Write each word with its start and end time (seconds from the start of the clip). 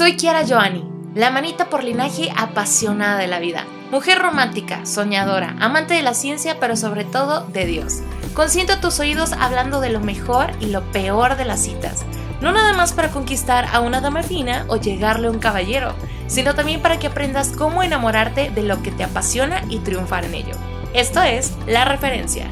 Soy 0.00 0.16
Kiara 0.16 0.46
Joani, 0.48 0.82
la 1.14 1.30
manita 1.30 1.68
por 1.68 1.84
linaje 1.84 2.32
apasionada 2.34 3.18
de 3.18 3.26
la 3.26 3.38
vida. 3.38 3.66
Mujer 3.90 4.18
romántica, 4.18 4.86
soñadora, 4.86 5.56
amante 5.60 5.92
de 5.92 6.00
la 6.00 6.14
ciencia, 6.14 6.58
pero 6.58 6.74
sobre 6.74 7.04
todo 7.04 7.42
de 7.48 7.66
Dios. 7.66 7.98
Consiento 8.32 8.80
tus 8.80 8.98
oídos 8.98 9.34
hablando 9.34 9.78
de 9.78 9.90
lo 9.90 10.00
mejor 10.00 10.52
y 10.58 10.68
lo 10.68 10.90
peor 10.90 11.36
de 11.36 11.44
las 11.44 11.60
citas. 11.60 12.06
No 12.40 12.50
nada 12.50 12.72
más 12.72 12.94
para 12.94 13.10
conquistar 13.10 13.66
a 13.70 13.80
una 13.80 14.00
dama 14.00 14.22
fina 14.22 14.64
o 14.68 14.76
llegarle 14.76 15.26
a 15.28 15.32
un 15.32 15.38
caballero, 15.38 15.94
sino 16.28 16.54
también 16.54 16.80
para 16.80 16.98
que 16.98 17.08
aprendas 17.08 17.50
cómo 17.50 17.82
enamorarte 17.82 18.48
de 18.48 18.62
lo 18.62 18.82
que 18.82 18.92
te 18.92 19.04
apasiona 19.04 19.64
y 19.68 19.80
triunfar 19.80 20.24
en 20.24 20.32
ello. 20.32 20.54
Esto 20.94 21.20
es 21.20 21.52
La 21.66 21.84
Referencia. 21.84 22.48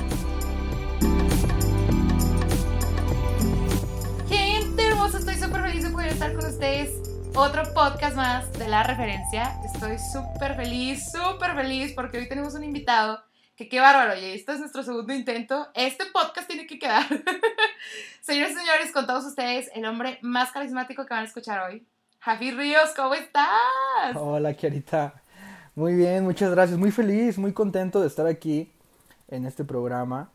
Otro 7.40 7.62
podcast 7.72 8.16
más 8.16 8.52
de 8.54 8.66
La 8.66 8.82
Referencia. 8.82 9.60
Estoy 9.64 9.96
súper 9.96 10.56
feliz, 10.56 11.12
súper 11.12 11.54
feliz 11.54 11.92
porque 11.94 12.18
hoy 12.18 12.28
tenemos 12.28 12.54
un 12.54 12.64
invitado 12.64 13.22
que 13.54 13.68
qué 13.68 13.78
bárbaro, 13.78 14.18
y 14.18 14.24
este 14.24 14.54
es 14.54 14.58
nuestro 14.58 14.82
segundo 14.82 15.14
intento. 15.14 15.68
Este 15.74 16.04
podcast 16.12 16.48
tiene 16.48 16.66
que 16.66 16.80
quedar. 16.80 17.06
Señores 18.22 18.56
y 18.56 18.58
señores, 18.58 18.90
con 18.92 19.06
todos 19.06 19.24
ustedes, 19.24 19.70
el 19.72 19.86
hombre 19.86 20.18
más 20.20 20.50
carismático 20.50 21.06
que 21.06 21.14
van 21.14 21.22
a 21.22 21.26
escuchar 21.28 21.60
hoy, 21.60 21.86
Javi 22.18 22.50
Ríos, 22.50 22.90
¿cómo 22.96 23.14
estás? 23.14 24.16
Hola, 24.16 24.52
Kiarita. 24.54 25.22
Muy 25.76 25.94
bien, 25.94 26.24
muchas 26.24 26.50
gracias. 26.50 26.76
Muy 26.76 26.90
feliz, 26.90 27.38
muy 27.38 27.52
contento 27.52 28.00
de 28.00 28.08
estar 28.08 28.26
aquí 28.26 28.72
en 29.28 29.46
este 29.46 29.64
programa 29.64 30.32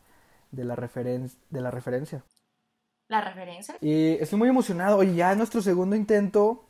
de 0.52 0.64
la, 0.64 0.74
referen 0.74 1.30
de 1.50 1.60
la 1.60 1.70
referencia. 1.70 2.24
¿La 3.08 3.20
referencia? 3.20 3.76
Y 3.82 4.12
estoy 4.14 4.38
muy 4.38 4.48
emocionado. 4.48 4.96
Oye, 4.96 5.14
ya 5.14 5.34
nuestro 5.34 5.60
segundo 5.60 5.96
intento 5.96 6.64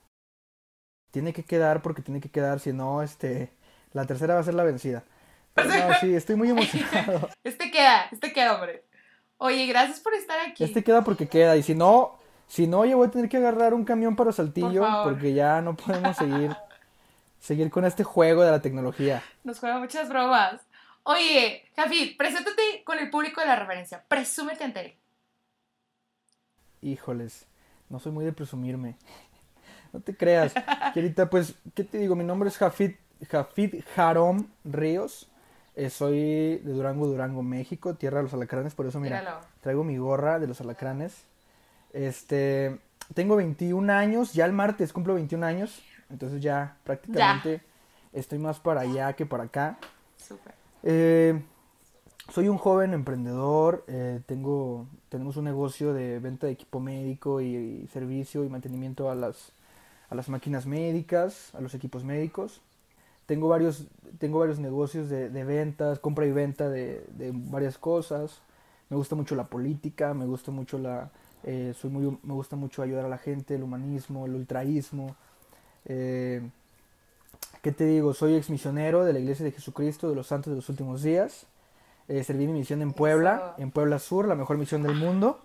tiene 1.15 1.33
que 1.33 1.45
quedar 1.45 1.81
porque 1.81 2.03
tiene 2.03 2.21
que 2.21 2.29
quedar, 2.29 2.59
si 2.59 2.73
no, 2.73 3.01
este, 3.01 3.53
la 3.93 4.05
tercera 4.05 4.35
va 4.35 4.41
a 4.41 4.43
ser 4.43 4.55
la 4.55 4.65
vencida. 4.65 5.05
Pero 5.55 5.69
no, 5.69 5.95
sí, 6.01 6.13
estoy 6.13 6.35
muy 6.35 6.51
emocionado. 6.51 7.31
Este 7.45 7.71
queda, 7.71 8.09
este 8.11 8.33
queda, 8.33 8.57
hombre. 8.57 8.83
Oye, 9.39 9.65
gracias 9.67 10.01
por 10.01 10.13
estar 10.15 10.41
aquí. 10.41 10.65
Este 10.65 10.83
queda 10.83 11.05
porque 11.05 11.29
queda. 11.29 11.57
Y 11.57 11.63
si 11.63 11.77
no, 11.77 12.19
si 12.49 12.67
no, 12.67 12.85
yo 12.85 12.97
voy 12.97 13.07
a 13.07 13.11
tener 13.13 13.29
que 13.29 13.37
agarrar 13.37 13.75
un 13.75 13.85
camión 13.85 14.17
para 14.17 14.33
Saltillo 14.33 14.85
porque 15.05 15.33
ya 15.33 15.61
no 15.61 15.77
podemos 15.77 16.17
seguir, 16.17 16.51
seguir 17.39 17.71
con 17.71 17.85
este 17.85 18.03
juego 18.03 18.43
de 18.43 18.51
la 18.51 18.61
tecnología. 18.61 19.23
Nos 19.45 19.61
juega 19.61 19.79
muchas 19.79 20.09
bromas. 20.09 20.63
Oye, 21.05 21.71
Javi, 21.77 22.17
preséntate 22.19 22.83
con 22.85 22.99
el 22.99 23.09
público 23.09 23.41
de 23.41 23.47
la 23.47 23.55
referencia. 23.55 24.05
Presúmete 24.09 24.65
ante 24.65 24.81
él. 24.81 24.95
Híjoles, 26.83 27.47
no 27.89 28.01
soy 28.01 28.11
muy 28.11 28.25
de 28.25 28.33
presumirme. 28.33 28.97
No 29.95 30.01
te 30.01 30.17
creas. 30.17 30.53
Querita, 30.93 31.31
pues, 31.31 31.55
¿qué 31.73 31.85
te 31.85 31.99
digo? 31.99 32.17
Mi 32.17 32.25
nombre 32.25 32.49
es 32.49 32.59
Jafid, 32.59 32.95
Jafid 33.31 33.77
Jarom 33.95 34.49
Ríos. 34.65 35.31
Eh, 35.77 35.89
soy 35.89 36.59
de 36.59 36.73
Durango, 36.73 37.07
Durango, 37.07 37.45
México, 37.45 37.95
tierra 37.95 38.19
de 38.19 38.25
los 38.25 38.35
alacranes, 38.35 38.75
por 38.75 38.87
eso 38.87 38.99
mira, 38.99 39.21
Míralo. 39.21 39.41
traigo 39.61 39.85
mi 39.85 39.97
gorra 39.97 40.41
de 40.41 40.49
los 40.49 40.61
alacranes. 40.61 41.27
Este, 41.93 42.81
tengo 43.15 43.37
21 43.37 43.93
años, 43.93 44.33
ya 44.33 44.47
el 44.47 44.53
martes 44.53 44.93
cumplo 44.93 45.15
21 45.15 45.47
años, 45.47 45.81
entonces 46.11 46.43
ya 46.43 46.77
prácticamente 46.83 47.61
estoy 48.13 48.41
más 48.41 48.59
para 48.59 48.81
allá 48.81 49.13
que 49.13 49.27
para 49.27 49.45
acá. 49.45 49.79
Súper. 50.17 50.55
Eh, 50.83 51.41
soy 52.33 52.49
un 52.49 52.59
joven 52.59 52.95
emprendedor, 52.95 53.85
eh, 53.87 54.21
tengo, 54.27 54.89
tenemos 55.09 55.37
un 55.37 55.45
negocio 55.45 55.93
de 55.93 56.19
venta 56.19 56.49
de 56.49 56.53
equipo 56.53 56.81
médico 56.81 57.41
y, 57.41 57.55
y 57.55 57.87
servicio 57.93 58.45
y 58.45 58.49
mantenimiento 58.49 59.11
a 59.11 59.15
las, 59.15 59.53
a 60.15 60.17
las 60.17 60.29
máquinas 60.29 60.67
médicas, 60.67 61.55
a 61.55 61.61
los 61.61 61.75
equipos 61.75 62.05
médicos 62.05 62.61
tengo 63.27 63.49
varios, 63.49 63.85
tengo 64.19 64.39
varios 64.39 64.59
negocios 64.59 65.09
de, 65.09 65.31
de 65.31 65.45
ventas, 65.45 65.99
compra 65.99 66.27
y 66.27 66.33
venta 66.33 66.69
de, 66.69 67.05
de, 67.17 67.33
varias 67.35 67.79
cosas. 67.79 68.41
Me 68.91 68.97
gusta 68.97 69.17
mucho 69.17 69.35
la 69.35 69.45
política, 69.45 70.13
me 70.15 70.27
gusta 70.27 70.51
mucho 70.51 70.79
la, 70.79 71.11
eh, 71.43 71.75
soy 71.79 71.91
muy, 71.91 72.19
me 72.23 72.35
gusta 72.35 72.57
mucho 72.57 72.83
ayudar 72.83 73.07
a 73.07 73.09
la 73.09 73.19
gente, 73.19 73.55
el 73.55 73.63
humanismo, 73.63 74.27
el 74.27 74.35
ultraísmo. 74.35 75.17
Eh, 75.87 76.43
¿Qué 77.63 77.73
te 77.73 77.87
digo? 77.87 78.13
Soy 78.13 78.35
ex 78.35 78.51
misionero 78.51 79.05
de 79.05 79.15
la 79.15 79.21
Iglesia 79.21 79.45
de 79.45 79.53
Jesucristo 79.53 80.11
de 80.11 80.17
los 80.17 80.27
Santos 80.27 80.51
de 80.51 80.57
los 80.57 80.69
Últimos 80.69 81.03
Días. 81.03 81.47
Eh, 82.09 82.23
serví 82.25 82.47
mi 82.47 82.53
misión 82.53 82.83
en 82.83 82.93
Puebla, 82.93 83.55
Eso. 83.55 83.63
en 83.63 83.71
Puebla 83.71 83.99
Sur, 83.99 84.29
la 84.29 84.35
mejor 84.35 84.59
misión 84.59 84.83
del 84.83 84.95
mundo. 84.95 85.41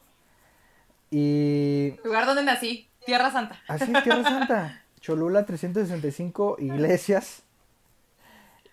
Y 1.12 1.96
Lugar 2.04 2.26
donde 2.26 2.44
nací, 2.44 2.89
Tierra 3.06 3.32
Santa. 3.32 3.60
así 3.68 3.92
es, 3.92 4.04
Tierra 4.04 4.24
Santa. 4.24 4.84
Cholula, 5.00 5.46
365 5.46 6.58
iglesias. 6.60 7.44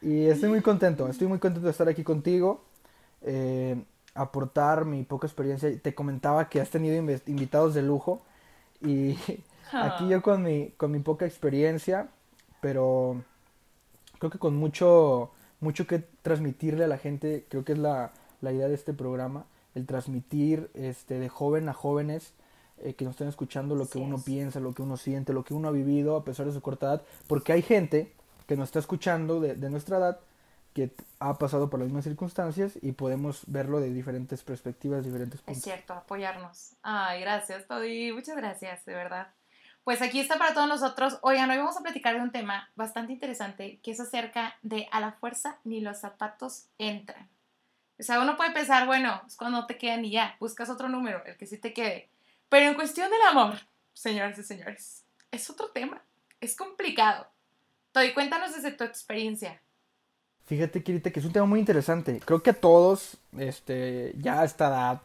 Y 0.03 0.27
estoy 0.27 0.51
muy 0.51 0.61
contento, 0.61 1.09
estoy 1.09 1.27
muy 1.27 1.39
contento 1.39 1.67
de 1.67 1.71
estar 1.71 1.89
aquí 1.89 2.05
contigo, 2.05 2.65
eh, 3.23 3.83
aportar 4.15 4.85
mi 4.85 5.03
poca 5.05 5.27
experiencia. 5.27 5.71
Te 5.81 5.95
comentaba 5.95 6.49
que 6.49 6.61
has 6.61 6.71
tenido 6.71 6.97
invitados 7.27 7.75
de 7.75 7.83
lujo 7.83 8.23
y 8.81 9.17
aquí 9.73 10.09
yo 10.09 10.23
con 10.23 10.43
mi, 10.43 10.71
con 10.77 10.91
mi 10.91 10.99
poca 10.99 11.25
experiencia, 11.25 12.09
pero 12.61 13.23
creo 14.19 14.31
que 14.31 14.39
con 14.39 14.57
mucho, 14.57 15.33
mucho 15.61 15.87
que 15.87 16.01
transmitirle 16.23 16.85
a 16.85 16.89
la 16.89 16.99
gente, 16.99 17.47
creo 17.49 17.65
que 17.65 17.73
es 17.73 17.79
la, 17.79 18.13
la 18.41 18.53
idea 18.53 18.69
de 18.69 18.75
este 18.75 18.93
programa, 18.93 19.47
el 19.75 19.87
transmitir 19.87 20.71
este, 20.75 21.19
de 21.19 21.29
joven 21.29 21.69
a 21.69 21.73
jóvenes 21.73 22.35
eh, 22.79 22.95
que 22.95 23.05
nos 23.05 23.13
estén 23.13 23.29
escuchando 23.29 23.75
lo 23.75 23.89
que 23.89 23.99
uno 23.99 24.17
es. 24.17 24.23
piensa, 24.25 24.61
lo 24.61 24.75
que 24.75 24.83
uno 24.83 24.97
siente, 24.97 25.33
lo 25.33 25.45
que 25.45 25.55
uno 25.55 25.69
ha 25.69 25.73
vivido 25.73 26.17
a 26.17 26.25
pesar 26.25 26.47
de 26.47 26.53
su 26.53 26.61
corta 26.61 26.87
edad, 26.87 27.03
porque 27.27 27.53
hay 27.53 27.63
gente 27.63 28.13
que 28.47 28.57
nos 28.57 28.69
está 28.69 28.79
escuchando 28.79 29.41
de, 29.41 29.55
de 29.55 29.71
nuestra 29.71 29.99
edad 29.99 30.21
que 30.73 30.91
ha 31.21 31.39
pasado 31.39 31.71
por 31.71 31.81
las 31.81 31.87
mismas 31.89 32.05
circunstancias 32.05 32.79
y 32.83 32.93
podemos 32.93 33.43
verlo 33.47 33.81
de 33.81 33.91
diferentes 33.93 34.43
perspectivas, 34.43 35.05
diferentes 35.05 35.41
Es 35.41 35.47
puntos. 35.47 35.63
cierto, 35.65 35.95
apoyarnos. 35.95 36.75
Ay, 36.83 37.23
gracias, 37.23 37.67
Todi. 37.67 38.13
Muchas 38.13 38.37
gracias, 38.37 38.85
de 38.85 38.95
verdad. 38.95 39.29
Pues 39.85 40.03
aquí 40.03 40.21
está 40.21 40.37
para 40.37 40.53
todos 40.53 40.69
nosotros. 40.69 41.19
Oigan, 41.23 41.49
hoy 41.49 41.57
vamos 41.57 41.77
a 41.79 41.81
platicar 41.81 42.15
de 42.17 42.21
un 42.21 42.31
tema 42.33 42.69
bastante 42.77 43.13
interesante 43.15 43.79
que 43.83 43.93
es 43.93 44.01
acerca 44.01 44.57
de 44.63 44.87
a 44.93 45.01
la 45.01 45.13
fuerza 45.13 45.59
ni 45.65 45.81
los 45.81 45.99
zapatos 45.99 46.67
entran. 46.77 47.29
O 47.99 48.03
sea, 48.03 48.21
uno 48.21 48.37
puede 48.37 48.51
pensar, 48.51 48.85
bueno, 48.87 49.23
es 49.27 49.37
cuando 49.37 49.61
no 49.61 49.67
te 49.67 49.79
quedan 49.79 50.05
y 50.05 50.11
ya, 50.11 50.37
buscas 50.41 50.69
otro 50.69 50.91
número, 50.91 51.25
el 51.25 51.39
que 51.39 51.47
sí 51.47 51.57
te 51.57 51.73
quede. 51.73 52.11
Pero 52.49 52.67
en 52.69 52.75
cuestión 52.75 53.11
del 53.11 53.23
amor, 53.23 53.55
señoras 53.93 54.39
y 54.39 54.43
señores, 54.43 55.05
es 55.31 55.51
otro 55.51 55.71
tema. 55.71 56.03
Es 56.41 56.57
complicado. 56.57 57.27
Todi, 57.93 58.13
cuéntanos 58.15 58.55
desde 58.55 58.73
tu 58.73 58.85
experiencia. 58.85 59.61
Fíjate, 60.45 60.83
Kirita, 60.83 61.11
que 61.11 61.19
es 61.21 61.27
un 61.27 61.33
tema 61.33 61.47
muy 61.47 61.59
interesante. 61.61 62.21
Creo 62.25 62.43
que 62.43 62.51
a 62.51 62.61
todos, 62.61 63.17
este, 63.37 64.15
ya 64.19 64.41
a 64.41 64.45
esta 64.45 64.69
edad, 64.69 65.03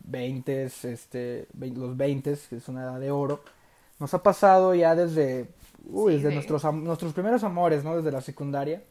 20, 0.00 0.64
este, 0.64 1.46
vein- 1.54 1.78
los 1.78 1.96
20, 1.96 2.36
que 2.50 2.56
es 2.56 2.68
una 2.68 2.82
edad 2.82 3.00
de 3.00 3.10
oro, 3.10 3.42
nos 3.98 4.12
ha 4.14 4.22
pasado 4.22 4.74
ya 4.74 4.94
desde, 4.94 5.48
uy, 5.86 6.16
Sí, 6.16 6.22
desde 6.22 6.34
nuestros, 6.34 6.64
nuestros 6.74 7.12
primeros 7.14 7.44
amores, 7.44 7.82
¿no? 7.84 7.96
Desde 7.96 8.12
la 8.12 8.20
secundaria. 8.20 8.82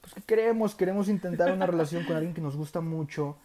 Pues 0.00 0.14
que 0.14 0.22
queremos, 0.22 0.74
queremos 0.74 1.08
intentar 1.08 1.52
una 1.52 1.66
relación 1.66 2.04
con 2.04 2.16
alguien 2.16 2.34
que 2.34 2.40
nos 2.40 2.56
gusta 2.56 2.80
mucho, 2.80 3.38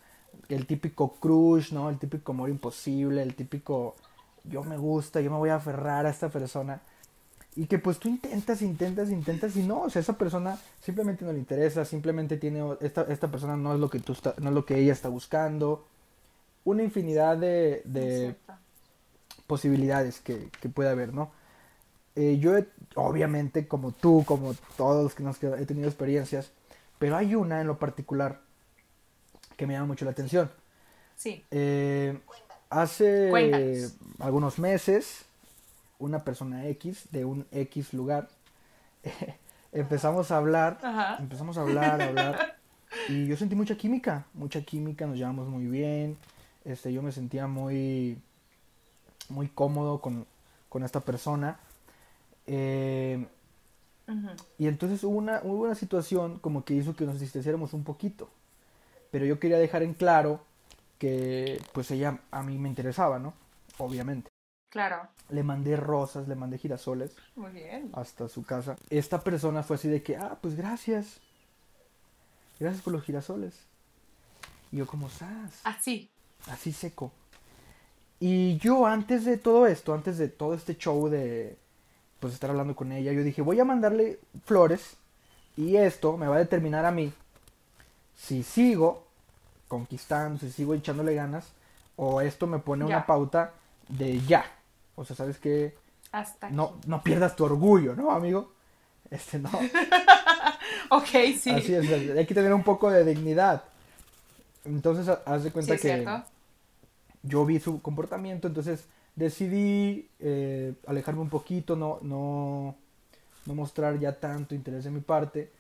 el 0.50 0.66
típico 0.66 1.14
crush, 1.16 1.72
¿no? 1.74 1.90
El 1.90 1.98
típico 2.00 2.32
amor 2.32 2.50
imposible, 2.50 3.22
el 3.22 3.36
típico 3.36 3.96
yo 4.44 4.64
me 4.64 4.78
gusta, 4.78 5.22
yo 5.22 5.32
me 5.32 5.38
voy 5.38 5.50
a 5.50 5.56
aferrar 5.56 6.06
a 6.06 6.10
esta 6.10 6.30
persona. 6.30 6.82
Y 7.56 7.68
que 7.68 7.78
pues 7.78 8.00
tú 8.00 8.10
intentas, 8.10 8.62
intentas, 8.64 9.10
intentas 9.12 9.56
y 9.56 9.64
no, 9.64 9.82
o 9.84 9.90
sea, 9.90 10.02
esa 10.02 10.18
persona 10.18 10.58
simplemente 10.82 11.24
no 11.24 11.32
le 11.32 11.40
interesa, 11.40 11.86
simplemente 11.86 12.38
tiene, 12.38 12.62
esta, 12.82 13.04
esta 13.04 13.30
persona 13.30 13.56
no 13.56 13.74
es 13.76 13.80
lo 13.80 13.90
que 13.90 14.00
tú 14.00 14.14
está- 14.14 14.34
no 14.40 14.50
es 14.50 14.56
lo 14.56 14.66
que 14.66 14.78
ella 14.80 14.92
está 14.94 15.08
buscando. 15.10 15.86
Una 16.66 16.84
infinidad 16.84 17.38
de, 17.38 17.84
posibilidades 19.48 20.20
que, 20.20 20.50
que 20.62 20.70
puede 20.70 20.90
haber, 20.90 21.14
¿no? 21.14 21.32
Eh, 22.16 22.38
yo, 22.40 22.58
he- 22.58 22.68
obviamente, 22.96 23.68
como 23.68 23.92
tú, 23.92 24.24
como 24.26 24.54
todos 24.78 25.04
los 25.04 25.16
que 25.16 25.24
nos 25.24 25.42
he 25.44 25.66
tenido 25.66 25.88
experiencias, 25.88 26.52
pero 27.00 27.18
hay 27.18 27.36
una 27.36 27.62
en 27.62 27.68
lo 27.68 27.78
particular 27.80 28.42
que 29.58 29.68
me 29.68 29.74
llama 29.74 29.88
mucho 29.88 30.06
la 30.06 30.12
atención. 30.12 30.52
Sí. 31.16 31.44
Eh, 31.52 32.20
hace 32.70 33.30
Cuéntanos. 33.30 33.96
algunos 34.20 34.60
meses, 34.60 35.26
una 36.00 36.24
persona 36.24 36.68
X 36.68 37.08
de 37.12 37.26
un 37.26 37.46
X 37.52 37.94
lugar, 37.94 38.30
empezamos 39.72 40.32
a 40.32 40.38
hablar, 40.38 40.80
Ajá. 40.82 41.18
empezamos 41.20 41.58
a 41.58 41.62
hablar, 41.62 42.02
a 42.02 42.08
hablar, 42.08 42.58
y 43.10 43.28
yo 43.28 43.38
sentí 43.38 43.56
mucha 43.56 43.76
química, 43.76 44.26
mucha 44.34 44.62
química, 44.62 45.06
nos 45.06 45.18
llevamos 45.18 45.48
muy 45.48 45.66
bien, 45.66 46.18
este, 46.66 46.92
yo 46.94 47.02
me 47.02 47.12
sentía 47.12 47.48
muy, 47.48 48.18
muy 49.30 49.48
cómodo 49.48 50.02
con, 50.02 50.26
con 50.70 50.84
esta 50.84 51.00
persona. 51.00 51.60
Eh, 52.48 53.26
y 54.58 54.68
entonces 54.68 55.04
hubo 55.04 55.18
una, 55.18 55.42
hubo 55.44 55.64
una 55.64 55.76
situación 55.76 56.38
como 56.40 56.66
que 56.66 56.74
hizo 56.74 56.96
que 56.96 57.06
nos 57.06 57.20
distanciáramos 57.20 57.74
un 57.74 57.84
poquito. 57.84 58.30
Pero 59.14 59.28
yo 59.28 59.40
quería 59.40 59.60
dejar 59.60 59.84
en 59.84 59.94
claro 59.94 60.42
que 60.98 61.62
pues 61.72 61.92
ella 61.92 62.18
a 62.32 62.42
mí 62.42 62.58
me 62.58 62.68
interesaba, 62.68 63.20
¿no? 63.20 63.36
Obviamente. 63.78 64.32
Claro. 64.70 65.08
Le 65.30 65.44
mandé 65.44 65.76
rosas, 65.76 66.28
le 66.28 66.34
mandé 66.34 66.58
girasoles. 66.58 67.16
Muy 67.36 67.52
bien. 67.52 67.92
Hasta 67.94 68.28
su 68.28 68.44
casa. 68.44 68.76
Esta 68.90 69.22
persona 69.22 69.62
fue 69.62 69.76
así 69.76 69.88
de 69.88 70.02
que, 70.02 70.18
ah, 70.18 70.40
pues 70.42 70.56
gracias. 70.56 71.20
Gracias 72.60 72.82
por 72.82 72.92
los 72.92 73.04
girasoles. 73.04 73.54
Y 74.72 74.78
yo 74.78 74.88
como, 74.88 75.10
sas. 75.10 75.62
Así. 75.64 76.10
Así 76.48 76.74
seco. 76.74 77.12
Y 78.20 78.58
yo 78.58 78.88
antes 78.88 79.26
de 79.26 79.38
todo 79.38 79.68
esto, 79.68 79.94
antes 79.94 80.18
de 80.18 80.28
todo 80.28 80.56
este 80.56 80.76
show 80.76 81.08
de, 81.08 81.56
pues 82.20 82.34
estar 82.34 82.50
hablando 82.50 82.76
con 82.76 82.92
ella, 82.92 83.12
yo 83.12 83.22
dije, 83.22 83.44
voy 83.44 83.60
a 83.60 83.66
mandarle 83.66 84.20
flores 84.44 84.98
y 85.56 85.76
esto 85.76 86.18
me 86.18 86.28
va 86.28 86.38
a 86.38 86.40
determinar 86.40 86.84
a 86.88 86.92
mí 86.92 87.14
si 88.16 88.44
sigo 88.44 89.03
conquistando, 89.74 90.40
si 90.40 90.52
sigo 90.52 90.76
echándole 90.76 91.16
ganas 91.16 91.52
o 91.96 92.22
esto 92.22 92.46
me 92.46 92.60
pone 92.60 92.86
una 92.86 93.08
pauta 93.08 93.54
de 93.90 94.22
ya. 94.22 94.46
O 94.96 95.04
sea, 95.04 95.16
¿sabes 95.16 95.40
qué? 95.40 95.76
Hasta 96.12 96.52
no, 96.52 96.76
no 96.86 97.02
pierdas 97.02 97.36
tu 97.36 97.44
orgullo, 97.44 97.96
¿no, 97.96 98.12
amigo? 98.12 98.52
Este, 99.10 99.40
no. 99.40 99.50
ok, 100.92 101.10
sí. 101.40 101.50
Así 101.50 101.74
es, 101.74 101.90
hay 102.16 102.26
que 102.28 102.36
tener 102.36 102.54
un 102.54 102.64
poco 102.64 102.92
de 102.92 103.04
dignidad. 103.04 103.64
Entonces, 104.64 105.10
haz 105.26 105.44
de 105.44 105.52
cuenta 105.52 105.76
que 105.76 106.06
yo 107.24 107.44
vi 107.44 107.60
su 107.60 107.82
comportamiento, 107.82 108.48
entonces 108.48 108.86
decidí 109.16 110.08
eh, 110.20 110.74
alejarme 110.86 111.22
un 111.22 111.30
poquito, 111.30 111.76
no, 111.76 111.98
no, 112.04 112.76
no 113.48 113.56
mostrar 113.56 114.00
ya 114.00 114.20
tanto 114.20 114.54
interés 114.54 114.84
de 114.84 114.92
mi 114.92 115.00
parte, 115.00 115.52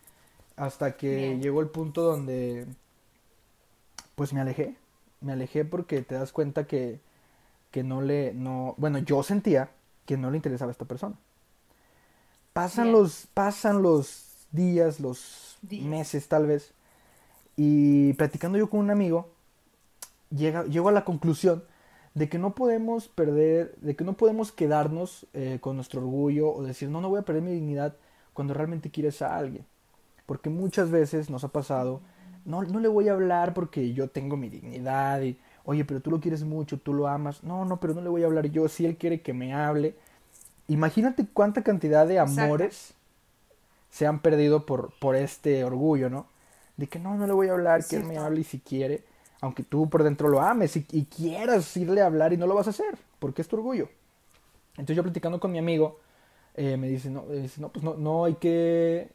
hasta 0.55 0.95
que 0.95 1.39
llegó 1.41 1.61
el 1.61 1.69
punto 1.69 2.03
donde, 2.03 2.67
pues 4.15 4.33
me 4.33 4.41
alejé, 4.41 4.75
me 5.21 5.33
alejé 5.33 5.65
porque 5.65 6.01
te 6.01 6.15
das 6.15 6.31
cuenta 6.31 6.67
que 6.67 6.99
que 7.73 7.83
no 7.83 8.03
le, 8.03 8.35
no, 8.35 8.75
bueno, 8.77 8.99
yo 8.99 9.23
sentía 9.23 9.71
que 10.05 10.15
no 10.15 10.29
le 10.29 10.37
interesaba 10.37 10.69
a 10.69 10.73
esta 10.73 10.85
persona. 10.85 11.15
Pasan 12.53 12.91
los, 12.91 13.25
pasan 13.33 13.81
los 13.81 14.45
días, 14.51 14.99
los 14.99 15.57
meses 15.63 16.27
tal 16.27 16.45
vez, 16.45 16.71
y 17.57 18.13
platicando 18.13 18.59
yo 18.59 18.69
con 18.69 18.79
un 18.79 18.91
amigo, 18.91 19.31
llega, 20.29 20.65
llego 20.65 20.89
a 20.89 20.91
la 20.91 21.03
conclusión 21.03 21.63
de 22.13 22.29
que 22.29 22.37
no 22.37 22.53
podemos 22.53 23.07
perder, 23.07 23.75
de 23.77 23.95
que 23.95 24.03
no 24.03 24.13
podemos 24.13 24.51
quedarnos 24.51 25.25
eh, 25.33 25.57
con 25.59 25.75
nuestro 25.75 25.99
orgullo 25.99 26.53
o 26.53 26.61
decir, 26.61 26.89
no, 26.89 27.01
no 27.01 27.09
voy 27.09 27.21
a 27.21 27.23
perder 27.23 27.41
mi 27.41 27.53
dignidad 27.53 27.95
cuando 28.33 28.53
realmente 28.53 28.91
quieres 28.91 29.23
a 29.23 29.35
alguien. 29.35 29.65
Porque 30.27 30.51
muchas 30.51 30.91
veces 30.91 31.31
nos 31.31 31.43
ha 31.43 31.47
pasado, 31.47 32.01
no, 32.45 32.63
no 32.63 32.79
le 32.79 32.87
voy 32.87 33.09
a 33.09 33.13
hablar 33.13 33.53
porque 33.53 33.93
yo 33.93 34.09
tengo 34.09 34.37
mi 34.37 34.49
dignidad 34.49 35.21
y 35.21 35.37
oye, 35.65 35.85
pero 35.85 36.01
tú 36.01 36.11
lo 36.11 36.19
quieres 36.19 36.43
mucho, 36.43 36.77
tú 36.77 36.93
lo 36.93 37.07
amas. 37.07 37.43
No, 37.43 37.65
no, 37.65 37.79
pero 37.79 37.93
no 37.93 38.01
le 38.01 38.09
voy 38.09 38.23
a 38.23 38.25
hablar 38.25 38.47
yo, 38.47 38.67
si 38.67 38.85
él 38.85 38.97
quiere 38.97 39.21
que 39.21 39.33
me 39.33 39.53
hable. 39.53 39.95
Imagínate 40.67 41.25
cuánta 41.31 41.63
cantidad 41.63 42.07
de 42.07 42.19
amores 42.19 42.93
se 43.89 44.07
han 44.07 44.19
perdido 44.19 44.65
por, 44.65 44.91
por 44.99 45.15
este 45.15 45.63
orgullo, 45.63 46.09
¿no? 46.09 46.25
De 46.77 46.87
que 46.87 46.99
no, 46.99 47.15
no 47.15 47.27
le 47.27 47.33
voy 47.33 47.49
a 47.49 47.53
hablar, 47.53 47.85
que 47.85 47.97
él 47.97 48.05
me 48.05 48.17
hable 48.17 48.41
y 48.41 48.43
si 48.43 48.59
quiere, 48.59 49.03
aunque 49.41 49.63
tú 49.63 49.89
por 49.89 50.03
dentro 50.03 50.29
lo 50.29 50.41
ames 50.41 50.75
y, 50.75 51.05
quieras 51.05 51.77
irle 51.77 52.01
a 52.01 52.07
hablar 52.07 52.33
y 52.33 52.37
no 52.37 52.47
lo 52.47 52.55
vas 52.55 52.67
a 52.67 52.71
hacer, 52.71 52.97
porque 53.19 53.41
es 53.41 53.47
tu 53.47 53.55
orgullo. 53.57 53.89
Entonces 54.71 54.95
yo 54.95 55.03
platicando 55.03 55.39
con 55.39 55.51
mi 55.51 55.59
amigo, 55.59 55.99
eh, 56.55 56.77
me 56.77 56.87
dice, 56.87 57.09
no, 57.09 57.25
no, 57.57 57.69
pues 57.69 57.83
no, 57.83 57.93
no 57.95 58.25
hay 58.25 58.35
que 58.35 59.09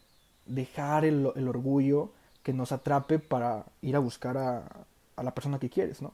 dejar 0.47 1.05
el, 1.05 1.33
el, 1.35 1.49
orgullo 1.49 2.13
que 2.43 2.53
nos 2.53 2.73
atrape 2.73 3.19
para 3.19 3.65
ir 3.83 3.97
a 3.97 3.99
buscar 3.99 4.37
a, 4.37 4.87
la 5.23 5.35
persona 5.35 5.59
que 5.59 5.69
quieres, 5.69 6.01
¿no? 6.01 6.13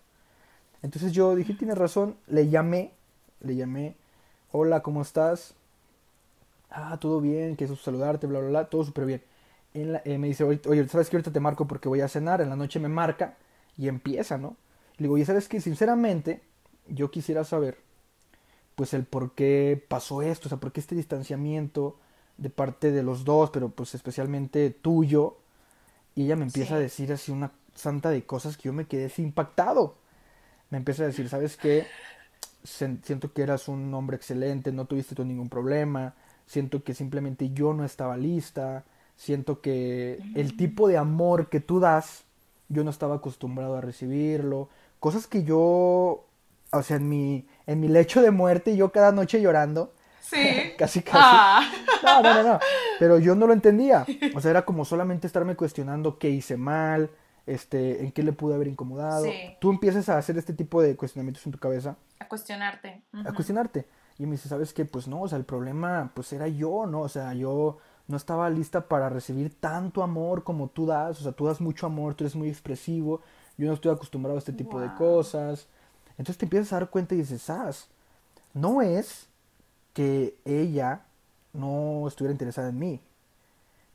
Entonces 0.83 1.13
yo 1.13 1.35
dije, 1.35 1.55
tienes 1.55 1.77
razón, 1.77 2.17
le 2.27 2.49
llamé, 2.49 2.93
le 3.41 3.57
llamé, 3.57 3.97
hola, 4.53 4.83
¿cómo 4.83 5.03
estás? 5.03 5.55
Ah, 6.71 6.99
todo 7.01 7.21
bien, 7.21 7.57
que 7.57 7.69
saludarte, 7.69 8.27
bla, 8.27 8.41
bla, 8.41 8.49
bla, 8.49 8.65
todo 8.71 8.85
súper 8.85 9.07
bien. 9.07 9.23
Eh, 9.75 10.19
me 10.19 10.29
dice, 10.29 10.45
oye, 10.45 10.89
¿sabes 10.89 11.11
que 11.11 11.17
ahorita 11.17 11.33
te 11.33 11.41
marco 11.41 11.67
porque 11.67 11.89
voy 11.89 12.01
a 12.01 12.09
cenar? 12.09 12.41
En 12.41 12.49
la 12.49 12.57
noche 12.57 12.81
me 12.81 12.89
marca 12.89 13.37
y 13.77 13.89
empieza, 13.89 14.39
¿no? 14.39 14.57
Le 14.97 15.05
digo, 15.05 15.15
oye, 15.15 15.25
¿sabes 15.25 15.49
qué? 15.49 15.61
Sinceramente, 15.61 16.43
yo 16.89 17.11
quisiera 17.11 17.45
saber, 17.45 17.79
pues, 18.75 18.95
el 18.95 19.05
por 19.05 19.33
qué 19.35 19.83
pasó 19.89 20.23
esto, 20.23 20.49
o 20.49 20.51
sea, 20.51 20.59
por 20.59 20.73
qué 20.73 20.81
este 20.81 20.95
distanciamiento 20.95 21.99
de 22.37 22.51
parte 22.51 22.91
de 22.93 23.03
los 23.03 23.25
dos, 23.25 23.51
pero 23.51 23.69
pues 23.69 23.95
especialmente 23.95 24.71
tuyo. 24.71 25.37
Y 26.15 26.25
ella 26.25 26.37
me 26.37 26.45
empieza 26.45 26.77
a 26.77 26.79
decir 26.79 27.13
así 27.13 27.33
una 27.33 27.53
santa 27.75 28.11
de 28.11 28.25
cosas 28.25 28.57
que 28.57 28.65
yo 28.65 28.73
me 28.73 28.87
quedé 28.87 29.11
impactado 29.19 29.97
me 30.75 30.79
empieza 30.79 31.05
a 31.05 31.07
decir, 31.07 31.29
¿sabes 31.29 31.57
qué? 31.57 31.87
Siento 32.65 33.33
que 33.33 33.43
eras 33.43 33.69
un 33.69 33.95
hombre 33.95 34.17
excelente, 34.17 34.73
no 34.73 34.87
tuviste 34.87 35.15
tú 35.15 35.25
ningún 35.25 35.49
problema, 35.49 36.15
siento 36.47 36.83
que 36.83 36.95
simplemente 36.95 37.51
yo 37.51 37.75
no 37.75 37.85
estaba 37.85 38.17
lista, 38.17 38.85
siento 39.17 39.61
que 39.61 40.19
el 40.35 40.57
tipo 40.57 40.89
de 40.89 40.97
amor 40.97 41.49
que 41.49 41.61
tú 41.61 41.79
das, 41.79 42.25
yo 42.69 42.83
no 42.83 42.91
estaba 42.91 43.17
acostumbrado 43.17 43.77
a 43.77 43.83
recibirlo, 43.83 44.69
cosas 44.99 45.29
que 45.29 45.45
yo, 45.45 46.25
o 46.73 46.83
sea, 46.83 46.97
en 46.97 47.09
mi, 47.09 47.47
en 47.69 47.79
mi 47.79 47.87
lecho 47.87 48.21
de 48.21 48.33
muerte, 48.33 48.77
yo 48.77 48.91
cada 48.91 49.13
noche 49.13 49.41
llorando, 49.41 49.93
Sí. 50.21 50.73
casi, 50.79 51.03
casi. 51.03 51.19
Ah. 51.21 51.71
No, 52.05 52.23
no, 52.23 52.35
no, 52.35 52.43
no. 52.43 52.59
Pero 52.99 53.19
yo 53.19 53.35
no 53.35 53.47
lo 53.47 53.53
entendía. 53.53 54.07
O 54.35 54.41
sea, 54.41 54.51
era 54.51 54.65
como 54.65 54.85
solamente 54.85 55.27
estarme 55.27 55.57
cuestionando 55.57 56.19
qué 56.19 56.31
hice 56.31 56.57
mal, 56.57 57.11
este, 57.47 58.03
en 58.03 58.13
qué 58.13 58.23
le 58.23 58.33
pude 58.33 58.55
haber 58.55 58.69
incomodado. 58.69 59.27
Tú 59.61 59.71
empiezas 59.71 60.09
a 60.09 60.19
hacer 60.19 60.39
este 60.39 60.53
tipo 60.53 60.81
de 60.81 60.97
cuestionamientos 60.97 61.45
en 61.47 61.53
tu 61.53 61.59
cabeza. 61.59 61.97
A 62.19 62.29
cuestionarte. 62.29 63.03
A 63.25 63.33
cuestionarte. 63.33 63.87
Y 64.19 64.27
me 64.27 64.33
dice, 64.33 64.49
¿sabes 64.49 64.73
qué? 64.73 64.85
Pues 64.85 65.09
no, 65.09 65.23
o 65.23 65.29
sea, 65.29 65.39
el 65.39 65.45
problema 65.45 66.13
pues 66.15 66.33
era 66.33 66.47
yo, 66.47 66.87
¿no? 66.87 67.01
O 67.01 67.09
sea, 67.09 67.35
yo 67.35 67.79
no 68.07 68.17
estaba 68.17 68.49
lista 68.49 68.89
para 68.89 69.09
recibir 69.09 69.59
tanto 69.59 70.03
amor 70.03 70.45
como 70.45 70.69
tú 70.69 70.87
das. 70.87 71.21
O 71.21 71.23
sea, 71.25 71.33
tú 71.33 71.47
das 71.47 71.61
mucho 71.61 71.87
amor, 71.87 72.15
tú 72.15 72.25
eres 72.25 72.37
muy 72.37 72.49
expresivo. 72.49 73.23
Yo 73.57 73.67
no 73.67 73.75
estoy 73.75 73.93
acostumbrado 73.93 74.37
a 74.37 74.39
este 74.39 74.53
tipo 74.53 74.81
de 74.81 74.93
cosas. 74.95 75.69
Entonces 76.11 76.39
te 76.39 76.47
empiezas 76.47 76.73
a 76.73 76.81
dar 76.81 76.91
cuenta 76.91 77.15
y 77.15 77.19
dices, 77.19 77.43
¿sabes? 77.43 77.89
No 78.53 78.83
es 78.83 79.29
que 79.93 80.37
ella 80.45 81.03
no 81.55 82.07
estuviera 82.07 82.33
interesada 82.33 82.69
en 82.69 82.79
mí. 82.79 83.01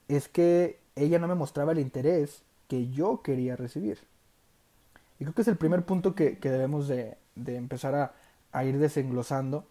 Es 0.07 0.27
que 0.27 0.79
ella 0.95 1.19
no 1.19 1.27
me 1.27 1.35
mostraba 1.35 1.73
el 1.73 1.79
interés 1.79 2.41
que 2.67 2.89
yo 2.89 3.21
quería 3.21 3.55
recibir. 3.55 3.99
Y 5.19 5.25
creo 5.25 5.33
que 5.33 5.41
es 5.41 5.47
el 5.47 5.57
primer 5.57 5.85
punto 5.85 6.15
que, 6.15 6.37
debemos 6.41 6.87
de, 6.87 7.17
empezar 7.45 8.13
a, 8.51 8.63
ir 8.63 8.79
desenglosando. 8.79 9.65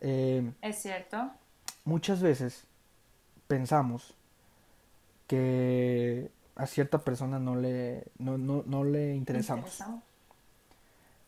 Eh, 0.00 0.52
es 0.62 0.76
cierto. 0.76 1.30
Muchas 1.84 2.22
veces 2.22 2.64
pensamos 3.46 4.14
que 5.26 6.30
a 6.56 6.66
cierta 6.66 6.98
persona 6.98 7.38
no 7.38 7.56
le, 7.56 8.04
no, 8.18 8.84
le 8.84 9.14
interesamos. 9.14 9.82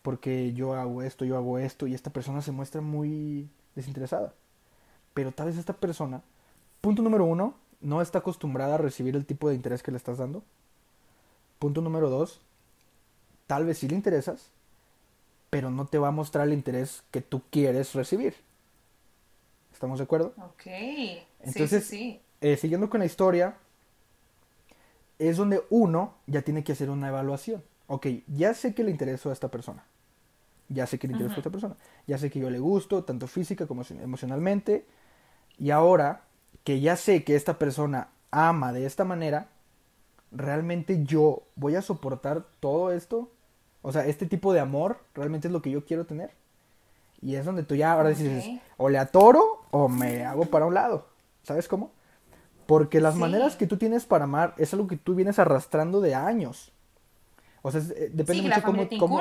Porque 0.02 0.52
yo 0.52 0.74
hago 0.74 1.02
esto, 1.02 1.24
yo 1.24 1.36
hago 1.36 1.58
esto, 1.58 1.86
y 1.88 1.94
esta 1.94 2.10
persona 2.10 2.40
se 2.42 2.52
muestra 2.52 2.80
muy 2.80 3.48
desinteresada. 3.74 4.32
Pero 5.16 5.32
tal 5.32 5.46
vez 5.46 5.56
esta 5.56 5.72
persona, 5.72 6.20
punto 6.82 7.00
número 7.00 7.24
uno, 7.24 7.54
no 7.80 8.02
está 8.02 8.18
acostumbrada 8.18 8.74
a 8.74 8.78
recibir 8.78 9.16
el 9.16 9.24
tipo 9.24 9.48
de 9.48 9.54
interés 9.54 9.82
que 9.82 9.90
le 9.90 9.96
estás 9.96 10.18
dando. 10.18 10.42
Punto 11.58 11.80
número 11.80 12.10
dos, 12.10 12.42
tal 13.46 13.64
vez 13.64 13.78
sí 13.78 13.88
le 13.88 13.94
interesas, 13.94 14.50
pero 15.48 15.70
no 15.70 15.86
te 15.86 15.96
va 15.96 16.08
a 16.08 16.10
mostrar 16.10 16.46
el 16.46 16.52
interés 16.52 17.02
que 17.12 17.22
tú 17.22 17.40
quieres 17.48 17.94
recibir. 17.94 18.34
¿Estamos 19.72 20.00
de 20.00 20.04
acuerdo? 20.04 20.34
Ok. 20.36 20.66
Entonces, 21.40 21.86
sí, 21.86 22.20
eh, 22.42 22.58
siguiendo 22.58 22.90
con 22.90 23.00
la 23.00 23.06
historia, 23.06 23.56
es 25.18 25.38
donde 25.38 25.62
uno 25.70 26.12
ya 26.26 26.42
tiene 26.42 26.62
que 26.62 26.72
hacer 26.72 26.90
una 26.90 27.08
evaluación. 27.08 27.64
Ok, 27.86 28.06
ya 28.26 28.52
sé 28.52 28.74
que 28.74 28.84
le 28.84 28.90
interesó 28.90 29.30
a 29.30 29.32
esta 29.32 29.50
persona. 29.50 29.82
Ya 30.68 30.86
sé 30.86 30.98
que 30.98 31.06
le 31.06 31.14
interesó 31.14 31.36
a 31.36 31.38
esta 31.38 31.50
persona. 31.50 31.76
Ya 32.06 32.18
sé 32.18 32.28
que 32.30 32.38
yo 32.38 32.50
le 32.50 32.58
gusto, 32.58 33.02
tanto 33.02 33.26
física 33.28 33.66
como 33.66 33.82
emocionalmente. 33.88 34.84
Y 35.58 35.70
ahora 35.70 36.22
que 36.64 36.80
ya 36.80 36.96
sé 36.96 37.24
que 37.24 37.36
esta 37.36 37.58
persona 37.58 38.08
ama 38.30 38.72
de 38.72 38.86
esta 38.86 39.04
manera, 39.04 39.48
¿realmente 40.32 41.04
yo 41.04 41.42
voy 41.54 41.76
a 41.76 41.82
soportar 41.82 42.44
todo 42.60 42.92
esto? 42.92 43.30
O 43.82 43.92
sea, 43.92 44.06
este 44.06 44.26
tipo 44.26 44.52
de 44.52 44.60
amor, 44.60 44.98
¿realmente 45.14 45.48
es 45.48 45.52
lo 45.52 45.62
que 45.62 45.70
yo 45.70 45.84
quiero 45.84 46.06
tener? 46.06 46.32
Y 47.22 47.36
es 47.36 47.44
donde 47.44 47.62
tú 47.62 47.74
ya 47.74 47.92
ahora 47.92 48.10
dices, 48.10 48.46
o 48.76 48.88
le 48.88 48.98
atoro 48.98 49.64
o 49.70 49.88
me 49.88 50.24
hago 50.24 50.46
para 50.46 50.66
un 50.66 50.74
lado. 50.74 51.06
¿Sabes 51.42 51.68
cómo? 51.68 51.92
Porque 52.66 53.00
las 53.00 53.14
maneras 53.14 53.56
que 53.56 53.66
tú 53.66 53.76
tienes 53.76 54.04
para 54.04 54.24
amar 54.24 54.54
es 54.58 54.72
algo 54.74 54.88
que 54.88 54.96
tú 54.96 55.14
vienes 55.14 55.38
arrastrando 55.38 56.00
de 56.00 56.14
años. 56.14 56.72
O 57.62 57.70
sea, 57.70 57.80
eh, 57.80 58.10
depende 58.12 58.42
mucho 58.42 58.62
cómo, 58.62 58.88
cómo... 58.98 59.20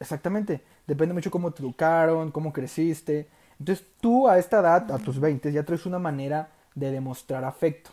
Exactamente. 0.00 0.62
Depende 0.86 1.14
mucho 1.14 1.30
cómo 1.30 1.52
te 1.52 1.62
educaron, 1.62 2.30
cómo 2.30 2.52
creciste. 2.52 3.28
Entonces 3.58 3.86
tú 4.00 4.28
a 4.28 4.38
esta 4.38 4.60
edad, 4.60 4.90
a 4.92 4.98
tus 4.98 5.18
20, 5.18 5.52
ya 5.52 5.64
traes 5.64 5.86
una 5.86 5.98
manera 5.98 6.50
de 6.74 6.90
demostrar 6.90 7.44
afecto. 7.44 7.90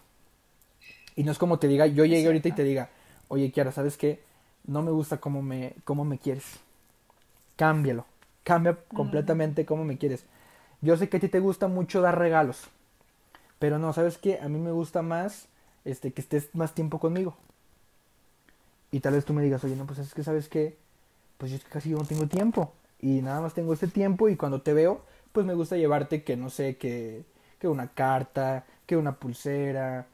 Y 1.15 1.23
no 1.23 1.31
es 1.31 1.37
como 1.37 1.59
te 1.59 1.67
diga, 1.67 1.87
yo 1.87 2.05
llegué 2.05 2.27
ahorita 2.27 2.49
y 2.49 2.51
te 2.51 2.63
diga, 2.63 2.89
oye, 3.27 3.51
Kiara, 3.51 3.71
¿sabes 3.71 3.97
qué? 3.97 4.21
No 4.65 4.81
me 4.81 4.91
gusta 4.91 5.17
cómo 5.17 5.41
me, 5.41 5.73
cómo 5.83 6.05
me 6.05 6.17
quieres. 6.19 6.45
Cámbialo. 7.55 8.05
Cambia 8.43 8.77
completamente 8.93 9.65
cómo 9.65 9.83
me 9.85 9.97
quieres. 9.97 10.25
Yo 10.81 10.97
sé 10.97 11.09
que 11.09 11.17
a 11.17 11.19
ti 11.19 11.29
te 11.29 11.39
gusta 11.39 11.67
mucho 11.67 12.01
dar 12.01 12.19
regalos, 12.19 12.67
pero 13.57 13.79
no, 13.79 13.91
¿sabes 13.93 14.19
qué? 14.19 14.39
A 14.39 14.49
mí 14.49 14.59
me 14.59 14.71
gusta 14.71 15.01
más 15.01 15.47
este, 15.83 16.13
que 16.13 16.21
estés 16.21 16.53
más 16.53 16.75
tiempo 16.75 16.99
conmigo. 16.99 17.35
Y 18.91 18.99
tal 18.99 19.13
vez 19.13 19.25
tú 19.25 19.33
me 19.33 19.41
digas, 19.41 19.63
oye, 19.63 19.75
no, 19.75 19.87
pues 19.87 19.99
es 19.99 20.13
que, 20.13 20.23
¿sabes 20.23 20.47
qué? 20.47 20.77
Pues 21.37 21.51
yo 21.51 21.57
es 21.57 21.63
que 21.63 21.71
casi 21.71 21.89
yo 21.89 21.97
no 21.97 22.05
tengo 22.05 22.27
tiempo. 22.27 22.73
Y 22.99 23.21
nada 23.21 23.41
más 23.41 23.53
tengo 23.53 23.73
este 23.73 23.87
tiempo 23.87 24.29
y 24.29 24.35
cuando 24.35 24.61
te 24.61 24.73
veo, 24.73 25.01
pues 25.35 25.45
me 25.45 25.53
gusta 25.53 25.75
llevarte 25.75 26.23
que, 26.23 26.37
no 26.37 26.49
sé, 26.49 26.77
que, 26.77 27.25
que 27.59 27.67
una 27.67 27.89
carta, 27.89 28.63
que 28.85 28.95
una 28.95 29.15
pulsera. 29.15 30.07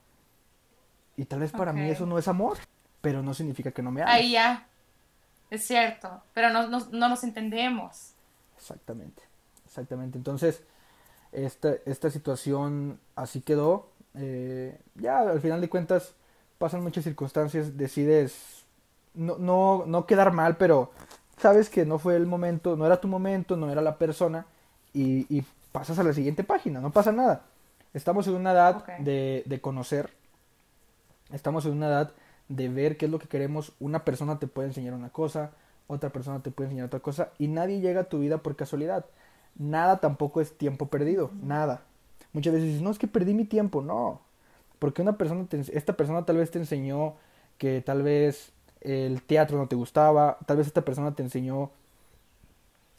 Y 1.16 1.26
tal 1.26 1.42
vez 1.42 1.52
para 1.52 1.72
mí 1.72 1.88
eso 1.92 2.08
no 2.08 2.18
es 2.18 2.28
amor, 2.28 2.58
pero 3.02 3.22
no 3.22 3.36
significa 3.36 3.72
que 3.72 3.84
no 3.84 3.92
me 3.92 4.02
ames. 4.02 4.16
Ahí 4.16 4.32
ya, 4.32 4.66
es 5.52 5.64
cierto, 5.68 6.24
pero 6.34 6.50
no, 6.50 6.68
no, 6.68 6.80
no 6.92 7.08
nos 7.08 7.24
entendemos. 7.24 8.14
Exactamente, 8.58 9.22
exactamente. 9.64 10.18
Entonces, 10.18 10.64
esta, 11.32 11.76
esta 11.86 12.10
situación 12.10 13.00
así 13.16 13.42
quedó. 13.42 13.92
Eh, 14.16 14.76
ya 14.96 15.20
al 15.20 15.40
final 15.40 15.62
de 15.62 15.70
cuentas 15.70 16.16
pasan 16.58 16.82
muchas 16.82 17.04
circunstancias, 17.04 17.78
decides 17.78 18.66
no, 19.14 19.38
no, 19.38 19.84
no 19.86 20.08
quedar 20.08 20.34
mal, 20.34 20.58
pero 20.58 20.92
sabes 21.38 21.70
que 21.70 21.86
no 21.86 22.00
fue 22.00 22.16
el 22.16 22.26
momento, 22.26 22.76
no 22.76 22.88
era 22.88 23.00
tu 23.00 23.08
momento, 23.08 23.56
no 23.56 23.70
era 23.72 23.82
la 23.82 24.00
persona 24.00 24.48
y, 24.94 25.26
y 25.36 25.44
pasas 25.72 26.00
a 26.00 26.04
la 26.04 26.14
siguiente 26.14 26.44
página, 26.44 26.82
no 26.82 26.92
pasa 26.92 27.12
nada. 27.12 27.44
Estamos 27.94 28.28
en 28.28 28.36
una 28.36 28.52
edad 28.52 28.86
de, 29.00 29.44
de 29.46 29.62
conocer, 29.62 30.12
estamos 31.34 31.66
en 31.66 31.74
una 31.74 31.88
edad 31.88 32.12
de 32.48 32.70
ver 32.70 32.98
qué 32.98 33.06
es 33.06 33.12
lo 33.12 33.20
que 33.20 33.28
queremos. 33.28 33.74
Una 33.80 34.06
persona 34.06 34.40
te 34.40 34.48
puede 34.48 34.70
enseñar 34.70 34.94
una 34.94 35.10
cosa, 35.10 35.52
otra 35.88 36.10
persona 36.10 36.42
te 36.42 36.52
puede 36.52 36.70
enseñar 36.70 36.88
otra 36.88 37.00
cosa 37.00 37.32
y 37.38 37.48
nadie 37.48 37.82
llega 37.82 38.02
a 38.02 38.06
tu 38.06 38.20
vida 38.20 38.38
por 38.38 38.56
casualidad. 38.56 39.06
Nada 39.58 40.00
tampoco 40.00 40.40
es 40.42 40.58
tiempo 40.58 40.88
perdido, 40.88 41.32
nada. 41.42 41.82
Muchas 42.34 42.54
veces 42.54 42.70
dices, 42.70 42.82
no, 42.82 42.92
es 42.92 43.00
que 43.00 43.08
perdí 43.08 43.34
mi 43.34 43.46
tiempo, 43.46 43.82
no. 43.82 44.22
Porque 44.80 45.02
una 45.02 45.18
persona, 45.18 45.46
esta 45.52 45.98
persona 45.98 46.26
tal 46.26 46.38
vez 46.38 46.50
te 46.50 46.60
enseñó 46.60 47.16
que 47.58 47.82
tal 47.82 48.02
vez 48.04 48.54
el 48.80 49.22
teatro 49.22 49.58
no 49.58 49.68
te 49.68 49.76
gustaba, 49.76 50.38
tal 50.46 50.58
vez 50.58 50.68
esta 50.68 50.82
persona 50.82 51.14
te 51.14 51.24
enseñó 51.24 51.72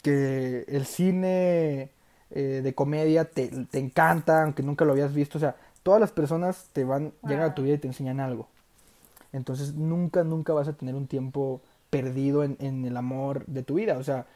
que 0.03 0.65
el 0.67 0.85
cine 0.85 1.89
eh, 2.29 2.61
de 2.63 2.75
comedia 2.75 3.25
te, 3.25 3.47
te, 3.47 3.79
encanta, 3.79 4.43
aunque 4.43 4.61
nunca 4.61 4.85
lo 4.85 4.91
habías 4.91 5.15
visto. 5.15 5.39
O 5.39 5.41
sea, 5.41 5.55
todas 5.81 5.99
las 5.99 6.11
personas 6.11 6.69
te 6.73 6.83
van, 6.83 7.13
llegan 7.23 7.49
a 7.49 7.55
tu 7.55 7.63
vida 7.63 7.75
y 7.75 7.79
te 7.79 7.87
enseñan 7.87 8.19
algo. 8.19 8.47
Entonces 9.31 9.73
nunca, 9.73 10.23
nunca 10.23 10.53
vas 10.53 10.67
a 10.67 10.73
tener 10.73 10.93
un 10.93 11.07
tiempo 11.07 11.61
perdido 11.89 12.43
en, 12.43 12.57
en 12.59 12.85
el 12.85 12.95
amor 12.97 13.45
de 13.47 13.63
tu 13.63 13.75
vida. 13.75 13.97
O 13.97 14.03
sea, 14.03 14.27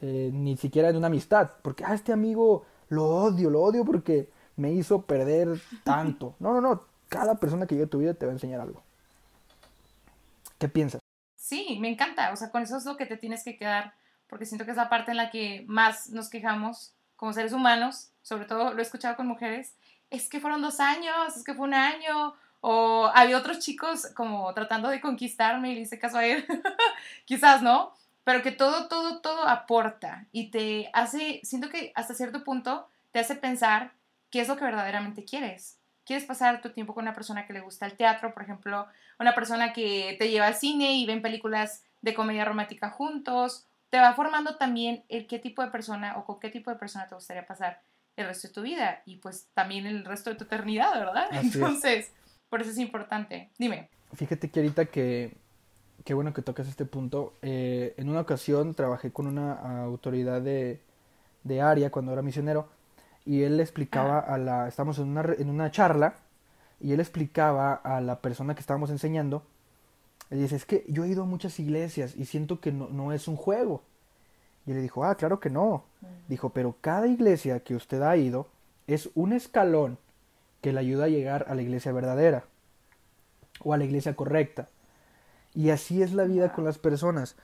eh, 0.00 0.30
ni 0.32 0.56
siquiera 0.56 0.90
en 0.90 0.96
una 0.96 1.06
amistad. 1.06 1.50
Porque, 1.62 1.84
ah, 1.84 1.94
este 1.94 2.12
amigo 2.12 2.66
lo 2.90 3.06
odio, 3.06 3.48
lo 3.48 3.62
odio 3.62 3.84
porque 3.84 4.28
me 4.56 4.72
hizo 4.72 5.02
perder 5.02 5.60
tanto. 5.84 6.34
No, 6.38 6.52
no, 6.52 6.60
no. 6.60 6.82
Cada 7.08 7.36
persona 7.36 7.66
que 7.66 7.74
llegue 7.74 7.86
a 7.86 7.90
tu 7.90 7.98
vida 7.98 8.14
te 8.14 8.26
va 8.26 8.32
a 8.32 8.34
enseñar 8.34 8.60
algo. 8.60 8.82
¿Qué 10.58 10.68
piensas? 10.68 11.00
Sí, 11.36 11.78
me 11.80 11.88
encanta. 11.88 12.32
O 12.32 12.36
sea, 12.36 12.50
con 12.50 12.62
eso 12.62 12.76
es 12.76 12.84
lo 12.84 12.96
que 12.96 13.06
te 13.06 13.16
tienes 13.16 13.44
que 13.44 13.56
quedar. 13.56 13.94
Porque 14.34 14.46
siento 14.46 14.64
que 14.64 14.72
es 14.72 14.76
la 14.76 14.88
parte 14.88 15.12
en 15.12 15.16
la 15.16 15.30
que 15.30 15.64
más 15.68 16.10
nos 16.10 16.28
quejamos 16.28 16.92
como 17.14 17.32
seres 17.32 17.52
humanos. 17.52 18.10
Sobre 18.22 18.46
todo 18.46 18.74
lo 18.74 18.80
he 18.80 18.82
escuchado 18.82 19.14
con 19.14 19.28
mujeres. 19.28 19.76
Es 20.10 20.28
que 20.28 20.40
fueron 20.40 20.60
dos 20.60 20.80
años, 20.80 21.36
es 21.36 21.44
que 21.44 21.54
fue 21.54 21.68
un 21.68 21.74
año, 21.74 22.34
o 22.60 23.12
había 23.14 23.38
otros 23.38 23.60
chicos 23.60 24.08
como 24.16 24.52
tratando 24.52 24.88
de 24.88 25.00
conquistarme 25.00 25.70
y 25.70 25.76
le 25.76 25.82
hice 25.82 26.00
caso 26.00 26.18
a 26.18 26.26
él. 26.26 26.44
Quizás, 27.26 27.62
¿no? 27.62 27.92
Pero 28.24 28.42
que 28.42 28.50
todo, 28.50 28.88
todo, 28.88 29.20
todo 29.20 29.46
aporta 29.46 30.26
y 30.32 30.50
te 30.50 30.90
hace, 30.94 31.40
siento 31.44 31.68
que 31.68 31.92
hasta 31.94 32.12
cierto 32.12 32.42
punto 32.42 32.88
te 33.12 33.20
hace 33.20 33.36
pensar 33.36 33.92
qué 34.30 34.40
es 34.40 34.48
lo 34.48 34.56
que 34.56 34.64
verdaderamente 34.64 35.24
quieres. 35.24 35.78
¿Quieres 36.04 36.24
pasar 36.24 36.60
tu 36.60 36.70
tiempo 36.70 36.92
con 36.92 37.04
una 37.04 37.14
persona 37.14 37.46
que 37.46 37.52
le 37.52 37.60
gusta 37.60 37.86
el 37.86 37.96
teatro, 37.96 38.34
por 38.34 38.42
ejemplo? 38.42 38.88
Una 39.20 39.32
persona 39.36 39.72
que 39.72 40.16
te 40.18 40.28
lleva 40.28 40.48
al 40.48 40.56
cine 40.56 40.94
y 40.94 41.06
ven 41.06 41.22
películas 41.22 41.84
de 42.02 42.14
comedia 42.14 42.44
romántica 42.44 42.90
juntos. 42.90 43.68
Te 43.94 44.00
va 44.00 44.12
formando 44.12 44.56
también 44.56 45.04
el 45.08 45.28
qué 45.28 45.38
tipo 45.38 45.62
de 45.62 45.70
persona 45.70 46.18
o 46.18 46.24
con 46.24 46.40
qué 46.40 46.50
tipo 46.50 46.68
de 46.68 46.76
persona 46.76 47.06
te 47.06 47.14
gustaría 47.14 47.46
pasar 47.46 47.80
el 48.16 48.26
resto 48.26 48.48
de 48.48 48.54
tu 48.54 48.62
vida 48.62 49.02
y 49.06 49.18
pues 49.18 49.46
también 49.54 49.86
el 49.86 50.04
resto 50.04 50.30
de 50.30 50.34
tu 50.34 50.42
eternidad, 50.42 50.92
¿verdad? 50.98 51.28
Entonces, 51.30 52.10
por 52.48 52.60
eso 52.60 52.72
es 52.72 52.78
importante. 52.78 53.50
Dime. 53.56 53.88
Fíjate 54.14 54.50
que 54.50 54.58
ahorita 54.58 54.86
que, 54.86 55.36
qué 56.04 56.12
bueno 56.12 56.34
que 56.34 56.42
tocas 56.42 56.66
este 56.66 56.84
punto. 56.84 57.34
Eh, 57.40 57.94
en 57.96 58.08
una 58.08 58.22
ocasión 58.22 58.74
trabajé 58.74 59.12
con 59.12 59.28
una 59.28 59.84
autoridad 59.84 60.42
de, 60.42 60.80
de 61.44 61.60
área 61.60 61.92
cuando 61.92 62.12
era 62.12 62.22
misionero 62.22 62.68
y 63.24 63.42
él 63.42 63.58
le 63.58 63.62
explicaba 63.62 64.18
a 64.18 64.38
la, 64.38 64.66
estamos 64.66 64.98
en 64.98 65.06
una, 65.06 65.22
en 65.38 65.48
una 65.48 65.70
charla 65.70 66.16
y 66.80 66.94
él 66.94 66.98
explicaba 66.98 67.74
a 67.74 68.00
la 68.00 68.18
persona 68.18 68.56
que 68.56 68.60
estábamos 68.60 68.90
enseñando, 68.90 69.46
él 70.34 70.40
dice, 70.40 70.56
es 70.56 70.66
que 70.66 70.84
yo 70.88 71.04
he 71.04 71.08
ido 71.08 71.22
a 71.22 71.26
muchas 71.26 71.60
iglesias 71.60 72.16
y 72.16 72.24
siento 72.24 72.58
que 72.58 72.72
no, 72.72 72.88
no 72.88 73.12
es 73.12 73.28
un 73.28 73.36
juego. 73.36 73.82
Y 74.66 74.72
él 74.72 74.78
le 74.78 74.82
dijo, 74.82 75.04
ah, 75.04 75.14
claro 75.14 75.38
que 75.38 75.48
no. 75.48 75.84
Dijo, 76.26 76.50
pero 76.50 76.74
cada 76.80 77.06
iglesia 77.06 77.60
que 77.60 77.76
usted 77.76 78.02
ha 78.02 78.16
ido 78.16 78.48
es 78.88 79.10
un 79.14 79.32
escalón 79.32 79.96
que 80.60 80.72
le 80.72 80.80
ayuda 80.80 81.04
a 81.04 81.08
llegar 81.08 81.46
a 81.48 81.54
la 81.54 81.62
iglesia 81.62 81.92
verdadera 81.92 82.46
o 83.60 83.74
a 83.74 83.76
la 83.76 83.84
iglesia 83.84 84.16
correcta. 84.16 84.66
Y 85.54 85.70
así 85.70 86.02
es 86.02 86.12
la 86.12 86.24
vida 86.24 86.52
con 86.52 86.64
las 86.64 86.78
personas 86.78 87.36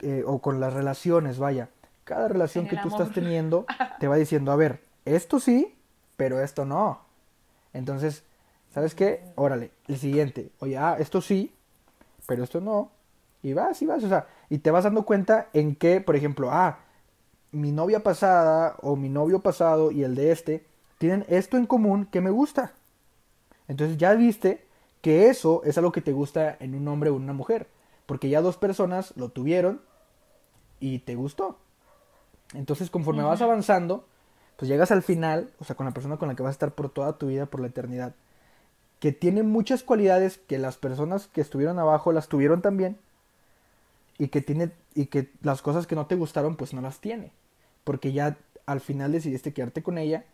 eh, 0.00 0.24
o 0.26 0.38
con 0.38 0.60
las 0.60 0.72
relaciones, 0.72 1.38
vaya. 1.38 1.68
Cada 2.04 2.26
relación 2.28 2.68
que 2.68 2.78
tú 2.78 2.88
estás 2.88 3.12
teniendo 3.12 3.66
te 4.00 4.08
va 4.08 4.16
diciendo, 4.16 4.50
a 4.50 4.56
ver, 4.56 4.82
esto 5.04 5.40
sí, 5.40 5.76
pero 6.16 6.40
esto 6.40 6.64
no. 6.64 7.02
Entonces, 7.74 8.24
¿sabes 8.72 8.94
qué? 8.94 9.24
Órale, 9.34 9.72
el 9.88 9.98
siguiente. 9.98 10.52
Oye, 10.60 10.78
ah, 10.78 10.96
esto 10.98 11.20
sí, 11.20 11.52
pero 12.26 12.44
esto 12.44 12.60
no. 12.60 12.90
Y 13.42 13.52
vas 13.54 13.80
y 13.82 13.86
vas, 13.86 14.04
o 14.04 14.08
sea, 14.08 14.26
y 14.48 14.58
te 14.58 14.70
vas 14.70 14.84
dando 14.84 15.04
cuenta 15.04 15.48
en 15.52 15.74
que, 15.74 16.00
por 16.00 16.16
ejemplo, 16.16 16.50
ah, 16.50 16.78
mi 17.52 17.72
novia 17.72 18.02
pasada 18.02 18.76
o 18.82 18.96
mi 18.96 19.08
novio 19.08 19.40
pasado 19.40 19.90
y 19.90 20.02
el 20.02 20.14
de 20.14 20.32
este 20.32 20.66
tienen 20.98 21.24
esto 21.28 21.56
en 21.56 21.66
común 21.66 22.06
que 22.06 22.20
me 22.20 22.30
gusta. 22.30 22.72
Entonces 23.68 23.96
ya 23.96 24.14
viste 24.14 24.66
que 25.00 25.28
eso 25.28 25.62
es 25.64 25.78
algo 25.78 25.92
que 25.92 26.02
te 26.02 26.12
gusta 26.12 26.56
en 26.60 26.74
un 26.74 26.86
hombre 26.88 27.10
o 27.10 27.16
en 27.16 27.22
una 27.22 27.32
mujer. 27.32 27.68
Porque 28.06 28.28
ya 28.28 28.42
dos 28.42 28.56
personas 28.56 29.16
lo 29.16 29.28
tuvieron 29.28 29.80
y 30.80 30.98
te 31.00 31.14
gustó. 31.14 31.58
Entonces 32.52 32.90
conforme 32.90 33.22
vas 33.22 33.40
avanzando, 33.40 34.04
pues 34.56 34.68
llegas 34.68 34.90
al 34.90 35.02
final, 35.02 35.50
o 35.58 35.64
sea, 35.64 35.76
con 35.76 35.86
la 35.86 35.92
persona 35.92 36.16
con 36.16 36.28
la 36.28 36.34
que 36.34 36.42
vas 36.42 36.50
a 36.50 36.52
estar 36.52 36.72
por 36.72 36.90
toda 36.90 37.16
tu 37.16 37.28
vida, 37.28 37.46
por 37.46 37.60
la 37.60 37.68
eternidad, 37.68 38.14
que 39.00 39.12
tiene 39.12 39.42
muchas 39.42 39.82
cualidades 39.82 40.38
que 40.38 40.58
las 40.58 40.76
personas 40.76 41.26
que 41.26 41.40
estuvieron 41.40 41.78
abajo 41.78 42.12
las 42.12 42.28
tuvieron 42.28 42.62
también 42.62 42.98
y 44.18 44.28
que 44.28 44.42
tiene 44.42 44.70
y 44.94 45.06
que 45.06 45.30
las 45.42 45.62
cosas 45.62 45.86
que 45.86 45.94
no 45.94 46.06
te 46.06 46.14
gustaron 46.14 46.56
pues 46.56 46.74
no 46.74 46.82
las 46.82 47.00
tiene, 47.00 47.32
porque 47.84 48.12
ya 48.12 48.36
al 48.66 48.80
final 48.80 49.12
decidiste 49.12 49.52
quedarte 49.52 49.82
con 49.82 49.98
ella 49.98 50.24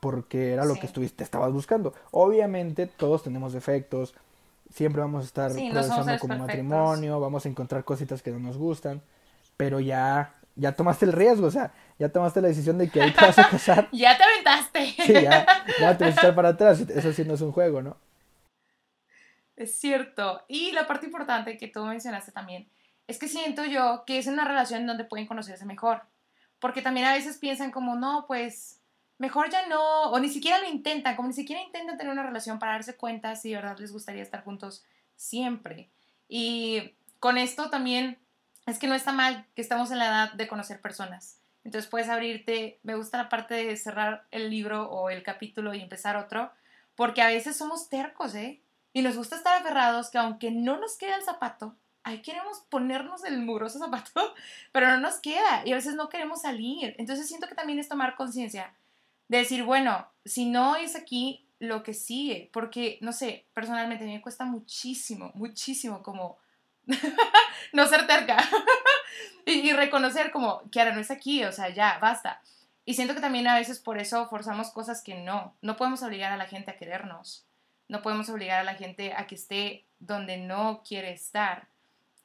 porque 0.00 0.52
era 0.52 0.66
lo 0.66 0.74
que 0.74 0.84
estuviste, 0.84 1.24
estabas 1.24 1.50
buscando. 1.50 1.94
Obviamente 2.10 2.86
todos 2.86 3.22
tenemos 3.22 3.54
defectos, 3.54 4.14
siempre 4.70 5.00
vamos 5.00 5.22
a 5.22 5.26
estar 5.26 5.52
sí, 5.52 5.70
como 6.20 6.36
matrimonio, 6.36 7.20
vamos 7.20 7.46
a 7.46 7.48
encontrar 7.48 7.84
cositas 7.84 8.22
que 8.22 8.30
no 8.30 8.38
nos 8.38 8.58
gustan, 8.58 9.00
pero 9.56 9.80
ya, 9.80 10.34
ya 10.56 10.72
tomaste 10.72 11.04
el 11.04 11.12
riesgo, 11.12 11.46
o 11.46 11.50
sea, 11.50 11.72
ya 11.98 12.08
tomaste 12.08 12.40
la 12.40 12.48
decisión 12.48 12.78
de 12.78 12.88
que 12.88 13.02
ahí 13.02 13.12
te 13.12 13.20
vas 13.20 13.38
a 13.38 13.48
casar. 13.50 13.88
ya 13.92 14.16
te 14.16 14.24
aventaste. 14.24 14.86
sí, 15.04 15.12
ya, 15.12 15.46
ya 15.80 15.98
te 15.98 16.04
vas 16.04 16.16
a 16.16 16.20
echar 16.20 16.34
para 16.34 16.50
atrás, 16.50 16.80
eso 16.80 17.12
sí 17.12 17.24
no 17.24 17.34
es 17.34 17.40
un 17.40 17.52
juego, 17.52 17.82
¿no? 17.82 17.96
Es 19.56 19.78
cierto. 19.78 20.44
Y 20.48 20.72
la 20.72 20.86
parte 20.86 21.06
importante 21.06 21.56
que 21.56 21.68
tú 21.68 21.84
mencionaste 21.84 22.32
también 22.32 22.68
es 23.06 23.18
que 23.18 23.28
siento 23.28 23.64
yo 23.64 24.04
que 24.06 24.18
es 24.18 24.26
una 24.26 24.44
relación 24.44 24.86
donde 24.86 25.04
pueden 25.04 25.26
conocerse 25.26 25.64
mejor. 25.64 26.02
Porque 26.58 26.82
también 26.82 27.06
a 27.06 27.12
veces 27.12 27.38
piensan 27.38 27.70
como, 27.70 27.94
no, 27.94 28.24
pues 28.26 28.80
mejor 29.18 29.50
ya 29.50 29.66
no, 29.68 30.04
o 30.04 30.18
ni 30.18 30.28
siquiera 30.28 30.58
lo 30.58 30.68
intentan, 30.68 31.14
como 31.14 31.28
ni 31.28 31.34
siquiera 31.34 31.62
intentan 31.62 31.96
tener 31.96 32.12
una 32.12 32.22
relación 32.22 32.58
para 32.58 32.72
darse 32.72 32.96
cuenta 32.96 33.36
si 33.36 33.50
de 33.50 33.56
verdad 33.56 33.78
les 33.78 33.92
gustaría 33.92 34.22
estar 34.22 34.42
juntos 34.42 34.84
siempre. 35.14 35.90
Y 36.28 36.94
con 37.20 37.38
esto 37.38 37.70
también 37.70 38.18
es 38.66 38.78
que 38.78 38.86
no 38.86 38.94
está 38.94 39.12
mal 39.12 39.46
que 39.54 39.62
estamos 39.62 39.90
en 39.90 39.98
la 39.98 40.06
edad 40.06 40.32
de 40.32 40.48
conocer 40.48 40.80
personas. 40.80 41.40
Entonces 41.64 41.90
puedes 41.90 42.08
abrirte, 42.08 42.78
me 42.82 42.94
gusta 42.94 43.18
la 43.18 43.28
parte 43.28 43.54
de 43.54 43.76
cerrar 43.76 44.26
el 44.30 44.50
libro 44.50 44.90
o 44.90 45.10
el 45.10 45.22
capítulo 45.22 45.74
y 45.74 45.80
empezar 45.80 46.16
otro, 46.16 46.50
porque 46.94 47.22
a 47.22 47.28
veces 47.28 47.56
somos 47.56 47.88
tercos, 47.88 48.34
¿eh? 48.34 48.60
Y 48.92 49.02
nos 49.02 49.16
gusta 49.16 49.36
estar 49.36 49.60
aferrados 49.60 50.10
que 50.10 50.18
aunque 50.18 50.50
no 50.50 50.78
nos 50.78 50.96
queda 50.96 51.16
el 51.16 51.22
zapato, 51.22 51.74
ahí 52.04 52.20
queremos 52.20 52.60
ponernos 52.68 53.24
el 53.24 53.38
mugroso 53.38 53.78
zapato, 53.78 54.34
pero 54.72 54.88
no 54.88 54.98
nos 54.98 55.16
queda 55.16 55.62
y 55.64 55.72
a 55.72 55.76
veces 55.76 55.94
no 55.94 56.08
queremos 56.08 56.42
salir. 56.42 56.94
Entonces 56.98 57.26
siento 57.26 57.48
que 57.48 57.54
también 57.54 57.78
es 57.78 57.88
tomar 57.88 58.14
conciencia 58.14 58.74
de 59.28 59.38
decir, 59.38 59.64
bueno, 59.64 60.06
si 60.24 60.46
no 60.46 60.76
es 60.76 60.96
aquí, 60.96 61.44
lo 61.58 61.82
que 61.82 61.94
sigue, 61.94 62.50
porque, 62.52 62.98
no 63.00 63.12
sé, 63.12 63.46
personalmente 63.54 64.04
a 64.04 64.06
mí 64.06 64.12
me 64.12 64.22
cuesta 64.22 64.44
muchísimo, 64.44 65.30
muchísimo 65.34 66.02
como 66.02 66.36
no 67.72 67.86
ser 67.86 68.06
terca. 68.06 68.36
y, 69.46 69.72
reconocer 69.72 70.30
como, 70.30 70.62
ahora 70.76 70.92
no 70.92 71.00
es 71.00 71.10
aquí, 71.10 71.44
o 71.44 71.52
sea, 71.52 71.70
ya, 71.70 71.98
basta. 72.00 72.40
Y 72.84 72.94
siento 72.94 73.14
que 73.14 73.20
también 73.20 73.46
a 73.48 73.56
veces 73.56 73.78
por 73.80 73.98
eso 73.98 74.28
forzamos 74.28 74.70
cosas 74.70 75.02
que 75.02 75.14
no. 75.14 75.54
No 75.62 75.76
podemos 75.76 76.02
obligar 76.02 76.32
a 76.32 76.36
la 76.36 76.46
gente 76.46 76.70
a 76.70 76.76
querernos. 76.76 77.46
No 77.88 78.02
podemos 78.02 78.28
obligar 78.28 78.60
a 78.60 78.64
la 78.64 78.74
gente 78.74 79.14
a 79.14 79.26
que 79.26 79.34
esté 79.34 79.86
donde 79.98 80.36
no 80.36 80.82
quiere 80.86 81.12
estar. 81.12 81.68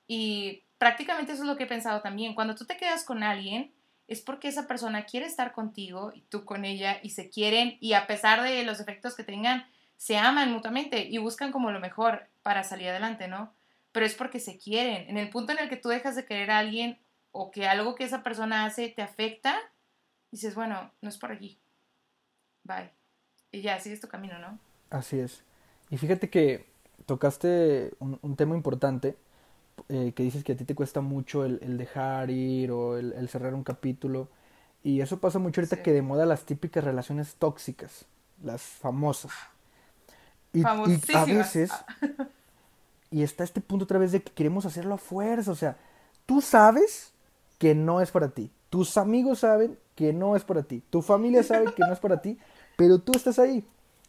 Y 0.08 0.64
prácticamente 0.78 1.34
eso 1.34 1.44
es 1.44 1.48
lo 1.48 1.56
que 1.56 1.64
he 1.64 1.68
pensado 1.68 2.02
también. 2.02 2.34
Cuando 2.34 2.56
tú 2.56 2.66
te 2.66 2.78
quedas 2.78 3.04
con 3.04 3.24
alguien, 3.24 3.72
es 4.08 4.22
porque 4.22 4.48
esa 4.48 4.68
persona 4.68 5.06
quiere 5.06 5.28
estar 5.28 5.54
contigo 5.54 6.12
y 6.14 6.22
tú 6.22 6.44
con 6.44 6.66
ella 6.66 7.00
y 7.04 7.12
se 7.12 7.30
quieren 7.30 7.78
y 7.80 7.94
a 7.94 8.08
pesar 8.08 8.42
de 8.42 8.64
los 8.64 8.80
efectos 8.80 9.16
que 9.16 9.24
tengan, 9.24 9.66
se 9.98 10.18
aman 10.18 10.52
mutuamente 10.52 11.08
y 11.08 11.20
buscan 11.20 11.52
como 11.52 11.72
lo 11.72 11.80
mejor 11.80 12.28
para 12.42 12.64
salir 12.64 12.90
adelante, 12.90 13.28
¿no? 13.28 13.54
Pero 14.00 14.08
es 14.08 14.16
porque 14.16 14.40
se 14.40 14.58
quieren. 14.58 15.10
En 15.10 15.18
el 15.18 15.30
punto 15.30 15.52
en 15.52 15.60
el 15.60 15.68
que 15.68 15.76
tú 15.76 15.90
dejas 15.90 16.16
de 16.16 16.24
querer 16.24 16.52
a 16.52 16.60
alguien 16.60 16.98
o 17.34 17.52
que 17.52 17.68
algo 17.68 17.96
que 17.96 18.06
esa 18.06 18.24
persona 18.24 18.64
hace 18.64 18.88
te 18.88 19.02
afecta, 19.02 19.58
dices, 20.32 20.56
bueno, 20.56 20.94
no 21.02 21.10
es 21.10 21.18
por 21.18 21.34
aquí. 21.34 21.60
Bye. 22.64 22.94
Y 23.52 23.60
ya, 23.60 23.78
sigues 23.82 24.00
tu 24.00 24.08
camino, 24.08 24.40
¿no? 24.40 24.58
Así 24.90 25.20
es. 25.20 25.44
Y 25.90 25.98
fíjate 25.98 26.30
que 26.30 26.72
tocaste 27.08 27.92
un, 28.00 28.38
tema 28.38 28.56
importante 28.56 29.18
eh, 29.90 30.14
que 30.16 30.24
dices 30.24 30.46
que 30.46 30.54
a 30.54 30.56
ti 30.56 30.64
te 30.64 30.76
cuesta 30.76 31.02
mucho 31.02 31.44
el, 31.44 31.78
dejar 31.78 32.30
ir 32.30 32.72
o 32.72 32.98
el, 32.98 33.28
cerrar 33.28 33.54
un 33.54 33.66
capítulo. 33.66 34.30
Y 34.82 35.02
eso 35.02 35.20
pasa 35.20 35.40
mucho 35.40 35.60
ahorita 35.60 35.84
que 35.84 35.92
de 35.92 36.02
moda 36.02 36.26
las 36.26 36.46
típicas 36.46 36.86
relaciones 36.86 37.36
tóxicas, 37.36 38.06
las 38.42 38.62
famosas. 38.62 39.34
Y, 40.54 40.62
y 40.62 40.64
a 40.66 41.26
veces, 41.26 41.70
y 43.12 43.24
está 43.24 43.44
este 43.44 43.62
punto 43.62 43.86
otra 43.86 44.00
vez 44.00 44.12
de 44.12 44.22
que 44.22 44.32
queremos 44.32 44.66
hacerlo 44.66 44.96
a 44.96 44.98
fuerza. 44.98 45.52
O 45.52 45.56
sea, 45.56 45.78
tú 46.26 46.42
sabes 46.42 47.14
que 47.58 47.76
no 47.76 48.02
es 48.02 48.12
para 48.12 48.30
ti. 48.30 48.52
Tus 48.70 48.98
amigos 48.98 49.40
saben 49.40 49.78
que 49.96 50.14
no 50.14 50.36
es 50.36 50.44
para 50.44 50.64
ti. 50.64 50.84
Tu 50.90 51.02
familia 51.02 51.44
sabe 51.44 51.74
que 51.74 51.84
no 51.84 51.94
es 51.94 52.00
para 52.00 52.22
ti. 52.22 52.38
Pero 52.78 53.00
tú 53.00 53.12
estás 53.14 53.40
ahí 53.40 53.66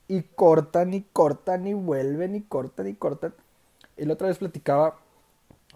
y 0.07 0.23
cortan 0.23 0.95
y 0.95 1.03
cortan 1.03 1.67
y 1.67 1.75
vuelven 1.75 2.35
y 2.35 2.43
cortan 2.43 2.87
y 2.89 2.95
cortan. 2.95 3.35
Y 3.97 4.05
la 4.05 4.15
otra 4.15 4.29
vez 4.29 4.39
platicaba 4.39 4.99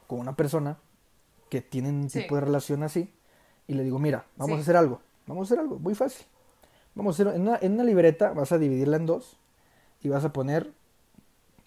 con 0.06 0.20
una 0.20 0.36
persona 0.36 0.78
que 1.48 1.60
tiene 1.60 1.88
un 1.88 2.08
tipo 2.08 2.34
de 2.34 2.40
relación 2.40 2.82
así 2.82 3.12
y 3.66 3.74
le 3.74 3.84
digo, 3.84 3.98
mira, 3.98 4.26
vamos 4.36 4.58
a 4.58 4.60
hacer 4.62 4.76
algo, 4.76 5.00
vamos 5.26 5.42
a 5.42 5.54
hacer 5.54 5.60
algo, 5.60 5.78
muy 5.78 5.94
fácil. 5.94 6.26
Vamos 6.94 7.18
a 7.18 7.22
hacer, 7.22 7.34
en 7.34 7.42
una, 7.42 7.58
en 7.60 7.72
una 7.72 7.84
libreta 7.84 8.32
vas 8.32 8.52
a 8.52 8.58
dividirla 8.58 8.96
en 8.96 9.06
dos 9.06 9.38
y 10.02 10.08
vas 10.08 10.24
a 10.24 10.32
poner 10.32 10.72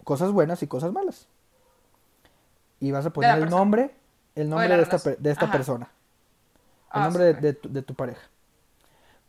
cosas 0.04 0.32
buenas 0.32 0.62
y 0.62 0.66
cosas 0.66 0.92
malas. 0.92 1.26
Y 2.80 2.90
vas 2.90 3.06
a 3.06 3.10
poner 3.10 3.38
el 3.38 3.48
nombre, 3.48 3.90
el 4.34 4.48
nombre 4.48 4.76
de, 4.76 4.82
esta, 4.82 4.98
de 5.10 5.30
esta 5.30 5.50
persona. 5.50 5.88
El 6.94 7.02
ah, 7.02 7.04
nombre 7.04 7.34
de, 7.34 7.52
tu, 7.54 7.72
de 7.72 7.82
tu 7.82 7.94
pareja. 7.94 8.22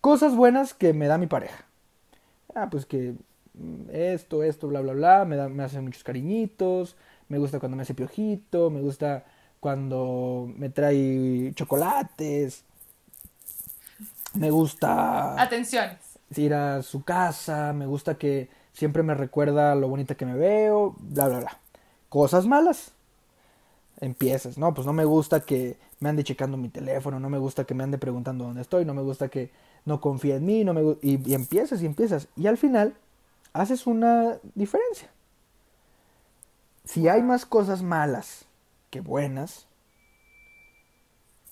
Cosas 0.02 0.36
buenas 0.36 0.74
que 0.74 0.94
me 0.94 1.08
da 1.08 1.18
mi 1.18 1.28
pareja. 1.28 1.66
Ah, 2.56 2.68
pues 2.70 2.86
que 2.86 3.16
Mm, 3.60 3.90
esto, 3.92 4.44
esto, 4.44 4.68
bla, 4.68 4.82
bla, 4.82 4.94
bla, 4.94 5.26
me, 5.26 5.36
da, 5.36 5.50
me 5.50 5.64
hace 5.64 5.82
muchos 5.82 6.04
cariñitos, 6.04 6.96
me 7.28 7.38
gusta 7.38 7.60
cuando 7.60 7.76
me 7.76 7.84
hace 7.84 7.94
piojito, 7.94 8.70
me 8.70 8.82
gusta 8.82 9.26
cuando 9.60 10.50
me 10.56 10.70
trae 10.70 11.52
chocolates, 11.56 12.64
me 14.34 14.50
gusta... 14.52 15.42
Atenciones. 15.42 15.98
Ir 16.36 16.54
a 16.54 16.84
su 16.84 17.04
casa, 17.04 17.74
me 17.74 17.86
gusta 17.86 18.16
que 18.18 18.50
siempre 18.72 19.04
me 19.04 19.16
recuerda 19.16 19.76
lo 19.76 19.90
bonita 19.90 20.16
que 20.16 20.26
me 20.26 20.36
veo, 20.36 20.96
bla, 21.00 21.28
bla, 21.28 21.40
bla. 21.40 21.58
Cosas 22.08 22.46
malas. 22.46 22.94
Empiezas, 24.02 24.58
¿no? 24.58 24.74
Pues 24.74 24.88
no 24.88 24.94
me 24.94 25.06
gusta 25.06 25.42
que 25.42 25.78
me 26.00 26.10
ande 26.10 26.24
checando 26.24 26.56
mi 26.58 26.70
teléfono, 26.70 27.20
no 27.20 27.30
me 27.30 27.38
gusta 27.38 27.66
que 27.66 27.74
me 27.74 27.84
ande 27.84 27.98
preguntando 27.98 28.46
dónde 28.46 28.62
estoy, 28.62 28.86
no 28.86 28.94
me 28.94 29.02
gusta 29.02 29.28
que 29.28 29.52
no 29.86 30.00
confíe 30.00 30.36
en 30.36 30.46
mí, 30.46 30.64
no 30.64 30.74
me 30.74 30.98
y, 31.02 31.30
y 31.30 31.34
empiezas 31.34 31.82
y 31.82 31.86
empiezas. 31.86 32.28
Y 32.36 32.48
al 32.48 32.58
final 32.58 32.96
haces 33.52 33.88
una 33.88 34.38
diferencia. 34.56 35.10
Si 36.86 37.08
hay 37.08 37.22
más 37.22 37.46
cosas 37.46 37.84
malas 37.84 38.46
que 38.90 39.02
buenas, 39.02 39.68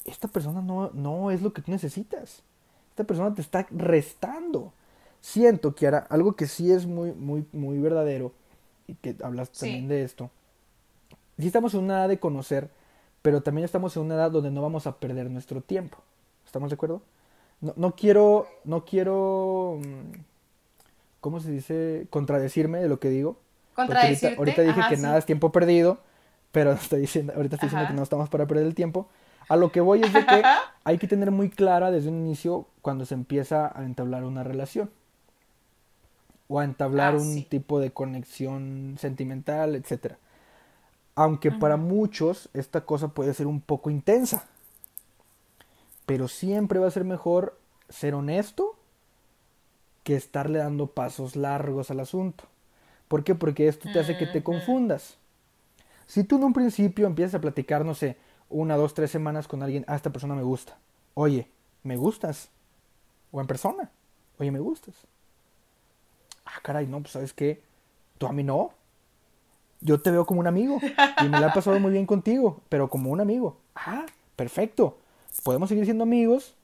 esta 0.06 0.28
persona 0.28 0.62
no, 0.62 0.90
no 0.94 1.32
es 1.32 1.42
lo 1.42 1.52
que 1.54 1.62
tú 1.62 1.72
necesitas. 1.72 2.44
Esta 2.92 3.04
persona 3.04 3.36
te 3.36 3.42
está 3.42 3.68
restando. 3.70 4.74
Siento 5.20 5.76
que 5.76 5.86
ahora 5.86 6.08
algo 6.10 6.36
que 6.36 6.48
sí 6.48 6.72
es 6.72 6.86
muy, 6.86 7.12
muy, 7.12 7.46
muy 7.52 7.78
verdadero, 7.78 8.32
y 8.88 8.96
que 8.96 9.16
hablas 9.22 9.52
también 9.52 9.88
de 9.88 10.04
esto. 10.04 10.32
Sí 11.38 11.47
estamos 11.47 11.73
en 11.73 11.82
una 11.82 12.00
edad 12.00 12.10
de 12.10 12.19
conocer, 12.19 12.69
pero 13.21 13.41
también 13.41 13.65
estamos 13.65 13.95
en 13.95 14.04
una 14.04 14.15
edad 14.15 14.32
donde 14.32 14.52
no 14.52 14.62
vamos 14.62 14.88
a 14.88 14.97
perder 14.97 15.30
nuestro 15.30 15.62
tiempo. 15.62 15.97
¿Estamos 16.45 16.69
de 16.69 16.76
acuerdo? 16.76 17.02
No, 17.62 17.73
no 17.76 17.95
quiero, 17.95 18.47
no 18.63 18.86
quiero 18.86 19.80
mm, 19.84 20.19
¿cómo 21.28 21.39
se 21.39 21.52
dice? 21.52 22.08
Contradecirme 22.10 22.80
de 22.80 22.88
lo 22.88 23.00
que 23.00 23.10
digo. 23.10 23.38
Ahorita, 23.76 24.30
ahorita, 24.38 24.62
dije 24.62 24.82
que 24.89 24.97
nada 24.97 25.17
es 25.17 25.26
tiempo 25.26 25.52
perdido, 25.52 26.00
pero 26.54 26.71
estoy 26.73 27.02
diciendo, 27.02 27.34
ahorita 27.36 27.56
estoy 27.56 27.67
diciendo 27.67 27.89
que 27.89 27.93
no 27.93 28.04
estamos 28.04 28.30
para 28.30 28.47
perder 28.47 28.65
el 28.65 28.76
tiempo. 28.76 29.10
A 29.50 29.56
lo 29.56 29.71
que 29.71 29.82
voy 29.82 30.02
es 30.02 30.13
de 30.13 30.26
que 30.26 30.41
hay 30.86 30.97
que 30.97 31.08
tener 31.08 31.32
muy 31.32 31.50
clara 31.50 31.91
desde 31.91 32.10
un 32.10 32.15
inicio 32.26 32.67
cuando 32.82 33.06
se 33.06 33.13
empieza 33.13 33.78
a 33.78 33.84
entablar 33.84 34.23
una 34.23 34.43
relación. 34.43 34.89
O 36.47 36.60
a 36.60 36.63
entablar 36.63 37.15
ah, 37.15 37.17
un 37.17 37.43
tipo 37.43 37.82
de 37.82 37.91
conexión 37.91 38.95
sentimental, 38.97 39.76
etc. 39.76 40.13
Aunque 41.18 41.52
para 41.52 41.78
muchos 41.78 42.48
esta 42.54 42.86
cosa 42.86 43.08
puede 43.08 43.34
ser 43.34 43.48
un 43.48 43.60
poco 43.60 43.90
intensa. 43.90 44.46
Pero 46.06 46.28
siempre 46.28 46.78
va 46.78 46.86
a 46.86 46.92
ser 46.92 47.06
mejor 47.06 47.58
ser 47.90 48.14
honesto 48.14 48.76
que 50.04 50.16
estarle 50.16 50.60
dando 50.60 50.86
pasos 50.86 51.36
largos 51.36 51.90
al 51.90 52.02
asunto. 52.02 52.44
¿Por 53.08 53.24
qué? 53.24 53.34
Porque 53.34 53.68
esto 53.68 53.90
te 53.92 54.00
hace 54.00 54.16
que 54.16 54.28
te 54.28 54.44
confundas. 54.44 55.18
Si 56.06 56.24
tú 56.24 56.36
en 56.36 56.44
un 56.44 56.54
principio 56.54 57.08
empiezas 57.08 57.34
a 57.34 57.42
platicar, 57.42 57.84
no 57.84 57.96
sé, 57.96 58.18
una, 58.52 58.78
dos, 58.78 58.94
tres 58.94 59.10
semanas 59.10 59.48
con 59.48 59.64
alguien, 59.64 59.86
ah, 59.88 59.96
esta 59.96 60.12
persona 60.12 60.36
me 60.36 60.44
gusta. 60.44 60.78
Oye, 61.16 61.50
¿me 61.82 61.98
gustas? 61.98 62.50
O 63.32 63.42
en 63.42 63.48
persona, 63.48 63.90
oye, 64.38 64.52
¿me 64.52 64.60
gustas? 64.60 64.94
Ah, 66.46 66.60
caray, 66.62 66.86
no, 66.86 67.02
pues 67.02 67.14
sabes 67.14 67.34
qué, 67.34 67.64
tú 68.20 68.28
a 68.28 68.34
mí 68.34 68.44
no. 68.44 68.77
Yo 69.82 70.00
te 70.02 70.12
veo 70.12 70.26
como 70.26 70.40
un 70.40 70.48
amigo 70.48 70.80
y 71.24 71.30
me 71.30 71.40
la 71.40 71.48
he 71.48 71.52
pasado 71.52 71.80
muy 71.80 71.92
bien 71.92 72.06
contigo, 72.06 72.62
pero 72.70 72.90
como 72.90 73.12
un 73.12 73.22
amigo. 73.22 73.58
Ah, 73.76 74.06
perfecto. 74.36 74.98
Podemos 75.44 75.70
seguir 75.70 75.86
siendo 75.86 76.04
amigos 76.04 76.56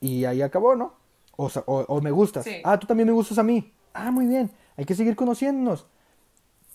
y 0.00 0.24
ahí 0.24 0.42
acabó, 0.42 0.76
¿no? 0.76 0.94
O, 1.36 1.50
o, 1.66 2.00
me 2.00 2.10
gustas. 2.10 2.46
Ah, 2.64 2.78
tú 2.78 2.86
también 2.86 3.06
me 3.06 3.12
gustas 3.12 3.38
a 3.38 3.42
mí. 3.42 3.72
Ah, 3.92 4.10
muy 4.10 4.26
bien. 4.26 4.50
Hay 4.76 4.84
que 4.84 4.94
seguir 4.94 5.16
conociéndonos. 5.16 5.86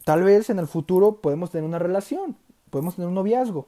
Tal 0.04 0.24
vez 0.24 0.50
en 0.50 0.60
el 0.60 0.68
futuro 0.68 1.18
podemos 1.18 1.52
tener 1.52 1.66
una 1.66 1.80
relación. 1.80 2.36
Podemos 2.70 2.96
tener 2.96 3.08
un 3.08 3.16
noviazgo. 3.16 3.68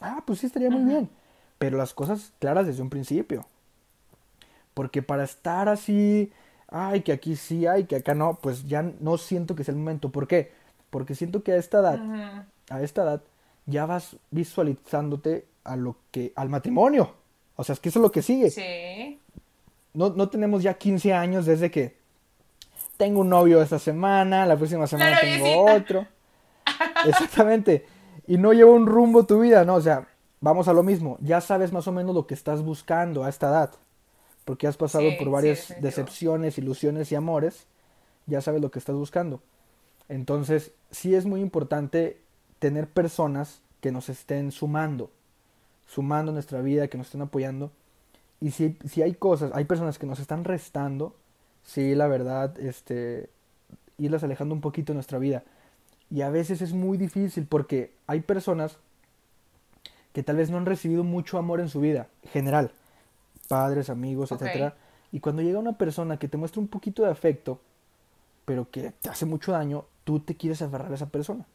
Ah, 0.00 0.22
pues 0.26 0.40
sí, 0.40 0.46
estaría 0.46 0.70
muy 0.70 0.84
bien. 0.84 1.10
Pero 1.58 1.76
las 1.76 1.94
cosas 1.94 2.32
claras 2.38 2.66
desde 2.66 2.82
un 2.82 2.90
principio. 2.90 3.46
Porque 4.74 5.02
para 5.02 5.24
estar 5.24 5.68
así, 5.68 6.32
ay, 6.68 7.02
que 7.02 7.12
aquí 7.12 7.36
sí, 7.36 7.66
ay, 7.66 7.84
que 7.84 7.96
acá 7.96 8.14
no, 8.14 8.38
pues 8.40 8.66
ya 8.66 8.82
no 8.82 9.18
siento 9.18 9.54
que 9.54 9.64
sea 9.64 9.72
el 9.72 9.78
momento. 9.78 10.10
¿Por 10.10 10.26
qué? 10.26 10.52
Porque 10.90 11.14
siento 11.14 11.42
que 11.42 11.52
a 11.52 11.56
esta 11.56 11.80
edad, 11.80 12.46
a 12.68 12.82
esta 12.82 13.02
edad, 13.02 13.22
ya 13.66 13.86
vas 13.86 14.16
visualizándote 14.30 15.46
a 15.64 15.76
lo 15.76 15.96
que, 16.10 16.32
al 16.36 16.48
matrimonio. 16.48 17.14
O 17.56 17.64
sea, 17.64 17.74
es 17.74 17.80
que 17.80 17.90
eso 17.90 18.00
es 18.00 18.02
lo 18.02 18.12
que 18.12 18.22
sigue. 18.22 18.50
Sí 18.50 19.20
no, 19.94 20.10
no 20.10 20.28
tenemos 20.28 20.62
ya 20.62 20.74
15 20.74 21.12
años 21.12 21.46
desde 21.46 21.70
que 21.70 21.96
tengo 22.96 23.20
un 23.20 23.28
novio 23.28 23.62
esta 23.62 23.78
semana, 23.78 24.46
la 24.46 24.56
próxima 24.56 24.86
semana 24.86 25.18
tengo 25.20 25.64
otro. 25.64 26.06
Exactamente. 27.06 27.86
Y 28.26 28.36
no 28.36 28.52
lleva 28.52 28.70
un 28.70 28.86
rumbo 28.86 29.24
tu 29.24 29.40
vida, 29.40 29.64
¿no? 29.64 29.76
O 29.76 29.80
sea, 29.80 30.06
vamos 30.40 30.68
a 30.68 30.72
lo 30.72 30.82
mismo. 30.82 31.16
Ya 31.20 31.40
sabes 31.40 31.72
más 31.72 31.88
o 31.88 31.92
menos 31.92 32.14
lo 32.14 32.26
que 32.26 32.34
estás 32.34 32.62
buscando 32.62 33.24
a 33.24 33.28
esta 33.28 33.48
edad. 33.48 33.70
Porque 34.44 34.66
has 34.66 34.76
pasado 34.76 35.08
por 35.18 35.30
varias 35.30 35.74
decepciones, 35.80 36.58
ilusiones 36.58 37.10
y 37.12 37.14
amores. 37.14 37.66
Ya 38.26 38.40
sabes 38.40 38.60
lo 38.60 38.70
que 38.70 38.78
estás 38.78 38.94
buscando. 38.94 39.42
Entonces, 40.10 40.72
sí 40.90 41.14
es 41.14 41.24
muy 41.24 41.40
importante 41.40 42.20
tener 42.58 42.86
personas 42.86 43.62
que 43.80 43.92
nos 43.92 44.10
estén 44.10 44.52
sumando. 44.52 45.10
Sumando 45.86 46.32
nuestra 46.32 46.60
vida, 46.60 46.88
que 46.88 46.98
nos 46.98 47.06
estén 47.06 47.22
apoyando 47.22 47.72
y 48.40 48.52
si, 48.52 48.76
si 48.88 49.02
hay 49.02 49.14
cosas, 49.14 49.52
hay 49.54 49.64
personas 49.66 49.98
que 49.98 50.06
nos 50.06 50.18
están 50.18 50.44
restando, 50.44 51.14
sí, 51.62 51.94
la 51.94 52.08
verdad, 52.08 52.58
este, 52.58 53.28
irlas 53.98 54.24
alejando 54.24 54.54
un 54.54 54.62
poquito 54.62 54.92
de 54.92 54.94
nuestra 54.94 55.18
vida. 55.18 55.44
Y 56.10 56.22
a 56.22 56.30
veces 56.30 56.62
es 56.62 56.72
muy 56.72 56.96
difícil 56.96 57.46
porque 57.46 57.92
hay 58.06 58.20
personas 58.20 58.78
que 60.14 60.22
tal 60.22 60.36
vez 60.36 60.50
no 60.50 60.56
han 60.56 60.66
recibido 60.66 61.04
mucho 61.04 61.38
amor 61.38 61.60
en 61.60 61.68
su 61.68 61.80
vida, 61.80 62.08
general, 62.32 62.72
padres, 63.46 63.90
amigos, 63.90 64.32
etcétera. 64.32 64.74
Y 65.12 65.20
cuando 65.20 65.42
llega 65.42 65.58
una 65.58 65.76
persona 65.76 66.18
que 66.18 66.26
te 66.26 66.38
muestra 66.38 66.60
un 66.60 66.68
poquito 66.68 67.04
de 67.04 67.10
afecto, 67.10 67.60
pero 68.46 68.70
que 68.70 68.92
te 69.02 69.10
hace 69.10 69.26
mucho 69.26 69.52
daño, 69.52 69.84
tú 70.10 70.18
te 70.18 70.34
quieres 70.36 70.60
aferrar 70.60 70.90
a 70.90 70.96
esa 70.96 71.10
persona. 71.10 71.46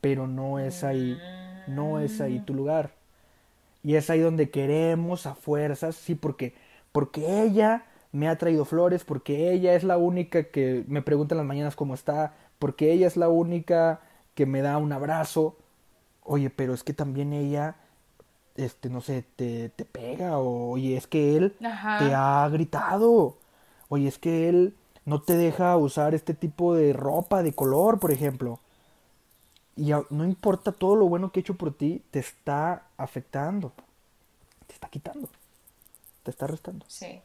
pero 0.00 0.26
no 0.26 0.58
es 0.58 0.84
ahí, 0.84 1.26
no 1.66 1.98
es 2.00 2.20
ahí 2.20 2.40
tu 2.40 2.54
lugar. 2.54 2.94
Y 3.82 3.96
es 3.96 4.10
ahí 4.10 4.20
donde 4.20 4.50
queremos 4.50 5.26
a 5.26 5.34
fuerzas, 5.34 5.96
sí, 5.96 6.14
porque, 6.14 6.54
porque 6.92 7.42
ella 7.44 7.86
me 8.12 8.28
ha 8.28 8.38
traído 8.38 8.64
flores, 8.64 9.04
porque 9.04 9.52
ella 9.52 9.74
es 9.74 9.84
la 9.84 9.98
única 9.98 10.44
que 10.44 10.84
me 10.88 11.02
pregunta 11.02 11.34
en 11.34 11.38
las 11.38 11.46
mañanas 11.46 11.76
cómo 11.76 11.94
está, 11.94 12.34
porque 12.58 12.92
ella 12.92 13.06
es 13.08 13.16
la 13.16 13.28
única 13.28 14.00
que 14.34 14.46
me 14.46 14.62
da 14.62 14.78
un 14.78 14.92
abrazo. 14.92 15.56
Oye, 16.24 16.50
pero 16.50 16.74
es 16.74 16.84
que 16.84 16.94
también 16.94 17.32
ella, 17.32 17.76
este, 18.56 18.90
no 18.90 19.00
sé, 19.00 19.24
te, 19.36 19.70
te 19.70 19.84
pega, 19.84 20.38
o, 20.38 20.70
oye, 20.72 20.96
es 20.96 21.06
que 21.06 21.36
él 21.36 21.56
te 21.96 22.14
ha 22.14 22.48
gritado, 22.50 23.38
oye, 23.88 24.08
es 24.08 24.18
que 24.18 24.48
él 24.48 24.74
no 25.06 25.22
te 25.22 25.36
deja 25.36 25.76
usar 25.76 26.14
este 26.14 26.34
tipo 26.34 26.74
de 26.74 26.92
ropa 26.92 27.42
de 27.42 27.54
color, 27.54 27.98
por 27.98 28.10
ejemplo. 28.10 28.60
Y 29.76 29.92
no 30.10 30.24
importa 30.24 30.72
todo 30.72 30.96
lo 30.96 31.06
bueno 31.06 31.30
que 31.30 31.40
he 31.40 31.42
hecho 31.42 31.54
por 31.54 31.72
ti, 31.72 32.02
te 32.10 32.18
está 32.18 32.88
afectando. 32.96 33.72
Te 34.66 34.74
está 34.74 34.88
quitando. 34.88 35.30
Te 36.24 36.30
está 36.32 36.48
restando. 36.48 36.84
Sí. 36.88 37.20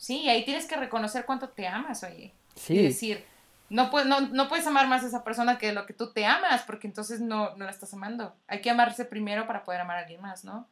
Sí, 0.00 0.28
ahí 0.28 0.44
tienes 0.44 0.66
que 0.66 0.76
reconocer 0.76 1.26
cuánto 1.26 1.50
te 1.50 1.68
amas, 1.68 2.02
oye. 2.02 2.32
Sí. 2.54 2.74
Y 2.74 2.82
decir, 2.82 3.24
no, 3.68 3.90
puedes, 3.90 4.08
no, 4.08 4.48
puedes 4.48 4.66
amar 4.66 4.88
más 4.88 5.04
a 5.04 5.08
esa 5.08 5.22
persona 5.22 5.58
que 5.58 5.72
lo 5.72 5.84
que 5.84 5.92
tú 5.92 6.12
te 6.12 6.24
amas, 6.24 6.62
porque 6.62 6.86
entonces 6.86 7.20
no, 7.20 7.54
no 7.56 7.66
la 7.66 7.70
estás 7.70 7.92
amando. 7.92 8.34
Hay 8.46 8.62
que 8.62 8.70
amarse 8.70 9.04
primero 9.04 9.46
para 9.46 9.64
poder 9.64 9.82
amar 9.82 9.98
a 9.98 10.00
alguien 10.00 10.22
más, 10.22 10.44
¿no? 10.44 10.66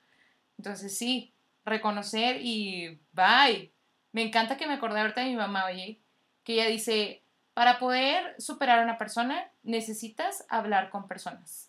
Entonces 0.56 0.96
sí, 0.96 1.34
reconocer 1.66 2.38
y 2.40 2.98
bye. 3.12 3.74
Me 4.14 4.22
encanta 4.22 4.56
que 4.56 4.68
me 4.68 4.74
acordé 4.74 5.00
ahorita 5.00 5.22
de 5.22 5.26
mi 5.26 5.34
mamá, 5.34 5.66
oye, 5.66 5.98
que 6.44 6.52
ella 6.52 6.66
dice, 6.66 7.24
para 7.52 7.80
poder 7.80 8.40
superar 8.40 8.78
a 8.78 8.84
una 8.84 8.96
persona 8.96 9.50
necesitas 9.64 10.46
hablar 10.48 10.88
con 10.88 11.08
personas. 11.08 11.68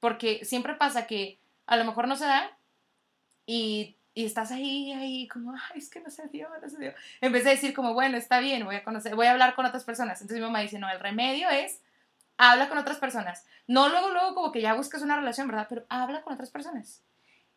Porque 0.00 0.42
siempre 0.46 0.74
pasa 0.74 1.06
que 1.06 1.38
a 1.66 1.76
lo 1.76 1.84
mejor 1.84 2.08
no 2.08 2.16
se 2.16 2.24
da 2.24 2.56
y, 3.44 3.98
estás 4.14 4.52
ahí, 4.52 4.90
ahí, 4.92 5.28
como, 5.28 5.52
ay, 5.52 5.78
es 5.78 5.90
que 5.90 6.00
no 6.00 6.08
se 6.08 6.26
dio, 6.28 6.48
no 6.48 6.66
se 6.70 6.78
dio. 6.78 6.94
En 7.20 7.30
vez 7.32 7.44
de 7.44 7.50
decir 7.50 7.74
como, 7.74 7.92
bueno, 7.92 8.16
está 8.16 8.40
bien, 8.40 8.64
voy 8.64 8.76
a 8.76 8.82
conocer, 8.82 9.14
voy 9.14 9.26
a 9.26 9.32
hablar 9.32 9.54
con 9.54 9.66
otras 9.66 9.84
personas. 9.84 10.18
Entonces 10.22 10.40
mi 10.40 10.46
mamá 10.46 10.60
dice, 10.60 10.78
no, 10.78 10.88
el 10.88 10.98
remedio 10.98 11.50
es 11.50 11.82
habla 12.38 12.70
con 12.70 12.78
otras 12.78 12.96
personas. 12.96 13.44
No 13.66 13.90
luego, 13.90 14.08
luego 14.08 14.34
como 14.34 14.50
que 14.50 14.62
ya 14.62 14.72
buscas 14.72 15.02
una 15.02 15.16
relación, 15.16 15.46
¿verdad? 15.46 15.66
Pero 15.68 15.84
habla 15.90 16.22
con 16.22 16.32
otras 16.32 16.50
personas. 16.50 17.02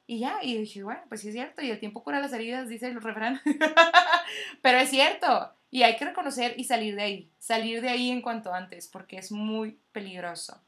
Y 0.10 0.18
ya, 0.18 0.40
y 0.42 0.58
dije, 0.58 0.82
bueno, 0.82 1.02
pues 1.08 1.22
sí 1.22 1.28
es 1.28 1.36
cierto, 1.36 1.62
y 1.62 1.70
el 1.70 1.80
tiempo 1.80 2.04
cura 2.04 2.20
las 2.20 2.34
heridas, 2.34 2.68
dice 2.68 2.88
el 2.88 3.00
refrán. 3.00 3.40
Pero 4.64 4.80
es 4.80 4.90
cierto, 4.90 5.54
y 5.70 5.84
hay 5.84 5.98
que 5.98 6.06
reconocer 6.06 6.56
y 6.58 6.64
salir 6.64 6.96
de 6.96 7.04
ahí, 7.04 7.32
salir 7.38 7.80
de 7.80 7.90
ahí 7.90 8.10
en 8.10 8.24
cuanto 8.24 8.52
antes, 8.52 8.88
porque 8.88 9.18
es 9.18 9.32
muy 9.32 9.80
peligroso. 9.92 10.64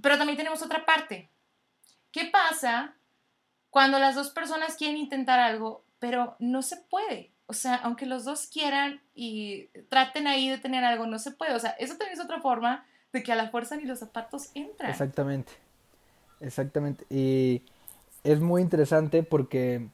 Pero 0.00 0.16
también 0.16 0.36
tenemos 0.36 0.62
otra 0.62 0.86
parte. 0.86 1.28
¿Qué 2.12 2.26
pasa 2.26 2.94
cuando 3.68 3.98
las 3.98 4.14
dos 4.14 4.30
personas 4.30 4.76
quieren 4.76 4.96
intentar 4.96 5.40
algo, 5.40 5.84
pero 5.98 6.36
no 6.38 6.62
se 6.62 6.76
puede? 6.76 7.32
O 7.46 7.54
sea, 7.54 7.74
aunque 7.82 8.06
los 8.06 8.24
dos 8.24 8.46
quieran 8.46 9.02
y 9.12 9.70
traten 9.88 10.28
ahí 10.28 10.48
de 10.48 10.58
tener 10.58 10.84
algo, 10.84 11.04
no 11.04 11.18
se 11.18 11.32
puede. 11.32 11.52
O 11.54 11.58
sea, 11.58 11.70
eso 11.80 11.96
también 11.96 12.16
es 12.16 12.24
otra 12.24 12.40
forma 12.40 12.86
de 13.12 13.24
que 13.24 13.32
a 13.32 13.34
la 13.34 13.50
fuerza 13.50 13.74
ni 13.74 13.86
los 13.86 13.98
zapatos 13.98 14.52
entran. 14.54 14.88
Exactamente. 14.88 15.50
Exactamente. 16.40 17.04
Y 17.10 17.64
es 18.24 18.40
muy 18.40 18.62
interesante 18.62 19.22
porque 19.22 19.88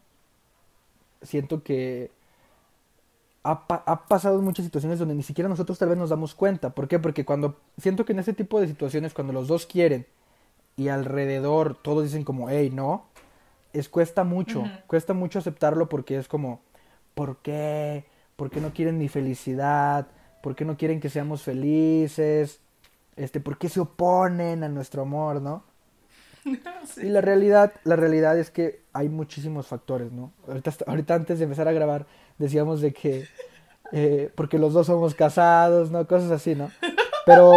siento 1.22 1.62
que 1.62 2.10
ha, 3.44 4.06
pasado 4.08 4.40
muchas 4.40 4.64
situaciones 4.64 4.98
donde 4.98 5.14
ni 5.14 5.22
siquiera 5.22 5.48
nosotros 5.50 5.78
tal 5.78 5.90
vez 5.90 5.98
nos 5.98 6.10
damos 6.10 6.34
cuenta. 6.34 6.70
¿Por 6.70 6.88
qué? 6.88 6.98
Porque 6.98 7.24
cuando 7.24 7.56
siento 7.78 8.04
que 8.04 8.12
en 8.12 8.20
ese 8.20 8.32
tipo 8.32 8.60
de 8.60 8.66
situaciones, 8.66 9.12
cuando 9.12 9.32
los 9.32 9.48
dos 9.48 9.66
quieren 9.66 10.06
y 10.76 10.88
alrededor 10.88 11.74
todos 11.74 12.04
dicen 12.04 12.24
como, 12.24 12.48
hey, 12.48 12.70
no, 12.72 13.04
es 13.74 13.88
cuesta 13.88 14.24
mucho, 14.24 14.64
cuesta 14.86 15.12
mucho 15.12 15.38
aceptarlo 15.38 15.88
porque 15.88 16.16
es 16.16 16.26
como, 16.26 16.60
¿por 17.14 17.36
qué? 17.38 18.06
¿Por 18.36 18.50
qué 18.50 18.60
no 18.60 18.72
quieren 18.72 18.98
mi 18.98 19.08
felicidad? 19.08 20.06
¿Por 20.42 20.56
qué 20.56 20.64
no 20.64 20.76
quieren 20.76 21.00
que 21.00 21.10
seamos 21.10 21.42
felices? 21.42 22.60
Este, 23.16 23.40
¿por 23.40 23.58
qué 23.58 23.68
se 23.68 23.80
oponen 23.80 24.64
a 24.64 24.68
nuestro 24.68 25.02
amor, 25.02 25.42
no? 25.42 25.64
Y 26.96 27.06
la 27.06 27.20
realidad, 27.20 27.72
la 27.84 27.96
realidad 27.96 28.38
es 28.38 28.50
que 28.50 28.82
hay 28.92 29.08
muchísimos 29.08 29.66
factores, 29.66 30.12
¿no? 30.12 30.32
Ahorita, 30.86 31.14
antes 31.14 31.38
de 31.38 31.44
empezar 31.44 31.68
a 31.68 31.72
grabar 31.72 32.06
decíamos 32.38 32.80
de 32.80 32.92
que, 32.92 33.26
eh, 33.92 34.30
porque 34.34 34.58
los 34.58 34.72
dos 34.72 34.86
somos 34.86 35.14
casados, 35.14 35.90
¿no? 35.90 36.06
Cosas 36.06 36.30
así, 36.30 36.54
¿no? 36.54 36.70
Pero, 37.26 37.52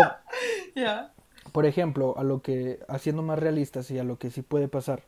por 1.52 1.65
ejemplo, 1.65 2.17
a 2.17 2.23
lo 2.23 2.41
que, 2.41 2.80
haciendo 2.88 3.21
más 3.21 3.39
realistas 3.39 3.89
y 3.91 4.00
a 4.00 4.04
lo 4.04 4.17
que 4.17 4.32
sí 4.32 4.41
puede 4.41 4.67
pasar, 4.67 5.04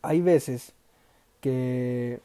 hay 0.00 0.22
veces 0.22 0.72
que 1.40 2.20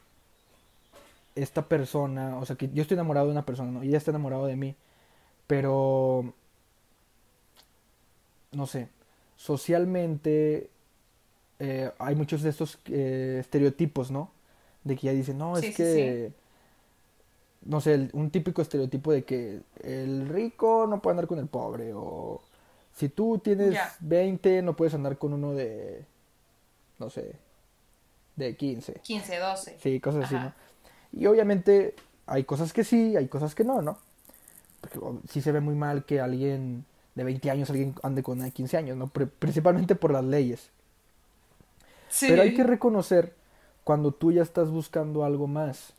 esta 1.35 1.63
persona, 1.63 2.37
o 2.37 2.45
sea, 2.45 2.55
que 2.55 2.69
yo 2.73 2.81
estoy 2.81 2.95
enamorado 2.95 3.27
de 3.27 3.33
una 3.33 3.45
persona, 3.45 3.71
¿no? 3.71 3.83
Y 3.83 3.89
ella 3.89 3.97
está 3.97 4.11
enamorado 4.11 4.45
de 4.45 4.55
mí, 4.55 4.75
pero, 5.47 6.33
no 8.53 8.65
sé, 8.65 8.87
socialmente 9.41 10.69
eh, 11.57 11.91
hay 11.97 12.15
muchos 12.15 12.43
de 12.43 12.51
estos 12.51 12.77
eh, 12.85 13.37
estereotipos, 13.39 14.11
¿no? 14.11 14.29
De 14.83 14.95
que 14.95 15.07
ya 15.07 15.13
dicen, 15.13 15.39
no, 15.39 15.57
es 15.57 15.75
que, 15.75 16.31
no 17.65 17.81
sé, 17.81 18.09
un 18.13 18.29
típico 18.29 18.61
estereotipo 18.61 19.11
de 19.11 19.23
que 19.23 19.61
el 19.83 20.29
rico 20.29 20.85
no 20.87 21.01
puede 21.01 21.13
andar 21.13 21.27
con 21.27 21.39
el 21.39 21.47
pobre, 21.47 21.91
o 21.95 22.41
si 22.95 23.09
tú 23.09 23.39
tienes 23.39 23.79
20, 24.01 24.61
no 24.61 24.75
puedes 24.75 24.93
andar 24.93 25.17
con 25.17 25.33
uno 25.33 25.53
de, 25.53 26.05
no 26.99 27.09
sé, 27.09 27.33
de 28.35 28.55
15. 28.55 29.01
15, 29.01 29.37
12. 29.39 29.77
Sí, 29.81 29.99
cosas 29.99 30.25
así, 30.25 30.35
¿no? 30.35 30.53
Y 31.13 31.25
obviamente 31.25 31.95
hay 32.27 32.43
cosas 32.43 32.73
que 32.73 32.83
sí, 32.83 33.15
hay 33.17 33.27
cosas 33.27 33.55
que 33.55 33.63
no, 33.63 33.81
¿no? 33.81 33.97
Porque 34.81 34.99
sí 35.29 35.41
se 35.41 35.51
ve 35.51 35.61
muy 35.61 35.75
mal 35.75 36.05
que 36.05 36.21
alguien 36.21 36.85
de 37.15 37.23
20 37.23 37.51
años 37.51 37.69
alguien 37.69 37.95
ande 38.03 38.23
con 38.23 38.49
15 38.49 38.77
años, 38.77 38.97
¿no? 38.97 39.07
principalmente 39.07 39.95
por 39.95 40.11
las 40.11 40.23
leyes. 40.23 40.69
Pero 42.19 42.41
hay 42.41 42.53
que 42.53 42.63
reconocer 42.63 43.33
cuando 43.83 44.11
tú 44.11 44.31
ya 44.31 44.41
estás 44.41 44.69
buscando 44.69 45.23
algo 45.23 45.47
más. 45.47 45.93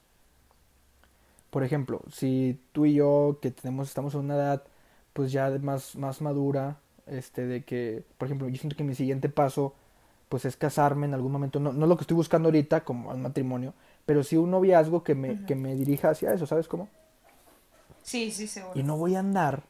Por 1.50 1.64
ejemplo, 1.64 2.02
si 2.10 2.58
tú 2.72 2.86
y 2.86 2.94
yo 2.94 3.38
que 3.42 3.50
tenemos 3.50 3.88
estamos 3.88 4.14
en 4.14 4.20
una 4.20 4.34
edad 4.34 4.62
pues 5.12 5.32
ya 5.32 5.50
más 5.60 5.96
más 5.96 6.22
madura, 6.22 6.78
este 7.06 7.46
de 7.46 7.64
que, 7.64 8.02
por 8.16 8.26
ejemplo, 8.26 8.48
yo 8.48 8.56
siento 8.56 8.76
que 8.76 8.84
mi 8.84 8.94
siguiente 8.94 9.28
paso 9.28 9.74
pues 10.30 10.46
es 10.46 10.56
casarme 10.56 11.06
en 11.06 11.12
algún 11.12 11.30
momento, 11.30 11.60
no, 11.60 11.74
no 11.74 11.86
lo 11.86 11.96
que 11.98 12.04
estoy 12.04 12.14
buscando 12.14 12.48
ahorita 12.48 12.84
como 12.84 13.12
el 13.12 13.18
matrimonio, 13.18 13.74
pero 14.06 14.24
sí 14.24 14.38
un 14.38 14.50
noviazgo 14.50 15.04
que 15.04 15.14
me, 15.14 15.44
que 15.44 15.54
me 15.54 15.74
dirija 15.74 16.08
hacia 16.08 16.32
eso, 16.32 16.46
¿sabes 16.46 16.68
cómo? 16.68 16.88
Sí, 18.02 18.30
sí, 18.30 18.46
seguro. 18.46 18.72
Y 18.78 18.82
no 18.82 18.96
voy 18.96 19.14
a 19.14 19.18
andar 19.18 19.64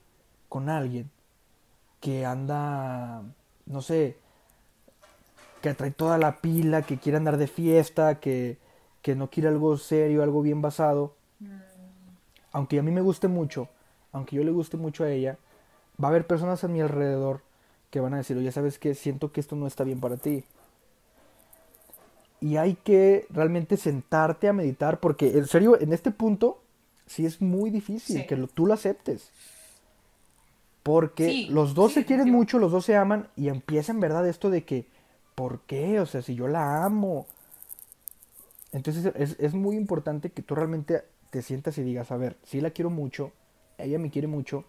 con 0.49 0.69
alguien 0.69 1.11
que 2.03 2.27
anda, 2.27 3.23
no 3.65 3.81
sé, 3.81 4.17
que 5.63 5.73
trae 5.73 5.93
toda 5.93 6.19
la 6.19 6.41
pila, 6.41 6.83
que 6.83 6.99
quiere 6.99 7.17
andar 7.17 7.39
de 7.39 7.47
fiesta, 7.47 8.19
que, 8.19 8.59
que 9.01 9.15
no 9.15 9.31
quiere 9.31 9.49
algo 9.49 9.79
serio, 9.79 10.25
algo 10.25 10.43
bien 10.43 10.61
basado. 10.61 11.15
Mm. 11.39 11.61
Aunque 12.51 12.81
a 12.81 12.83
mí 12.83 12.91
me 12.91 13.01
guste 13.01 13.29
mucho, 13.29 13.69
aunque 14.11 14.35
yo 14.35 14.43
le 14.43 14.51
guste 14.51 14.77
mucho 14.77 15.05
a 15.05 15.11
ella, 15.11 15.39
va 16.03 16.09
a 16.09 16.11
haber 16.11 16.27
personas 16.27 16.65
a 16.65 16.69
mi 16.69 16.81
alrededor 16.81 17.41
que 17.91 18.01
van 18.01 18.15
a 18.15 18.19
decir, 18.19 18.37
oye, 18.37 18.51
¿sabes 18.51 18.81
qué? 18.81 18.97
Siento 18.97 19.31
que 19.31 19.41
esto 19.41 19.55
no 19.55 19.69
está 19.69 19.85
bien 19.85 20.01
para 20.01 20.17
ti. 20.17 20.45
Y 22.41 22.57
hay 22.57 22.75
que 22.75 23.27
realmente 23.31 23.77
sentarte 23.77 24.49
a 24.49 24.53
meditar, 24.53 24.99
porque 24.99 25.39
en 25.39 25.47
serio, 25.47 25.81
en 25.81 25.93
este 25.93 26.11
punto, 26.11 26.61
sí 27.07 27.27
es 27.27 27.41
muy 27.41 27.71
difícil 27.71 28.27
que 28.27 28.37
tú 28.53 28.67
lo 28.67 28.75
aceptes. 28.75 29.31
Porque 30.83 31.47
los 31.49 31.75
dos 31.75 31.93
se 31.93 32.05
quieren 32.05 32.31
mucho, 32.31 32.59
los 32.59 32.73
dos 32.73 32.85
se 32.85 32.97
aman 32.97 33.29
y 33.37 33.49
empieza 33.49 33.93
en 33.93 34.01
verdad 34.01 34.29
esto 34.29 34.51
de 34.51 34.65
que, 34.65 34.87
¿por 35.35 35.61
qué? 35.61 36.01
O 36.01 36.07
sea, 36.07 36.23
si 36.23 36.35
yo 36.35 36.49
la 36.49 36.85
amo. 36.85 37.27
Entonces 38.73 39.13
es, 39.15 39.37
es 39.39 39.55
muy 39.55 39.77
importante 39.77 40.31
que 40.31 40.43
tú 40.43 40.55
realmente 40.55 41.05
te 41.31 41.43
sientas 41.43 41.79
y 41.79 41.83
digas, 41.83 42.11
a 42.11 42.17
ver, 42.17 42.37
sí 42.45 42.61
la 42.61 42.71
quiero 42.71 42.91
mucho, 42.91 43.33
ella 43.79 43.99
me 43.99 44.11
quiere 44.11 44.27
mucho, 44.27 44.65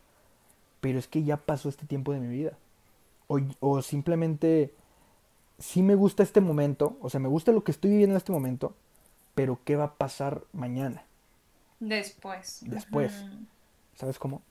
pero 0.82 1.00
es 1.00 1.08
que 1.08 1.24
ya 1.24 1.38
pasó 1.38 1.70
este 1.70 1.86
tiempo 1.86 2.14
de 2.14 2.20
mi 2.20 2.28
vida. 2.28 2.58
O, 3.28 3.40
o 3.60 3.82
simplemente, 3.82 4.74
sí 5.58 5.82
me 5.82 5.96
gusta 5.96 6.24
este 6.24 6.42
momento, 6.42 6.98
o 7.02 7.10
sea, 7.10 7.20
me 7.20 7.28
gusta 7.28 7.52
lo 7.52 7.64
que 7.64 7.72
estoy 7.72 7.92
viviendo 7.92 8.14
en 8.14 8.18
este 8.18 8.32
momento, 8.32 8.76
pero 9.34 9.60
¿qué 9.66 9.76
va 9.76 9.86
a 9.86 9.94
pasar 9.96 10.44
mañana? 10.54 11.04
Después. 11.80 12.60
Después. 12.66 13.26
¿Sabes 13.96 14.20
cómo? 14.20 14.42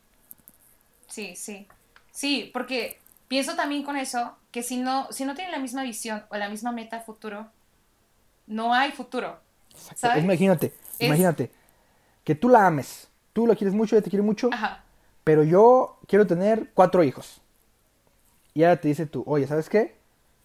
Sí, 1.13 1.37
sí. 1.37 1.67
Sí, 2.11 2.51
porque 2.55 2.99
pienso 3.29 3.55
también 3.55 3.83
con 3.83 3.99
eso 3.99 4.35
que 4.51 4.63
si 4.63 4.79
no, 4.79 5.13
si 5.13 5.27
no 5.27 5.35
tienen 5.35 5.53
la 5.53 5.59
misma 5.59 5.83
visión 5.83 6.25
o 6.31 6.37
la 6.39 6.49
misma 6.49 6.73
meta 6.73 7.01
futuro, 7.01 7.49
no 8.47 8.73
hay 8.73 8.93
futuro. 8.93 9.39
¿sabes? 9.95 10.25
Imagínate, 10.25 10.73
imagínate 10.99 11.51
que 12.25 12.35
tú 12.35 12.49
la 12.49 12.67
ames, 12.67 13.09
tú 13.35 13.47
la 13.47 13.55
quieres 13.55 13.75
mucho, 13.75 13.95
ella 13.95 14.03
te 14.03 14.09
quiere 14.09 14.23
mucho, 14.23 14.49
pero 15.23 15.45
yo 15.45 15.99
quiero 16.09 16.27
tener 16.27 16.71
cuatro 16.73 17.05
hijos. 17.05 17.43
Y 18.55 18.65
ahora 18.65 18.81
te 18.81 18.89
dice 18.89 19.05
tú, 19.05 19.23
oye, 19.27 19.47
¿sabes 19.47 19.69
qué? 19.69 19.95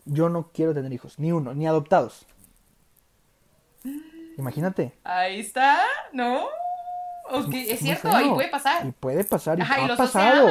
Yo 0.03 0.27
no 0.27 0.51
quiero 0.51 0.73
tener 0.73 0.91
hijos, 0.91 1.17
ni 1.17 1.32
uno, 1.32 1.53
ni 1.53 1.65
adoptados. 1.65 2.25
Imagínate. 4.38 4.91
Ahí 5.06 5.39
está, 5.39 5.80
¿no? 6.12 6.49
Ok, 7.29 7.53
es 7.53 7.79
cierto, 7.79 8.09
y 8.21 8.29
puede 8.29 8.49
pasar. 8.49 8.85
Y 8.85 8.91
puede 8.91 9.23
pasar, 9.23 9.59
y 9.59 9.61
Ajá, 9.61 9.79
y 9.79 9.83
ha 9.83 9.87
los 9.87 9.97
pasado. 9.97 10.47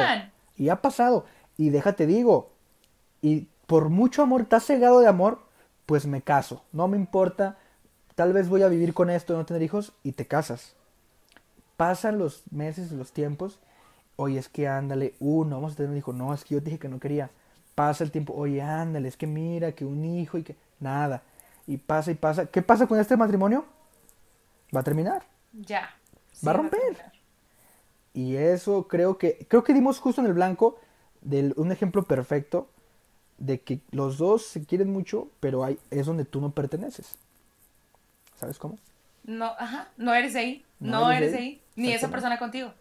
Y 0.55 0.69
ha 0.69 0.81
pasado. 0.81 1.25
Y 1.57 1.69
déjate 1.69 2.05
digo, 2.05 2.51
y 3.21 3.47
por 3.65 3.89
mucho 3.89 4.21
amor, 4.21 4.41
estás 4.41 4.65
cegado 4.65 4.99
de 4.99 5.07
amor, 5.07 5.41
pues 5.85 6.05
me 6.05 6.21
caso. 6.21 6.63
No 6.71 6.87
me 6.87 6.97
importa, 6.97 7.57
tal 8.15 8.33
vez 8.33 8.49
voy 8.49 8.63
a 8.63 8.67
vivir 8.67 8.93
con 8.93 9.09
esto, 9.09 9.35
no 9.35 9.45
tener 9.45 9.61
hijos, 9.63 9.93
y 10.03 10.13
te 10.13 10.25
casas. 10.25 10.75
Pasan 11.77 12.17
los 12.17 12.43
meses, 12.51 12.91
los 12.91 13.11
tiempos, 13.11 13.59
oye, 14.15 14.39
es 14.39 14.49
que 14.49 14.67
ándale, 14.67 15.15
uno, 15.19 15.55
vamos 15.57 15.73
a 15.73 15.75
tener 15.77 15.91
un 15.91 15.97
hijo, 15.97 16.13
no, 16.13 16.33
es 16.33 16.43
que 16.43 16.55
yo 16.55 16.61
dije 16.61 16.79
que 16.79 16.89
no 16.89 16.99
quería. 16.99 17.29
Pasa 17.75 18.03
el 18.03 18.11
tiempo, 18.11 18.33
oye, 18.33 18.61
ándale, 18.61 19.07
es 19.07 19.17
que 19.17 19.27
mira, 19.27 19.71
que 19.71 19.85
un 19.85 20.03
hijo 20.03 20.37
y 20.37 20.43
que 20.43 20.55
nada. 20.79 21.21
Y 21.67 21.77
pasa 21.77 22.11
y 22.11 22.15
pasa. 22.15 22.45
¿Qué 22.47 22.61
pasa 22.61 22.87
con 22.87 22.99
este 22.99 23.15
matrimonio? 23.15 23.65
Va 24.75 24.79
a 24.79 24.83
terminar. 24.83 25.23
Ya. 25.53 25.96
Va 26.45 26.51
a 26.51 26.55
romper. 26.55 27.11
Y 28.13 28.35
eso 28.35 28.87
creo 28.87 29.17
que 29.17 29.45
creo 29.47 29.63
que 29.63 29.73
dimos 29.73 29.99
justo 29.99 30.21
en 30.21 30.27
el 30.27 30.33
blanco 30.33 30.79
de 31.21 31.53
un 31.55 31.71
ejemplo 31.71 32.03
perfecto 32.03 32.69
de 33.37 33.61
que 33.61 33.79
los 33.91 34.17
dos 34.17 34.45
se 34.45 34.65
quieren 34.65 34.91
mucho, 34.91 35.29
pero 35.39 35.63
hay, 35.63 35.77
es 35.91 36.05
donde 36.05 36.25
tú 36.25 36.41
no 36.41 36.51
perteneces. 36.51 37.17
¿Sabes 38.35 38.57
cómo? 38.57 38.77
No, 39.23 39.45
ajá, 39.59 39.89
no 39.97 40.13
eres 40.13 40.35
ahí. 40.35 40.65
No 40.79 41.01
No, 41.01 41.11
eres 41.11 41.33
ahí. 41.33 41.39
ahí. 41.39 41.61
Ni 41.75 41.91
esa 41.91 42.09
persona 42.09 42.39
contigo. 42.39 42.73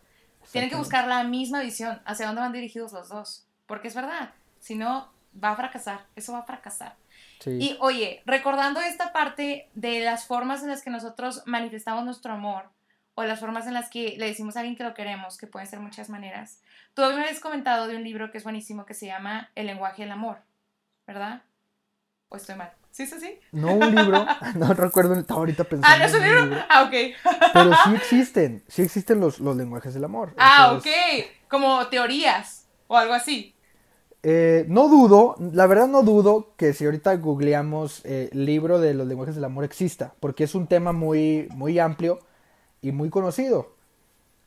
Tienen 0.53 0.71
que 0.71 0.77
buscar 0.77 1.09
la 1.09 1.25
misma 1.25 1.61
visión, 1.61 2.01
hacia 2.05 2.27
dónde 2.27 2.41
van 2.41 2.53
dirigidos 2.53 2.93
los 2.93 3.09
dos. 3.09 3.47
Porque 3.67 3.89
es 3.89 3.95
verdad, 3.95 4.33
si 4.61 4.77
no, 4.77 5.11
va 5.43 5.51
a 5.51 5.57
fracasar, 5.57 6.07
eso 6.15 6.33
va 6.33 6.39
a 6.41 6.45
fracasar. 6.45 6.97
Sí. 7.41 7.51
Y 7.61 7.77
oye, 7.81 8.23
recordando 8.27 8.81
esta 8.81 9.13
parte 9.13 9.69
de 9.75 10.01
las 10.01 10.27
formas 10.27 10.63
en 10.63 10.69
las 10.69 10.83
que 10.83 10.91
nosotros 10.91 11.43
manifestamos 11.47 12.05
nuestro 12.05 12.33
amor 12.33 12.71
o 13.17 13.25
las 13.25 13.41
formas 13.41 13.67
en 13.67 13.75
las 13.75 13.89
que 13.91 14.15
le 14.19 14.27
decimos 14.27 14.57
a 14.57 14.61
alguien 14.61 14.77
que 14.77 14.85
lo 14.85 14.95
queremos, 14.95 15.39
que 15.39 15.47
pueden 15.47 15.67
ser 15.67 15.81
muchas 15.81 16.11
maneras. 16.11 16.61
Tú 16.95 17.03
me 17.03 17.15
habías 17.15 17.41
comentado 17.41 17.89
de 17.89 17.97
un 17.97 18.05
libro 18.05 18.31
que 18.31 18.39
es 18.39 18.45
buenísimo 18.45 18.85
que 18.85 18.93
se 18.95 19.07
llama 19.07 19.51
El 19.55 19.67
lenguaje 19.67 20.03
del 20.03 20.13
amor, 20.13 20.39
¿verdad? 21.07 21.43
¿O 22.29 22.37
estoy 22.37 22.57
mal? 22.57 22.73
¿Sí 22.91 23.05
es 23.05 23.13
así? 23.15 23.39
No 23.53 23.73
un 23.75 23.91
libro, 23.95 24.27
no 24.57 24.75
recuerdo, 24.75 25.15
estaba 25.19 25.41
ahorita 25.41 25.65
pensando. 25.65 25.95
Ah, 25.95 25.99
¿no 25.99 26.05
es 26.05 26.15
un 26.15 26.23
libro? 26.23 26.65
Ah, 26.69 26.83
ok. 26.83 26.95
Pero 27.53 27.75
sí 27.75 27.95
existen, 27.95 28.63
sí 28.69 28.83
existen 28.83 29.19
los, 29.19 29.41
los 29.41 29.57
lenguajes 29.57 29.95
del 29.95 30.05
amor. 30.05 30.35
Ah, 30.37 30.75
ok. 30.75 30.87
Como 31.49 31.87
teorías 31.89 32.69
o 32.87 32.97
algo 32.99 33.15
así. 33.15 33.55
eh, 34.23 34.65
no 34.69 34.89
dudo, 34.89 35.37
la 35.39 35.67
verdad 35.67 35.87
no 35.89 36.03
dudo 36.03 36.55
que 36.57 36.73
si 36.73 36.85
ahorita 36.85 37.15
googleamos 37.17 38.03
eh, 38.05 38.29
libro 38.33 38.79
de 38.81 38.93
los 38.95 39.07
lenguajes 39.07 39.37
del 39.37 39.45
amor 39.45 39.65
exista, 39.65 40.15
porque 40.21 40.45
es 40.45 40.55
un 40.55 40.67
tema 40.67 40.93
muy, 40.93 41.49
muy 41.55 41.79
amplio 41.79 42.19
y 42.87 42.93
muy 42.93 43.11
conocido. 43.11 43.75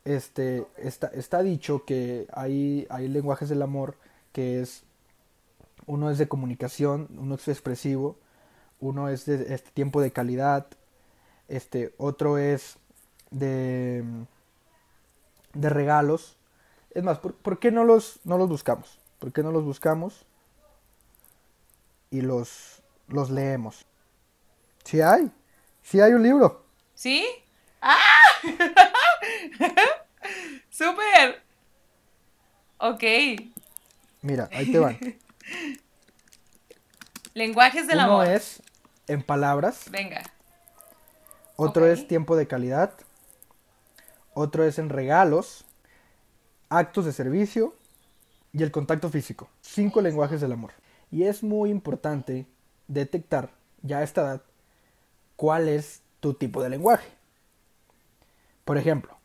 Este, 0.05 0.65
está, 0.77 1.07
está 1.07 1.43
dicho 1.43 1.83
que 1.83 2.25
hay, 2.31 2.87
hay 2.89 3.09
lenguajes 3.09 3.49
del 3.49 3.61
amor 3.61 3.97
que 4.31 4.61
es, 4.61 4.83
uno 5.87 6.09
es 6.09 6.17
de 6.17 6.29
comunicación, 6.29 7.09
uno 7.17 7.35
es 7.35 7.49
expresivo, 7.49 8.15
uno 8.79 9.09
es 9.09 9.25
de 9.25 9.53
este 9.53 9.71
tiempo 9.71 9.99
de 9.99 10.11
calidad, 10.11 10.67
este, 11.49 11.93
otro 11.97 12.37
es 12.37 12.77
de, 13.29 14.05
de 15.53 15.69
regalos. 15.69 16.37
Es 16.91 17.03
más, 17.03 17.19
¿por, 17.19 17.33
por 17.35 17.59
qué 17.59 17.71
no 17.71 17.83
los, 17.83 18.21
no 18.23 18.37
los 18.37 18.47
buscamos? 18.47 18.99
¿Por 19.19 19.33
qué 19.33 19.43
no 19.43 19.51
los 19.51 19.65
buscamos 19.65 20.25
y 22.09 22.21
los, 22.21 22.81
los 23.09 23.31
leemos? 23.31 23.85
Sí 24.85 25.01
hay, 25.01 25.29
sí 25.83 25.99
hay 25.99 26.13
un 26.13 26.23
libro. 26.23 26.63
¿Sí? 26.95 27.27
¡Ah! 27.81 28.18
¡Súper! 30.69 31.41
Ok. 32.77 33.03
Mira, 34.21 34.49
ahí 34.51 34.71
te 34.71 34.79
van. 34.79 34.97
Lenguajes 37.33 37.87
del 37.87 37.97
Uno 37.99 38.21
amor. 38.21 38.27
es 38.27 38.61
en 39.07 39.23
palabras, 39.23 39.85
Venga. 39.89 40.23
otro 41.55 41.85
es 41.87 42.07
tiempo 42.07 42.35
de 42.35 42.47
calidad, 42.47 42.93
otro 44.33 44.63
es 44.65 44.77
en 44.79 44.89
regalos, 44.89 45.65
actos 46.69 47.05
de 47.05 47.13
servicio 47.13 47.75
y 48.53 48.63
el 48.63 48.71
contacto 48.71 49.09
físico. 49.09 49.49
Cinco 49.61 50.01
lenguajes 50.01 50.41
del 50.41 50.51
amor. 50.51 50.71
Y 51.11 51.23
es 51.23 51.43
muy 51.43 51.69
importante 51.71 52.45
detectar 52.87 53.49
ya 53.81 53.99
a 53.99 54.03
esta 54.03 54.21
edad 54.21 54.41
cuál 55.35 55.69
es 55.69 56.01
tu 56.19 56.33
tipo 56.33 56.61
de 56.61 56.69
lenguaje. 56.69 57.07
Por 58.69 58.77
ejemplo, 58.77 59.17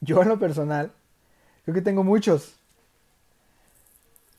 yo 0.00 0.20
en 0.22 0.28
lo 0.28 0.40
personal 0.40 0.90
creo 1.62 1.72
que 1.72 1.82
tengo 1.82 2.02
muchos. 2.02 2.56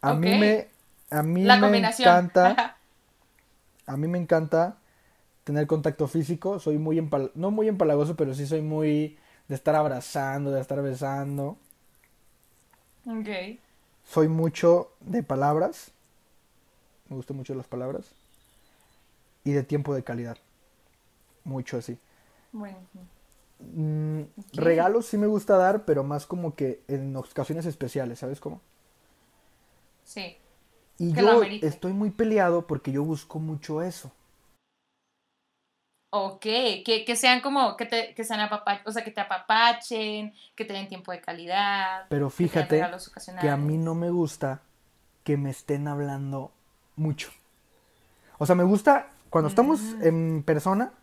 A 0.01 0.15
mí 0.15 0.37
me 0.37 0.67
a 1.09 1.23
mí 1.23 1.43
La 1.43 1.55
me 1.55 1.77
encanta 1.77 2.75
a 3.87 3.95
mí 3.95 4.07
me 4.09 4.17
encanta 4.17 4.79
tener 5.45 5.65
contacto 5.65 6.09
físico. 6.09 6.59
Soy 6.59 6.77
muy 6.77 6.97
empal 6.97 7.31
no 7.35 7.51
muy 7.51 7.69
empalagoso, 7.69 8.17
pero 8.17 8.33
sí 8.33 8.45
soy 8.45 8.61
muy 8.61 9.17
de 9.47 9.55
estar 9.55 9.77
abrazando, 9.77 10.51
de 10.51 10.59
estar 10.59 10.81
besando. 10.81 11.57
ok. 13.07 13.59
Soy 14.03 14.27
mucho 14.27 14.91
de 14.99 15.23
palabras. 15.23 15.91
Me 17.07 17.15
gustan 17.15 17.37
mucho 17.37 17.55
las 17.55 17.67
palabras. 17.67 18.11
Y 19.45 19.53
de 19.53 19.63
tiempo 19.63 19.95
de 19.95 20.03
calidad. 20.03 20.37
Mucho 21.45 21.77
así. 21.77 21.97
Bueno. 22.51 22.75
Mm. 23.75 24.23
Regalos 24.53 25.05
sí 25.05 25.17
me 25.17 25.27
gusta 25.27 25.57
dar, 25.57 25.85
pero 25.85 26.03
más 26.03 26.25
como 26.25 26.55
que 26.55 26.81
en 26.87 27.15
ocasiones 27.15 27.65
especiales, 27.65 28.19
¿sabes 28.19 28.39
cómo? 28.39 28.61
Sí. 30.03 30.37
Y 30.99 31.13
Que 31.13 31.21
yo 31.21 31.41
estoy 31.43 31.93
muy 31.93 32.11
peleado 32.11 32.67
porque 32.67 32.91
yo 32.91 33.03
busco 33.03 33.39
mucho 33.39 33.81
eso. 33.81 34.11
Ok. 36.11 36.41
Que, 36.41 37.03
que 37.05 37.15
sean 37.15 37.41
como, 37.41 37.75
que, 37.75 37.85
te, 37.85 38.13
que 38.13 38.23
sean 38.23 38.39
apapa- 38.39 38.81
o 38.85 38.91
sea, 38.91 39.03
que 39.03 39.09
te 39.11 39.21
apapachen, 39.21 40.33
que 40.55 40.65
te 40.65 40.73
den 40.73 40.87
tiempo 40.87 41.11
de 41.11 41.21
calidad. 41.21 42.05
Pero 42.09 42.29
que 42.29 42.35
fíjate 42.35 42.75
regalos 42.75 43.11
que 43.41 43.49
a 43.49 43.57
mí 43.57 43.77
no 43.77 43.95
me 43.95 44.11
gusta 44.11 44.61
que 45.23 45.37
me 45.37 45.49
estén 45.49 45.87
hablando 45.87 46.51
mucho. 46.95 47.29
O 48.37 48.45
sea, 48.45 48.55
me 48.55 48.63
gusta 48.63 49.09
cuando 49.31 49.47
estamos 49.49 49.79
Mm. 49.81 50.03
en 50.03 50.43
persona 50.43 50.93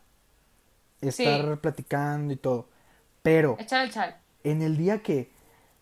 estar 1.01 1.41
Sí. 1.53 1.57
platicando 1.61 2.33
y 2.33 2.37
todo. 2.37 2.69
Pero 3.23 3.57
Échale 3.59 3.85
el 3.85 3.91
chal. 3.93 4.17
en 4.45 4.63
el 4.63 4.77
día 4.77 5.03
que, 5.03 5.31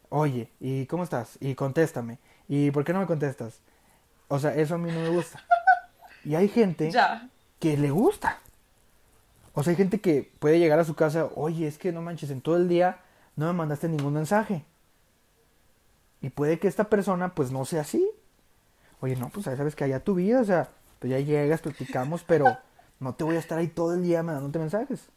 oye, 0.09 0.51
¿y 0.61 0.87
cómo 0.87 1.05
estás? 1.05 1.37
Y 1.41 1.55
contéstame. 1.55 2.19
¿Y 2.49 2.71
por 2.71 2.85
qué 2.85 2.93
no 2.93 3.01
me 3.01 3.07
contestas? 3.07 3.61
O 4.29 4.39
sea, 4.39 4.55
eso 4.55 4.75
a 4.75 4.79
mí 4.79 4.91
no 4.93 5.01
me 5.01 5.09
gusta. 5.11 5.45
Y 6.25 6.35
hay 6.35 6.49
gente 6.49 6.91
Ya. 6.91 7.31
que 7.61 7.77
le 7.77 7.91
gusta. 7.91 8.41
O 9.55 9.63
sea, 9.63 9.71
hay 9.71 9.77
gente 9.77 10.01
que 10.01 10.31
puede 10.41 10.59
llegar 10.59 10.79
a 10.79 10.85
su 10.85 10.95
casa, 10.95 11.29
oye, 11.37 11.67
es 11.67 11.79
que 11.79 11.93
no 11.93 12.03
manches, 12.03 12.31
en 12.31 12.41
todo 12.41 12.57
el 12.57 12.69
día 12.69 12.99
no 13.37 13.47
me 13.47 13.53
mandaste 13.55 13.89
ningún 13.89 14.13
mensaje. 14.15 14.65
Y 16.21 16.31
puede 16.31 16.59
que 16.59 16.69
esta 16.69 16.85
persona 16.91 17.35
pues 17.35 17.51
no 17.53 17.65
sea 17.65 17.83
así. 17.83 18.09
Oye, 19.01 19.15
no, 19.17 19.29
pues 19.31 19.45
sabes 19.45 19.77
que 19.77 19.85
allá 19.85 20.01
tu 20.01 20.15
vida, 20.17 20.41
o 20.41 20.45
sea, 20.45 20.69
pues 20.99 21.11
ya 21.13 21.21
llegas, 21.21 21.61
platicamos, 21.61 22.25
pero 22.25 22.59
no 23.01 23.15
te 23.15 23.25
voy 23.25 23.37
a 23.37 23.39
estar 23.39 23.59
ahí 23.59 23.69
todo 23.69 23.95
el 23.95 24.03
día 24.03 24.23
mandándote 24.23 24.59
mensajes. 24.59 25.09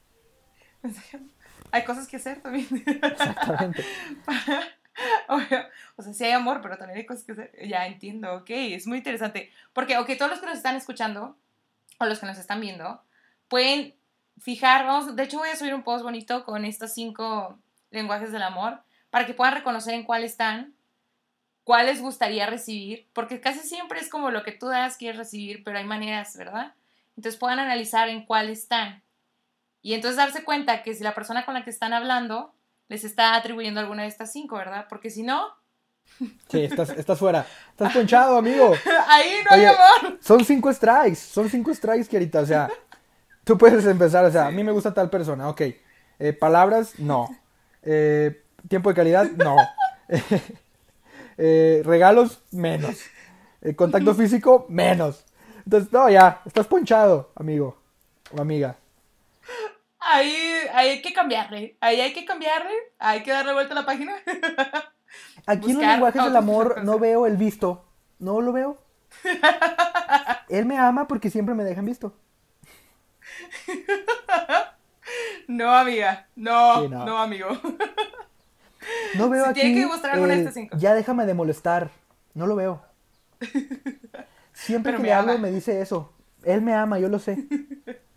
Hay 1.72 1.84
cosas 1.84 2.08
que 2.08 2.18
hacer 2.18 2.42
también. 2.42 2.68
Exactamente. 2.86 3.86
Obvio. 5.28 5.66
O 5.96 6.04
sea, 6.04 6.14
sí 6.14 6.26
hay 6.26 6.32
amor, 6.32 6.62
pero 6.62 6.78
también 6.78 7.00
hay 7.00 7.06
cosas 7.06 7.24
que 7.24 7.32
hacer. 7.32 7.52
Ya 7.68 7.88
entiendo, 7.88 8.34
ok, 8.36 8.50
es 8.50 8.88
muy 8.88 8.98
interesante. 8.98 9.52
Porque, 9.74 9.98
ok, 9.98 10.10
todos 10.18 10.32
los 10.32 10.40
que 10.40 10.48
nos 10.48 10.58
están 10.58 10.76
escuchando, 10.76 11.38
o 11.98 12.06
los 12.06 12.20
que 12.20 12.26
nos 12.26 12.38
están 12.38 12.60
viendo, 12.60 13.02
pueden 13.48 13.96
fijar, 14.40 14.86
vamos, 14.86 15.16
de 15.16 15.24
hecho 15.24 15.38
voy 15.38 15.50
a 15.50 15.56
subir 15.56 15.74
un 15.74 15.84
post 15.84 16.04
bonito 16.04 16.46
con 16.46 16.66
estos 16.66 16.94
cinco 16.94 17.60
lenguajes 17.90 18.32
del 18.32 18.44
amor, 18.44 18.82
para 19.10 19.26
que 19.26 19.34
puedan 19.34 19.56
reconocer 19.56 19.94
en 19.94 20.04
cuál 20.04 20.24
están, 20.24 20.74
cuál 21.64 21.86
les 21.86 22.02
gustaría 22.02 22.46
recibir, 22.48 23.08
porque 23.14 23.40
casi 23.40 23.60
siempre 23.60 24.00
es 24.00 24.10
como 24.10 24.32
lo 24.32 24.44
que 24.44 24.52
tú 24.52 24.68
das, 24.68 24.98
quieres 24.98 25.18
recibir, 25.18 25.64
pero 25.64 25.78
hay 25.78 25.84
maneras, 25.84 26.36
¿verdad? 26.38 26.74
Entonces 27.22 27.40
puedan 27.40 27.60
analizar 27.60 28.10
en 28.10 28.26
cuál 28.26 28.50
están. 28.50 29.04
Y 29.84 29.94
entonces 29.94 30.18
darse 30.18 30.44
cuenta 30.44 30.82
que 30.82 30.96
si 30.96 31.04
la 31.04 31.14
persona 31.14 31.46
con 31.46 31.54
la 31.54 31.64
que 31.64 31.70
están 31.70 31.94
hablando 31.94 32.56
les 32.88 33.04
está 33.04 33.36
atribuyendo 33.36 33.80
alguna 33.80 34.02
de 34.02 34.08
estas 34.08 34.32
cinco, 34.32 34.56
¿verdad? 34.58 34.88
Porque 34.90 35.12
si 35.12 35.22
no, 35.22 35.48
Sí, 36.50 36.64
estás, 36.64 36.90
estás 36.98 37.20
fuera. 37.20 37.46
Estás 37.70 37.94
ponchado, 37.94 38.38
amigo. 38.38 38.74
ahí 39.08 39.34
no 39.48 39.56
Oye, 39.56 39.68
hay 39.68 39.76
amor. 39.76 40.18
Son 40.20 40.44
cinco 40.44 40.74
strikes. 40.74 41.18
Son 41.18 41.48
cinco 41.48 41.72
strikes, 41.76 42.08
Kiarita. 42.08 42.40
O 42.40 42.46
sea, 42.48 42.72
tú 43.44 43.56
puedes 43.56 43.86
empezar. 43.86 44.26
O 44.26 44.32
sea, 44.32 44.48
a 44.48 44.52
mí 44.52 44.64
me 44.64 44.72
gusta 44.72 44.92
tal 44.92 45.12
persona. 45.12 45.48
Ok. 45.48 45.62
Eh, 46.18 46.34
palabras, 46.34 46.98
no. 46.98 47.30
Eh, 47.84 48.44
tiempo 48.68 48.90
de 48.90 48.96
calidad, 48.96 49.30
no. 49.38 49.56
Eh, 51.44 51.82
regalos, 51.86 52.44
menos. 52.52 52.98
Contacto 53.76 54.14
físico, 54.14 54.68
menos. 54.70 55.26
Entonces, 55.66 55.92
no, 55.92 56.10
ya, 56.10 56.42
estás 56.46 56.68
ponchado, 56.68 57.32
amigo 57.36 57.78
o 58.32 58.42
amiga. 58.42 58.76
Ahí, 60.00 60.36
ahí 60.74 60.90
hay 60.90 61.02
que 61.02 61.14
cambiarle. 61.14 61.78
Ahí 61.80 62.02
hay 62.02 62.14
que 62.14 62.26
cambiarle. 62.26 62.74
Hay 63.00 63.24
que 63.24 63.32
darle 63.32 63.54
vuelta 63.54 63.74
a 63.74 63.76
la 63.76 63.86
página. 63.86 64.14
Aquí 65.46 65.72
en 65.72 65.78
los 65.78 65.86
lenguajes 65.86 66.24
del 66.24 66.36
amor 66.36 66.84
no 66.84 66.98
veo 66.98 67.26
el 67.28 67.38
visto. 67.38 67.86
No 68.20 68.42
lo 68.42 68.52
veo. 68.52 68.78
Él 70.50 70.66
me 70.66 70.78
ama 70.78 71.08
porque 71.08 71.30
siempre 71.30 71.56
me 71.56 71.64
dejan 71.64 71.86
visto. 71.86 72.14
No, 75.48 75.70
amiga. 75.70 76.28
No, 76.36 76.88
no. 76.88 77.18
amigo. 77.18 77.50
No 79.16 79.30
veo 79.30 79.46
aquí. 79.46 79.60
Tiene 79.60 79.82
que 79.82 80.28
de 80.28 80.38
estas 80.38 80.54
cinco. 80.54 80.78
Ya 80.78 80.94
déjame 80.94 81.26
de 81.26 81.34
molestar. 81.34 81.90
No 82.34 82.48
lo 82.48 82.56
veo. 82.56 82.82
Siempre 84.62 84.96
que 84.96 85.04
le 85.04 85.14
hablo 85.14 85.38
me 85.38 85.52
dice 85.52 85.82
eso. 85.82 86.14
Él 86.44 86.62
me 86.62 86.74
ama, 86.74 87.00
yo 87.00 87.10
lo 87.10 87.20
sé. 87.20 87.38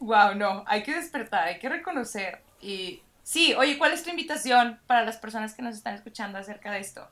Wow, 0.00 0.34
no, 0.34 0.64
hay 0.66 0.82
que 0.82 0.96
despertar, 0.96 1.46
hay 1.46 1.60
que 1.60 1.68
reconocer. 1.68 2.40
Y 2.60 3.02
sí, 3.22 3.54
oye, 3.54 3.78
¿cuál 3.78 3.92
es 3.92 4.02
tu 4.02 4.10
invitación 4.10 4.80
para 4.88 5.04
las 5.04 5.16
personas 5.16 5.54
que 5.54 5.62
nos 5.62 5.76
están 5.76 5.94
escuchando 5.94 6.38
acerca 6.38 6.72
de 6.72 6.80
esto? 6.80 7.06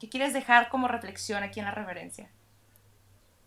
¿Qué 0.00 0.08
quieres 0.08 0.32
dejar 0.32 0.70
como 0.70 0.88
reflexión 0.88 1.42
aquí 1.42 1.60
en 1.60 1.66
la 1.66 1.72
reverencia? 1.72 2.30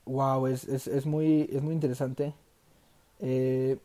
Wow, 0.06 0.46
es, 0.46 1.06
muy, 1.08 1.50
es 1.52 1.64
muy 1.64 1.74
interesante. 1.74 2.36
Eh, 3.22 3.80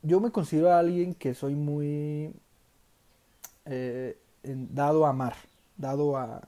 yo 0.00 0.20
me 0.20 0.30
considero 0.30 0.72
alguien 0.72 1.14
que 1.14 1.34
soy 1.34 1.54
muy 1.54 2.32
eh, 3.66 4.16
dado 4.42 5.04
a 5.04 5.10
amar, 5.10 5.36
dado 5.76 6.16
a, 6.16 6.40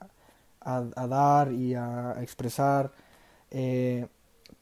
dar 0.61 1.51
y 1.51 1.73
a, 1.75 2.17
expresar. 2.21 2.91
Eh, 3.51 4.07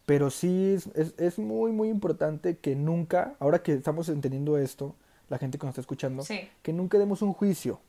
pero 0.05 0.29
sí 0.29 0.77
es, 0.95 1.37
muy, 1.37 1.71
muy 1.71 1.89
importante 1.89 2.57
que 2.57 2.75
nunca, 2.75 3.35
ahora 3.39 3.61
que 3.61 3.73
estamos 3.73 4.07
entendiendo 4.09 4.57
esto, 4.57 4.95
la 5.29 5.37
gente 5.37 5.57
que 5.57 5.65
nos 5.65 5.73
está 5.73 5.81
escuchando, 5.81 6.23
que 6.61 6.73
nunca 6.73 6.97
demos 6.97 7.21
un 7.21 7.33
juicio. 7.33 7.81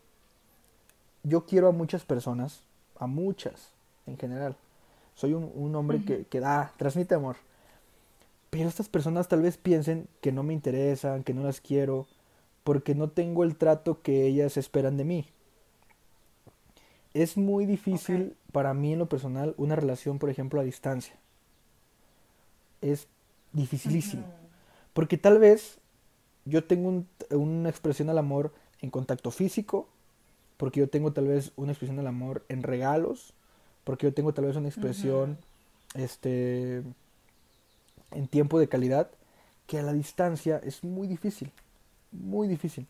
Yo 1.22 1.46
quiero 1.46 1.68
a 1.68 1.72
muchas 1.72 2.04
personas, 2.04 2.62
a 2.98 3.06
muchas 3.06 3.70
en 4.06 4.18
general. 4.18 4.56
Soy 5.14 5.34
un, 5.34 5.74
hombre 5.74 6.04
que, 6.04 6.24
que 6.24 6.40
da, 6.40 6.72
transmite 6.76 7.14
amor. 7.14 7.36
Pero 8.50 8.68
estas 8.68 8.88
personas 8.88 9.28
tal 9.28 9.42
vez 9.42 9.56
piensen 9.56 10.08
que 10.20 10.32
no 10.32 10.42
me 10.42 10.54
interesan, 10.54 11.22
que 11.22 11.34
no 11.34 11.42
las 11.42 11.60
quiero, 11.60 12.06
porque 12.64 12.94
no 12.94 13.10
tengo 13.10 13.44
el 13.44 13.56
trato 13.56 14.02
que 14.02 14.26
ellas 14.26 14.56
esperan 14.56 14.96
de 14.96 15.04
mí. 15.04 15.26
Es 17.18 17.36
muy 17.36 17.66
difícil 17.66 18.36
para 18.52 18.72
mí 18.74 18.92
en 18.92 19.00
lo 19.00 19.08
personal 19.08 19.52
una 19.56 19.74
relación, 19.74 20.20
por 20.20 20.30
ejemplo, 20.30 20.60
a 20.60 20.62
distancia. 20.62 21.16
Es 22.80 23.08
dificilísimo. 23.52 24.22
Porque 24.92 25.18
tal 25.18 25.40
vez 25.40 25.78
yo 26.44 26.62
tengo 26.62 27.02
una 27.30 27.68
expresión 27.68 28.08
al 28.08 28.18
amor 28.18 28.54
en 28.82 28.90
contacto 28.90 29.32
físico, 29.32 29.88
porque 30.58 30.78
yo 30.78 30.88
tengo 30.88 31.12
tal 31.12 31.26
vez 31.26 31.50
una 31.56 31.72
expresión 31.72 31.98
al 31.98 32.06
amor 32.06 32.44
en 32.48 32.62
regalos, 32.62 33.34
porque 33.82 34.06
yo 34.06 34.14
tengo 34.14 34.32
tal 34.32 34.44
vez 34.44 34.54
una 34.54 34.68
expresión 34.68 35.38
este 35.94 36.84
en 38.12 38.28
tiempo 38.28 38.60
de 38.60 38.68
calidad 38.68 39.10
que 39.66 39.80
a 39.80 39.82
la 39.82 39.92
distancia 39.92 40.60
es 40.62 40.84
muy 40.84 41.08
difícil, 41.08 41.50
muy 42.12 42.46
difícil. 42.46 42.86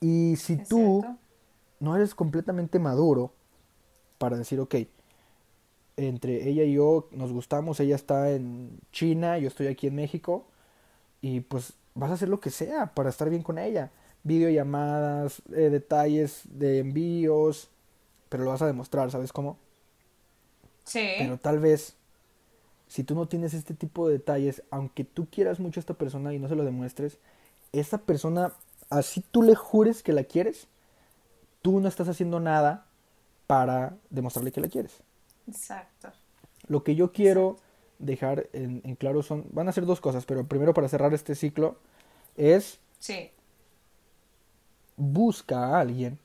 Y 0.00 0.36
si 0.36 0.56
tú 0.56 1.04
no 1.80 1.96
eres 1.96 2.14
completamente 2.14 2.78
maduro 2.78 3.32
para 4.18 4.36
decir, 4.36 4.60
ok, 4.60 4.74
entre 5.96 6.48
ella 6.48 6.64
y 6.64 6.74
yo 6.74 7.08
nos 7.10 7.32
gustamos, 7.32 7.80
ella 7.80 7.96
está 7.96 8.30
en 8.30 8.78
China, 8.92 9.38
yo 9.38 9.48
estoy 9.48 9.66
aquí 9.66 9.86
en 9.86 9.94
México, 9.94 10.46
y 11.20 11.40
pues 11.40 11.74
vas 11.94 12.10
a 12.10 12.14
hacer 12.14 12.28
lo 12.28 12.40
que 12.40 12.50
sea 12.50 12.94
para 12.94 13.10
estar 13.10 13.30
bien 13.30 13.42
con 13.42 13.58
ella. 13.58 13.90
Videollamadas, 14.22 15.42
eh, 15.52 15.70
detalles 15.70 16.42
de 16.44 16.80
envíos, 16.80 17.70
pero 18.28 18.44
lo 18.44 18.50
vas 18.50 18.62
a 18.62 18.66
demostrar, 18.66 19.10
¿sabes 19.10 19.32
cómo? 19.32 19.56
Sí. 20.84 21.06
Pero 21.18 21.38
tal 21.38 21.58
vez 21.58 21.96
si 22.88 23.04
tú 23.04 23.14
no 23.14 23.26
tienes 23.26 23.54
este 23.54 23.74
tipo 23.74 24.06
de 24.06 24.14
detalles, 24.14 24.62
aunque 24.70 25.04
tú 25.04 25.26
quieras 25.30 25.58
mucho 25.60 25.80
a 25.80 25.82
esta 25.82 25.94
persona 25.94 26.32
y 26.32 26.38
no 26.38 26.48
se 26.48 26.54
lo 26.54 26.64
demuestres, 26.64 27.18
esa 27.72 27.98
persona, 27.98 28.52
así 28.90 29.24
tú 29.30 29.42
le 29.42 29.54
jures 29.54 30.02
que 30.02 30.12
la 30.12 30.24
quieres, 30.24 30.68
tú 31.66 31.80
no 31.80 31.88
estás 31.88 32.08
haciendo 32.08 32.38
nada 32.38 32.86
para 33.48 33.96
demostrarle 34.10 34.52
que 34.52 34.60
la 34.60 34.68
quieres. 34.68 35.02
Exacto. 35.48 36.12
Lo 36.68 36.84
que 36.84 36.94
yo 36.94 37.10
quiero 37.10 37.56
dejar 37.98 38.48
en, 38.52 38.80
claro 38.94 39.24
son, 39.24 39.46
van 39.50 39.68
a 39.68 39.72
ser 39.72 39.84
dos 39.84 40.00
cosas, 40.00 40.26
pero 40.26 40.46
primero 40.46 40.74
para 40.74 40.88
cerrar 40.88 41.12
este 41.12 41.34
ciclo 41.34 41.76
es... 42.36 42.78
Sí. 43.00 43.32
Busca 44.96 45.66
a 45.66 45.80
alguien 45.80 46.20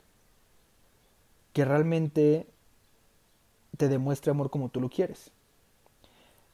que 1.54 1.65
realmente 1.65 2.47
te 3.77 3.89
demuestre 3.89 4.30
amor 4.30 4.51
como 4.51 4.69
tú 4.69 4.80
lo 4.80 4.89
quieres 4.89 5.32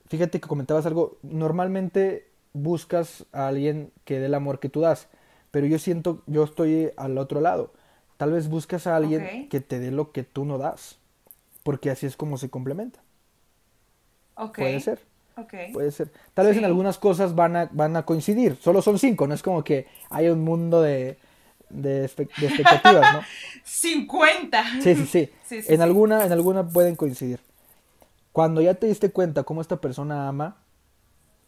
fíjate 0.08 0.39
que 0.39 0.47
comentabas 0.47 0.86
algo, 0.86 1.17
normalmente 1.21 2.30
buscas 2.54 3.26
a 3.32 3.47
alguien 3.47 3.91
que 4.06 4.19
dé 4.19 4.28
el 4.28 4.34
amor 4.34 4.60
que 4.60 4.69
tú 4.69 4.82
das, 4.82 5.08
pero 5.52 5.67
yo 5.67 5.80
siento, 5.80 6.23
yo 6.28 6.43
estoy 6.43 6.91
al 6.97 7.17
otro 7.17 7.41
lado. 7.41 7.71
Tal 8.17 8.32
vez 8.32 8.49
buscas 8.49 8.88
a 8.88 8.95
alguien 8.95 9.47
que 9.49 9.62
te 9.62 9.80
dé 9.80 9.91
lo 9.91 10.12
que 10.12 10.23
tú 10.23 10.43
no 10.45 10.58
das, 10.58 10.97
porque 11.63 11.91
así 11.91 12.06
es 12.06 12.17
como 12.17 12.38
se 12.38 12.49
complementa. 12.49 12.99
Puede 14.56 14.80
ser. 14.80 14.99
Puede 15.71 15.91
ser. 15.91 16.12
Tal 16.34 16.47
vez 16.47 16.58
en 16.58 16.65
algunas 16.65 16.97
cosas 16.97 17.36
van 17.36 17.56
a, 17.56 17.69
van 17.71 17.95
a 17.95 18.03
coincidir, 18.03 18.58
solo 18.60 18.82
son 18.82 18.97
cinco, 18.97 19.27
no 19.27 19.36
es 19.36 19.43
como 19.43 19.63
que 19.63 19.86
hay 20.10 20.30
un 20.30 20.43
mundo 20.43 20.82
de, 20.82 21.19
de, 21.69 22.06
expectativas, 22.06 23.13
¿no? 23.13 23.21
50. 23.63 24.82
Sí, 24.82 24.95
sí, 24.95 25.06
sí. 25.06 25.30
en, 25.73 25.82
Alguna, 25.82 26.25
en 26.25 26.32
alguna 26.32 26.67
pueden 26.67 26.95
coincidir. 26.95 27.39
Cuando 28.32 28.62
ya 28.62 28.73
te 28.75 28.88
diste 28.88 29.12
cuenta 29.12 29.43
cómo 29.43 29.62
esta 29.62 29.77
persona 29.77 30.27
ama, 30.27 30.58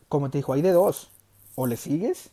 como 0.08 0.30
te 0.30 0.38
dijo, 0.40 0.54
hay 0.54 0.62
de 0.62 0.72
dos. 0.72 1.10
O 1.56 1.68
le 1.68 1.76
sigues, 1.76 2.32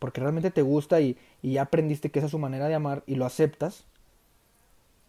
porque 0.00 0.20
realmente 0.20 0.50
te 0.50 0.62
gusta 0.62 1.00
y, 1.00 1.16
ya 1.42 1.62
aprendiste 1.62 2.10
que 2.10 2.18
esa 2.18 2.26
es 2.26 2.32
su 2.32 2.38
manera 2.38 2.66
de 2.66 2.74
amar 2.74 3.04
y 3.06 3.14
lo 3.14 3.26
aceptas, 3.26 3.84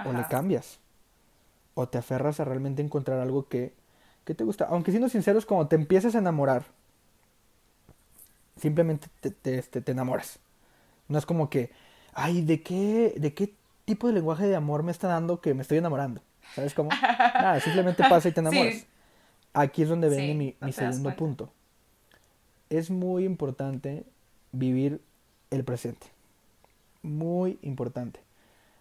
o 0.06 0.14
le 0.14 0.26
cambias. 0.28 0.80
O 1.74 1.88
te 1.88 1.98
aferras 1.98 2.40
a 2.40 2.46
realmente 2.46 2.82
encontrar 2.82 3.20
algo 3.20 3.48
que, 3.48 3.74
que 4.26 4.36
te 4.36 4.44
gusta. 4.44 4.66
Aunque 4.66 4.92
siendo 4.92 5.10
sinceros, 5.10 5.46
cuando 5.46 5.68
te 5.68 5.78
empiezas 5.78 6.14
a 6.16 6.20
enamorar, 6.20 6.66
simplemente 8.58 9.08
te, 9.22 9.32
te, 9.32 9.58
este, 9.58 9.82
te, 9.82 9.94
enamoras. 9.94 10.40
No 11.08 11.18
es 11.18 11.26
como 11.26 11.50
que, 11.50 11.72
ay, 12.14 12.42
¿de 12.42 12.62
qué, 12.62 13.14
¿de 13.18 13.34
qué 13.34 13.56
tipo 13.86 14.08
de 14.08 14.14
lenguaje 14.14 14.46
de 14.46 14.56
amor 14.56 14.84
me 14.84 14.92
está 14.92 15.08
dando 15.08 15.40
que 15.40 15.54
me 15.54 15.62
estoy 15.62 15.78
enamorando? 15.78 16.22
¿Sabes 16.54 16.74
cómo? 16.74 16.90
Nada, 17.02 17.62
simplemente 17.62 18.04
pasa 18.10 18.28
y 18.28 18.34
te 18.34 18.42
enamoras. 18.42 18.86
Aquí 19.54 19.84
es 19.84 19.90
donde 19.90 20.10
viene 20.10 20.58
mi, 20.60 20.74
segundo 20.74 21.16
punto. 21.16 21.54
Es 22.70 22.90
muy 22.90 23.24
importante 23.24 24.06
vivir 24.52 25.02
el 25.50 25.64
presente. 25.64 26.08
Muy 27.02 27.60
importante. 27.62 28.20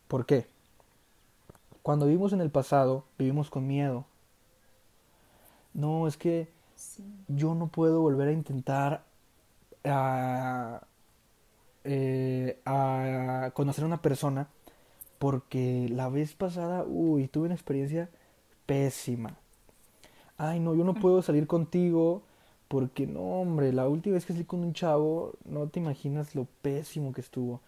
¿Por 0.09 0.26
qué? 0.26 0.46
Cuando 1.83 2.06
vivimos 2.06 2.33
en 2.33 2.40
el 2.40 2.50
pasado, 2.50 3.04
vivimos 3.18 3.50
con 3.50 3.66
miedo. 3.66 4.04
No, 5.72 6.06
es 6.06 6.16
que 6.16 6.48
yo 7.28 7.54
no 7.54 7.68
puedo 7.68 8.00
volver 8.00 8.28
a 8.28 8.33
intentar 8.33 9.04
a, 9.85 10.83
eh, 11.85 12.61
a 12.64 13.50
conocer 13.54 13.85
a 13.85 13.87
una 13.87 14.02
persona 14.02 14.48
porque 15.18 15.88
la 15.90 16.09
vez 16.09 16.35
pasada, 16.35 16.85
uy, 16.87 17.28
tuve 17.28 17.46
una 17.46 17.54
experiencia 17.54 18.09
pésima. 18.66 19.37
Ay, 20.38 20.61
no, 20.61 20.74
yo 20.74 20.84
no 20.84 20.94
puedo 20.94 21.20
salir 21.22 21.47
contigo 21.47 22.22
porque 22.70 23.04
no, 23.08 23.40
hombre, 23.40 23.72
la 23.72 23.88
última 23.88 24.14
vez 24.14 24.24
que 24.24 24.32
salí 24.32 24.44
con 24.44 24.60
un 24.60 24.74
chavo, 24.74 25.32
no 25.44 25.66
te 25.66 25.80
imaginas 25.80 26.36
lo 26.36 26.46
pésimo 26.62 27.12
que 27.12 27.20
estuvo. 27.20 27.60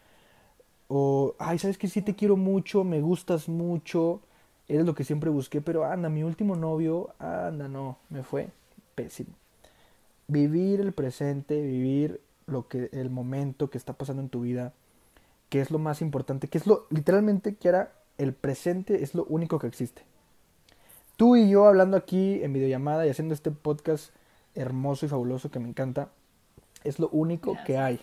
O, 0.87 1.35
ay, 1.41 1.59
sabes 1.59 1.77
que 1.77 1.89
sí 1.89 2.03
te 2.03 2.15
quiero 2.15 2.37
mucho, 2.37 2.85
me 2.85 3.01
gustas 3.01 3.49
mucho, 3.49 4.21
eres 4.69 4.87
lo 4.87 4.95
que 4.95 5.03
siempre 5.03 5.29
busqué, 5.29 5.61
pero 5.61 5.85
anda, 5.85 6.09
mi 6.09 6.23
último 6.23 6.55
novio, 6.55 7.11
anda, 7.19 7.67
no, 7.67 7.99
me 8.11 8.23
fue 8.23 8.51
pésimo. 8.95 9.31
Vivir 10.29 10.81
el 10.81 10.93
presente, 10.93 11.61
vivir 11.61 12.21
lo 12.47 12.69
que 12.69 12.89
el 12.93 13.11
momento 13.11 13.71
que 13.71 13.79
está 13.79 13.95
pasando 13.95 14.23
en 14.23 14.29
tu 14.29 14.43
vida, 14.43 14.73
que 15.49 15.61
es 15.61 15.73
lo 15.73 15.81
más 15.81 16.01
importante, 16.01 16.47
que 16.47 16.59
es 16.59 16.67
lo, 16.69 16.87
literalmente, 16.91 17.57
que 17.57 17.69
era 17.69 17.93
el 18.19 18.35
presente 18.35 19.03
es 19.03 19.17
lo 19.17 19.25
único 19.25 19.59
que 19.59 19.67
existe. 19.67 20.03
Tú 21.17 21.35
y 21.35 21.51
yo 21.51 21.67
hablando 21.67 21.97
aquí 21.97 22.41
en 22.45 22.53
videollamada 22.53 23.05
y 23.05 23.11
haciendo 23.11 23.35
este 23.35 23.51
podcast 23.51 24.13
hermoso 24.55 25.07
y 25.07 25.09
fabuloso 25.09 25.51
que 25.51 25.59
me 25.59 25.69
encanta, 25.69 26.11
es 26.85 26.99
lo 26.99 27.09
único 27.11 27.57
que 27.67 27.79
hay. 27.79 28.01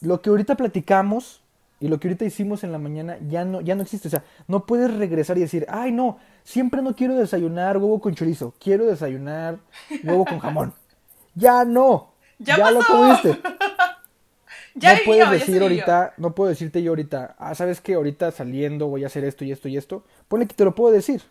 Lo 0.00 0.20
que 0.20 0.30
ahorita 0.30 0.56
platicamos 0.56 1.40
Y 1.80 1.88
lo 1.88 1.98
que 1.98 2.08
ahorita 2.08 2.24
hicimos 2.24 2.64
en 2.64 2.72
la 2.72 2.78
mañana 2.78 3.18
ya 3.28 3.44
no, 3.44 3.60
ya 3.60 3.74
no 3.74 3.82
existe. 3.82 4.08
O 4.08 4.10
sea, 4.10 4.24
no 4.46 4.64
puedes 4.64 4.94
regresar 4.94 5.36
y 5.36 5.40
decir, 5.40 5.66
ay 5.68 5.92
no, 5.92 6.18
siempre 6.42 6.80
no 6.80 6.94
quiero 6.94 7.14
desayunar 7.14 7.76
huevo 7.76 8.00
con 8.00 8.14
chorizo, 8.14 8.54
quiero 8.58 8.86
desayunar 8.86 9.58
huevo 10.02 10.24
con 10.24 10.38
jamón. 10.38 10.72
Ya 11.36 11.64
no. 11.64 12.12
Ya, 12.38 12.70
lo 12.70 12.80
comiste. 12.84 13.40
ya 14.76 14.94
no 14.94 15.00
puedes 15.04 15.30
decir 15.30 15.60
ahorita, 15.60 16.14
no 16.16 16.32
puedo 16.32 16.48
decirte 16.48 16.80
yo 16.80 16.92
ahorita, 16.92 17.34
ah, 17.38 17.56
sabes 17.56 17.80
que 17.80 17.94
ahorita 17.94 18.30
saliendo 18.30 18.86
voy 18.86 19.02
a 19.02 19.08
hacer 19.08 19.24
esto 19.24 19.44
y 19.44 19.50
esto 19.50 19.66
y 19.66 19.76
esto. 19.76 20.04
Ponle 20.28 20.46
que 20.46 20.54
te 20.54 20.64
lo 20.64 20.76
puedo 20.76 20.94
decir. 20.94 21.22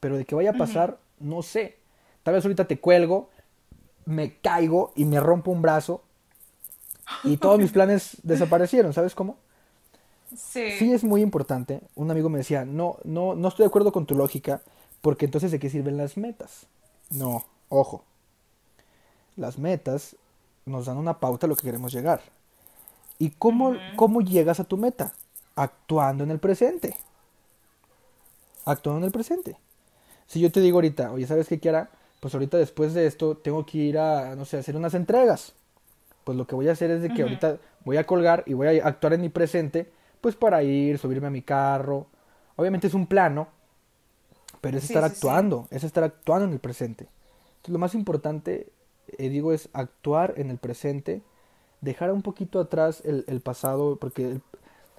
Pero 0.00 0.16
de 0.16 0.24
que 0.24 0.34
vaya 0.34 0.50
a 0.50 0.54
pasar, 0.54 0.98
no 1.20 1.42
sé. 1.42 1.76
Tal 2.28 2.34
vez 2.34 2.44
ahorita 2.44 2.66
te 2.66 2.78
cuelgo, 2.78 3.30
me 4.04 4.36
caigo 4.36 4.92
y 4.94 5.06
me 5.06 5.18
rompo 5.18 5.50
un 5.50 5.62
brazo 5.62 6.02
y 7.24 7.38
todos 7.38 7.58
mis 7.58 7.72
planes 7.72 8.18
desaparecieron, 8.22 8.92
¿sabes 8.92 9.14
cómo? 9.14 9.38
Sí. 10.36 10.72
Sí 10.72 10.92
es 10.92 11.04
muy 11.04 11.22
importante. 11.22 11.80
Un 11.94 12.10
amigo 12.10 12.28
me 12.28 12.36
decía, 12.36 12.66
no, 12.66 12.98
no, 13.04 13.34
no 13.34 13.48
estoy 13.48 13.62
de 13.62 13.68
acuerdo 13.68 13.92
con 13.92 14.04
tu 14.04 14.14
lógica, 14.14 14.60
porque 15.00 15.24
entonces 15.24 15.50
de 15.50 15.58
qué 15.58 15.70
sirven 15.70 15.96
las 15.96 16.18
metas. 16.18 16.66
No, 17.08 17.46
ojo. 17.70 18.04
Las 19.36 19.56
metas 19.58 20.14
nos 20.66 20.84
dan 20.84 20.98
una 20.98 21.20
pauta 21.20 21.46
a 21.46 21.48
lo 21.48 21.56
que 21.56 21.62
queremos 21.62 21.94
llegar. 21.94 22.20
¿Y 23.18 23.30
cómo, 23.30 23.74
cómo 23.96 24.20
llegas 24.20 24.60
a 24.60 24.64
tu 24.64 24.76
meta? 24.76 25.14
Actuando 25.56 26.24
en 26.24 26.30
el 26.30 26.40
presente. 26.40 26.94
Actuando 28.66 28.98
en 28.98 29.04
el 29.04 29.12
presente. 29.12 29.56
Si 30.26 30.40
yo 30.40 30.52
te 30.52 30.60
digo 30.60 30.76
ahorita, 30.76 31.10
oye, 31.10 31.26
¿sabes 31.26 31.48
qué, 31.48 31.58
Kiara? 31.58 31.88
Pues 32.20 32.34
ahorita 32.34 32.58
después 32.58 32.94
de 32.94 33.06
esto 33.06 33.36
tengo 33.36 33.64
que 33.64 33.78
ir 33.78 33.98
a, 33.98 34.34
no 34.34 34.44
sé, 34.44 34.58
hacer 34.58 34.76
unas 34.76 34.94
entregas. 34.94 35.54
Pues 36.24 36.36
lo 36.36 36.46
que 36.46 36.54
voy 36.54 36.68
a 36.68 36.72
hacer 36.72 36.90
es 36.90 37.02
de 37.02 37.08
que 37.14 37.22
ahorita 37.22 37.58
voy 37.84 37.96
a 37.96 38.04
colgar 38.04 38.42
y 38.46 38.54
voy 38.54 38.78
a 38.78 38.86
actuar 38.86 39.14
en 39.14 39.20
mi 39.20 39.28
presente 39.28 39.90
pues 40.20 40.34
para 40.36 40.62
ir, 40.62 40.98
subirme 40.98 41.28
a 41.28 41.30
mi 41.30 41.42
carro. 41.42 42.06
Obviamente 42.56 42.86
es 42.88 42.94
un 42.94 43.06
plano, 43.06 43.48
pero 44.60 44.78
es 44.78 44.84
estar 44.84 45.04
actuando, 45.04 45.68
es 45.70 45.84
estar 45.84 46.04
actuando 46.04 46.46
en 46.46 46.52
el 46.52 46.58
presente. 46.58 47.08
Entonces, 47.48 47.72
lo 47.72 47.78
más 47.78 47.94
importante, 47.94 48.68
eh, 49.16 49.28
digo, 49.28 49.52
es 49.52 49.68
actuar 49.72 50.34
en 50.36 50.50
el 50.50 50.58
presente, 50.58 51.22
dejar 51.80 52.12
un 52.12 52.22
poquito 52.22 52.60
atrás 52.60 53.02
el, 53.04 53.40
pasado, 53.40 53.96
porque 53.96 54.40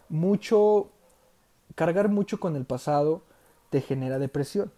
mucho, 0.08 0.90
cargar 1.76 2.10
mucho 2.10 2.40
con 2.40 2.56
el 2.56 2.66
pasado 2.66 3.22
te 3.70 3.82
genera 3.82 4.20
depresión. 4.20 4.72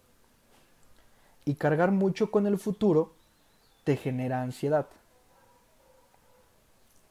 Y 1.44 1.54
cargar 1.54 1.90
mucho 1.90 2.30
con 2.30 2.46
el 2.46 2.58
futuro 2.58 3.12
te 3.84 3.96
genera 3.96 4.42
ansiedad. 4.42 4.86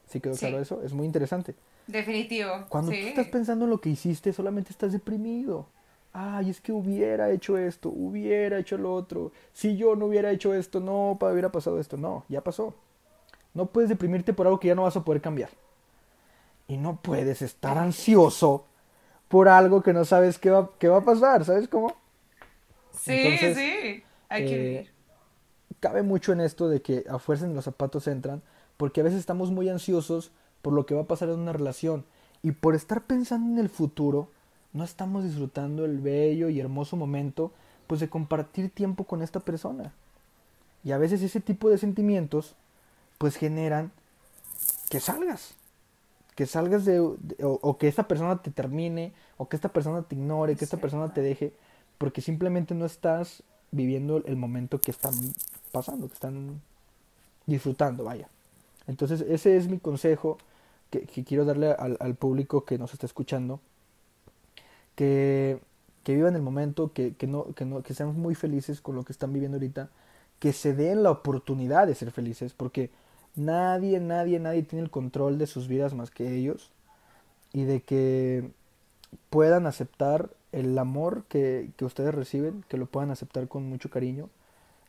¿Sí 0.08 0.20
quedó 0.20 0.36
claro 0.36 0.60
eso? 0.60 0.82
Es 0.84 0.94
muy 0.94 1.06
interesante. 1.06 1.56
Definitivo. 1.88 2.66
Cuando 2.70 2.92
tú 2.92 2.98
estás 2.98 3.28
pensando 3.28 3.66
en 3.66 3.72
lo 3.72 3.82
que 3.82 3.90
hiciste, 3.90 4.34
solamente 4.34 4.72
estás 4.72 4.92
deprimido. 4.92 5.66
Ay, 6.14 6.50
es 6.50 6.60
que 6.60 6.72
hubiera 6.74 7.32
hecho 7.32 7.58
esto, 7.58 7.90
hubiera 7.90 8.60
hecho 8.60 8.78
lo 8.78 8.94
otro. 8.94 9.32
Si 9.54 9.78
yo 9.78 9.96
no 9.96 10.08
hubiera 10.08 10.32
hecho 10.32 10.54
esto, 10.54 10.80
no 10.80 11.12
hubiera 11.12 11.52
pasado 11.52 11.80
esto. 11.80 11.98
No, 11.98 12.26
ya 12.28 12.42
pasó. 12.42 12.74
No 13.54 13.66
puedes 13.66 13.90
deprimirte 13.90 14.34
por 14.34 14.48
algo 14.48 14.60
que 14.60 14.68
ya 14.68 14.76
no 14.76 14.84
vas 14.84 14.98
a 14.98 15.04
poder 15.04 15.22
cambiar. 15.22 15.50
Y 16.68 16.78
no 16.78 16.98
puedes 17.02 17.42
estar 17.42 17.78
ansioso 17.78 18.66
por 19.28 19.48
algo 19.48 19.82
que 19.82 19.94
no 19.94 20.04
sabes 20.04 20.38
qué 20.38 20.50
va, 20.50 20.70
qué 20.78 20.90
va 20.90 20.98
a 20.98 21.06
pasar. 21.06 21.46
¿Sabes 21.46 21.68
cómo? 21.68 21.96
Sí, 22.98 23.38
sí. 23.38 24.04
Hay 24.32 24.46
que 24.46 24.56
eh, 24.56 24.60
vivir. 24.60 24.92
Cabe 25.80 26.04
mucho 26.04 26.32
en 26.32 26.42
esto 26.42 26.70
de 26.70 26.82
que 26.82 27.06
a 27.10 27.20
fuerza 27.20 27.46
en 27.46 27.54
los 27.54 27.66
zapatos 27.66 28.08
entran, 28.08 28.42
porque 28.78 29.02
a 29.02 29.04
veces 29.04 29.20
estamos 29.20 29.52
muy 29.52 29.70
ansiosos 29.70 30.32
por 30.62 30.74
lo 30.74 30.86
que 30.86 30.96
va 30.96 31.02
a 31.02 31.08
pasar 31.08 31.30
en 31.30 31.40
una 31.40 31.54
relación. 31.54 32.06
Y 32.44 32.52
por 32.52 32.74
estar 32.74 33.04
pensando 33.04 33.52
en 33.52 33.60
el 33.60 33.70
futuro, 33.70 34.30
no 34.74 34.84
estamos 34.84 35.24
disfrutando 35.24 35.86
el 35.86 36.00
bello 36.00 36.50
y 36.50 36.60
hermoso 36.60 36.96
momento, 36.96 37.52
pues 37.88 38.00
de 38.00 38.10
compartir 38.10 38.70
tiempo 38.70 39.04
con 39.04 39.22
esta 39.22 39.42
persona. 39.42 39.94
Y 40.84 40.94
a 40.94 40.98
veces 40.98 41.22
ese 41.22 41.42
tipo 41.42 41.70
de 41.70 41.78
sentimientos, 41.78 42.56
pues 43.18 43.36
generan 43.36 43.92
que 44.90 45.00
salgas. 45.00 45.56
Que 46.36 46.46
salgas 46.46 46.86
de, 46.86 47.00
o, 47.00 47.78
que 47.78 47.88
esta 47.88 48.08
persona 48.08 48.42
te 48.42 48.50
termine, 48.50 49.14
o 49.38 49.50
que 49.50 49.58
esta 49.58 49.70
persona 49.70 50.04
te 50.04 50.16
ignore, 50.16 50.56
que 50.56 50.64
esta 50.64 50.78
persona 50.78 51.14
te 51.14 51.22
deje, 51.22 51.54
porque 51.98 52.22
simplemente 52.22 52.74
no 52.74 52.86
estás 52.86 53.44
viviendo 53.72 54.18
el 54.26 54.36
momento 54.36 54.80
que 54.80 54.92
están 54.92 55.14
pasando, 55.72 56.08
que 56.08 56.14
están 56.14 56.62
disfrutando, 57.46 58.04
vaya. 58.04 58.28
Entonces 58.88 59.22
ese 59.22 59.58
es 59.58 59.68
mi 59.68 59.80
consejo 59.80 60.38
que, 60.90 61.06
quiero 61.24 61.46
darle 61.46 61.72
al, 61.72 62.16
público 62.16 62.66
que 62.66 62.78
nos 62.78 62.94
está 62.94 63.06
escuchando, 63.06 63.60
que, 64.96 65.60
que 66.04 66.16
vivan 66.16 66.36
el 66.36 66.42
momento, 66.42 66.92
que, 66.94 67.16
que, 67.16 67.28
no, 67.28 67.54
que, 67.54 67.66
no, 67.66 67.82
que 67.82 67.94
sean 67.94 68.20
muy 68.20 68.36
felices 68.36 68.82
con 68.82 68.96
lo 68.96 69.04
que 69.04 69.14
están 69.14 69.32
viviendo 69.32 69.56
ahorita, 69.56 69.90
que 70.40 70.52
se 70.52 70.74
den 70.74 71.04
la 71.04 71.12
oportunidad 71.12 71.88
de 71.88 71.96
ser 71.96 72.12
felices, 72.12 72.54
porque 72.54 72.90
nadie, 73.36 74.00
nadie, 74.00 74.40
nadie 74.40 74.64
tiene 74.64 74.84
el 74.84 74.92
control 74.92 75.38
de 75.38 75.48
sus 75.48 75.68
vidas 75.68 75.94
más 75.94 76.12
que 76.12 76.36
ellos, 76.36 76.72
y 77.54 77.64
de 77.64 77.82
que 77.82 78.52
puedan 79.30 79.68
aceptar 79.68 80.30
el 80.52 80.78
amor 80.78 81.24
que, 81.30 81.72
que 81.78 81.86
ustedes 81.86 82.14
reciben, 82.14 82.64
que 82.68 82.78
lo 82.78 82.86
puedan 82.86 83.12
aceptar 83.12 83.48
con 83.48 83.68
mucho 83.70 83.90
cariño, 83.90 84.30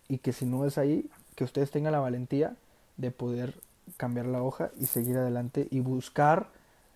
y 0.08 0.18
que 0.18 0.32
si 0.32 0.44
no 0.44 0.66
es 0.66 0.78
ahí, 0.78 1.08
que 1.34 1.44
ustedes 1.44 1.70
tengan 1.70 1.92
la 1.92 2.00
valentía 2.00 2.56
de 2.96 3.10
poder 3.10 3.54
cambiar 3.96 4.26
la 4.26 4.42
hoja 4.42 4.70
y 4.78 4.86
seguir 4.86 5.16
adelante 5.16 5.68
y 5.70 5.80
buscar 5.80 6.48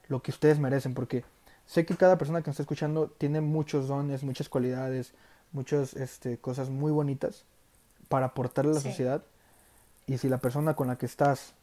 lo 0.08 0.22
que 0.22 0.30
ustedes 0.30 0.58
merecen, 0.58 0.94
porque 0.94 1.24
sé 1.66 1.84
que 1.84 1.96
cada 1.96 2.18
persona 2.18 2.42
que 2.42 2.48
nos 2.48 2.54
está 2.54 2.62
escuchando 2.62 3.08
tiene 3.08 3.40
muchos 3.40 3.88
dones, 3.88 4.22
muchas 4.22 4.48
cualidades, 4.48 5.12
muchas 5.52 5.94
este, 5.94 6.38
cosas 6.38 6.70
muy 6.70 6.92
bonitas 6.92 7.44
para 8.08 8.26
aportarle 8.26 8.72
a 8.72 8.74
la 8.74 8.80
sociedad. 8.80 9.22
Y 10.06 10.18
si 10.18 10.28
la 10.28 10.38
persona 10.38 10.74
con 10.74 10.86
la 10.86 10.96
que 10.96 11.06
estás, 11.06 11.54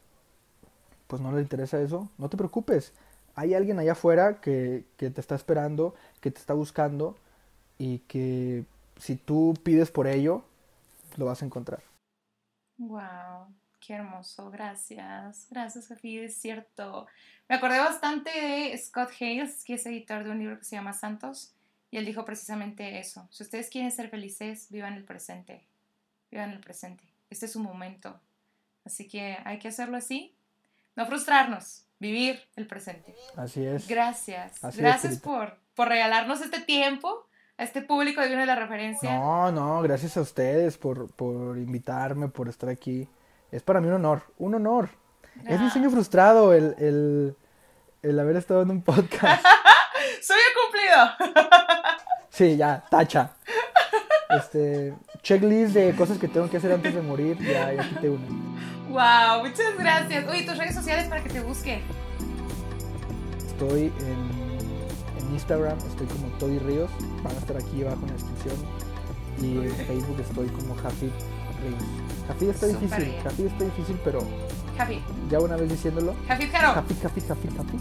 pues 1.06 1.22
no 1.22 1.32
le 1.32 1.40
interesa 1.40 1.80
eso, 1.80 2.08
no 2.18 2.28
te 2.28 2.36
preocupes. 2.36 2.92
Hay 3.34 3.54
alguien 3.54 3.78
allá 3.78 3.92
afuera 3.92 4.40
que, 4.40 4.84
que 4.96 5.10
te 5.10 5.20
está 5.20 5.34
esperando, 5.34 5.94
que 6.20 6.30
te 6.30 6.38
está 6.38 6.54
buscando 6.54 7.16
y 7.78 7.98
que 8.00 8.64
si 8.98 9.16
tú 9.16 9.54
pides 9.62 9.90
por 9.90 10.06
ello, 10.06 10.44
lo 11.16 11.26
vas 11.26 11.42
a 11.42 11.46
encontrar. 11.46 11.82
Wow. 12.78 13.46
Qué 13.86 13.92
hermoso, 13.92 14.50
gracias. 14.50 15.46
Gracias, 15.50 15.88
Jafi, 15.88 16.18
es 16.18 16.36
cierto. 16.36 17.06
Me 17.48 17.56
acordé 17.56 17.78
bastante 17.78 18.30
de 18.30 18.78
Scott 18.78 19.10
Hales, 19.20 19.62
que 19.62 19.74
es 19.74 19.84
editor 19.84 20.24
de 20.24 20.30
un 20.30 20.38
libro 20.38 20.58
que 20.58 20.64
se 20.64 20.76
llama 20.76 20.94
Santos, 20.94 21.52
y 21.90 21.98
él 21.98 22.06
dijo 22.06 22.24
precisamente 22.24 22.98
eso. 22.98 23.28
Si 23.30 23.42
ustedes 23.42 23.68
quieren 23.68 23.92
ser 23.92 24.08
felices, 24.08 24.68
vivan 24.70 24.94
el 24.94 25.04
presente. 25.04 25.66
Vivan 26.30 26.50
el 26.50 26.60
presente. 26.60 27.04
Este 27.28 27.44
es 27.44 27.52
su 27.52 27.60
momento. 27.60 28.18
Así 28.86 29.06
que 29.06 29.36
hay 29.44 29.58
que 29.58 29.68
hacerlo 29.68 29.98
así. 29.98 30.34
No 30.96 31.06
frustrarnos, 31.06 31.86
vivir 31.98 32.40
el 32.56 32.66
presente. 32.66 33.14
Así 33.36 33.64
es. 33.64 33.88
Gracias. 33.88 34.60
gracias 34.76 35.18
por, 35.18 35.58
por 35.74 35.88
regalarnos 35.88 36.40
este 36.40 36.60
tiempo 36.60 37.26
a 37.56 37.64
este 37.64 37.82
público 37.82 38.20
de 38.20 38.28
Viene 38.28 38.46
la 38.46 38.54
Referencia. 38.54 39.18
No, 39.18 39.52
no, 39.52 39.82
gracias 39.82 40.16
a 40.16 40.20
ustedes 40.20 40.78
por, 40.78 41.12
por 41.14 41.58
invitarme, 41.58 42.28
por 42.28 42.48
estar 42.48 42.68
aquí 42.68 43.08
es 43.54 43.62
para 43.62 43.80
mí 43.80 43.86
un 43.86 43.94
honor, 43.94 44.22
un 44.38 44.56
honor. 44.56 44.88
Es 45.46 45.60
mi 45.60 45.70
sueño 45.70 45.88
frustrado 45.88 46.52
el, 46.52 47.36
el, 48.02 48.18
haber 48.18 48.34
estado 48.34 48.62
en 48.62 48.70
un 48.70 48.82
podcast. 48.82 49.46
¡Soy 50.20 50.36
cumplido! 50.60 51.44
sí, 52.30 52.56
ya, 52.56 52.84
tacha. 52.90 53.36
Este, 54.28 54.92
checklist 55.22 55.72
de 55.72 55.94
cosas 55.94 56.18
que 56.18 56.26
tengo 56.26 56.50
que 56.50 56.56
hacer 56.56 56.72
antes 56.72 56.96
de 56.96 57.00
morir, 57.00 57.38
ya, 57.38 57.72
ya 57.72 57.88
quité 57.88 58.08
uno. 58.08 58.53
Wow, 58.94 59.42
muchas 59.42 59.76
gracias. 59.76 60.24
Oye, 60.28 60.44
tus 60.44 60.56
redes 60.56 60.76
sociales 60.76 61.08
para 61.08 61.20
que 61.20 61.28
te 61.28 61.40
busquen. 61.40 61.82
Estoy 63.44 63.92
en, 63.98 64.30
en 65.18 65.32
Instagram, 65.32 65.76
estoy 65.78 66.06
como 66.06 66.28
Toddy 66.38 66.60
Ríos, 66.60 66.88
van 67.24 67.34
a 67.34 67.38
estar 67.40 67.56
aquí 67.56 67.82
abajo 67.82 68.02
en 68.02 68.06
la 68.06 68.12
descripción. 68.12 68.56
Y 69.42 69.66
en 69.66 69.86
Facebook 69.88 70.20
estoy 70.20 70.46
como 70.46 70.76
Jafit 70.76 71.10
Ríos. 71.60 72.54
Está 72.54 72.66
difícil, 72.66 73.16
Jafi 73.24 73.46
está 73.46 73.64
difícil, 73.64 74.00
pero. 74.04 74.20
Jafi. 74.78 75.02
Ya 75.28 75.40
una 75.40 75.56
vez 75.56 75.70
diciéndolo. 75.70 76.14
Jafi 76.28 76.46
Jaro. 76.46 76.74
Jafi, 76.74 76.94
Jafi, 77.02 77.20
Jafi, 77.20 77.48
Jafi. 77.48 77.78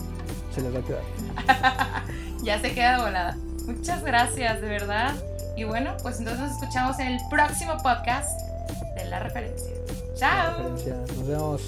Se 0.52 0.62
les 0.62 0.74
va 0.74 0.80
a 0.80 0.82
quedar. 0.82 2.04
ya 2.44 2.60
se 2.60 2.74
queda 2.74 3.04
volada. 3.04 3.38
Muchas 3.68 4.04
gracias, 4.04 4.62
de 4.62 4.68
verdad. 4.68 5.14
Y 5.56 5.64
bueno, 5.64 5.96
pues 6.02 6.18
entonces 6.18 6.42
nos 6.42 6.54
escuchamos 6.54 6.98
en 6.98 7.10
el 7.10 7.20
próximo 7.30 7.78
podcast 7.84 8.32
de 8.96 9.06
La 9.06 9.20
Referencia. 9.20 9.83
Chao. 10.24 10.70
Nos 10.70 11.28
vemos. 11.28 11.62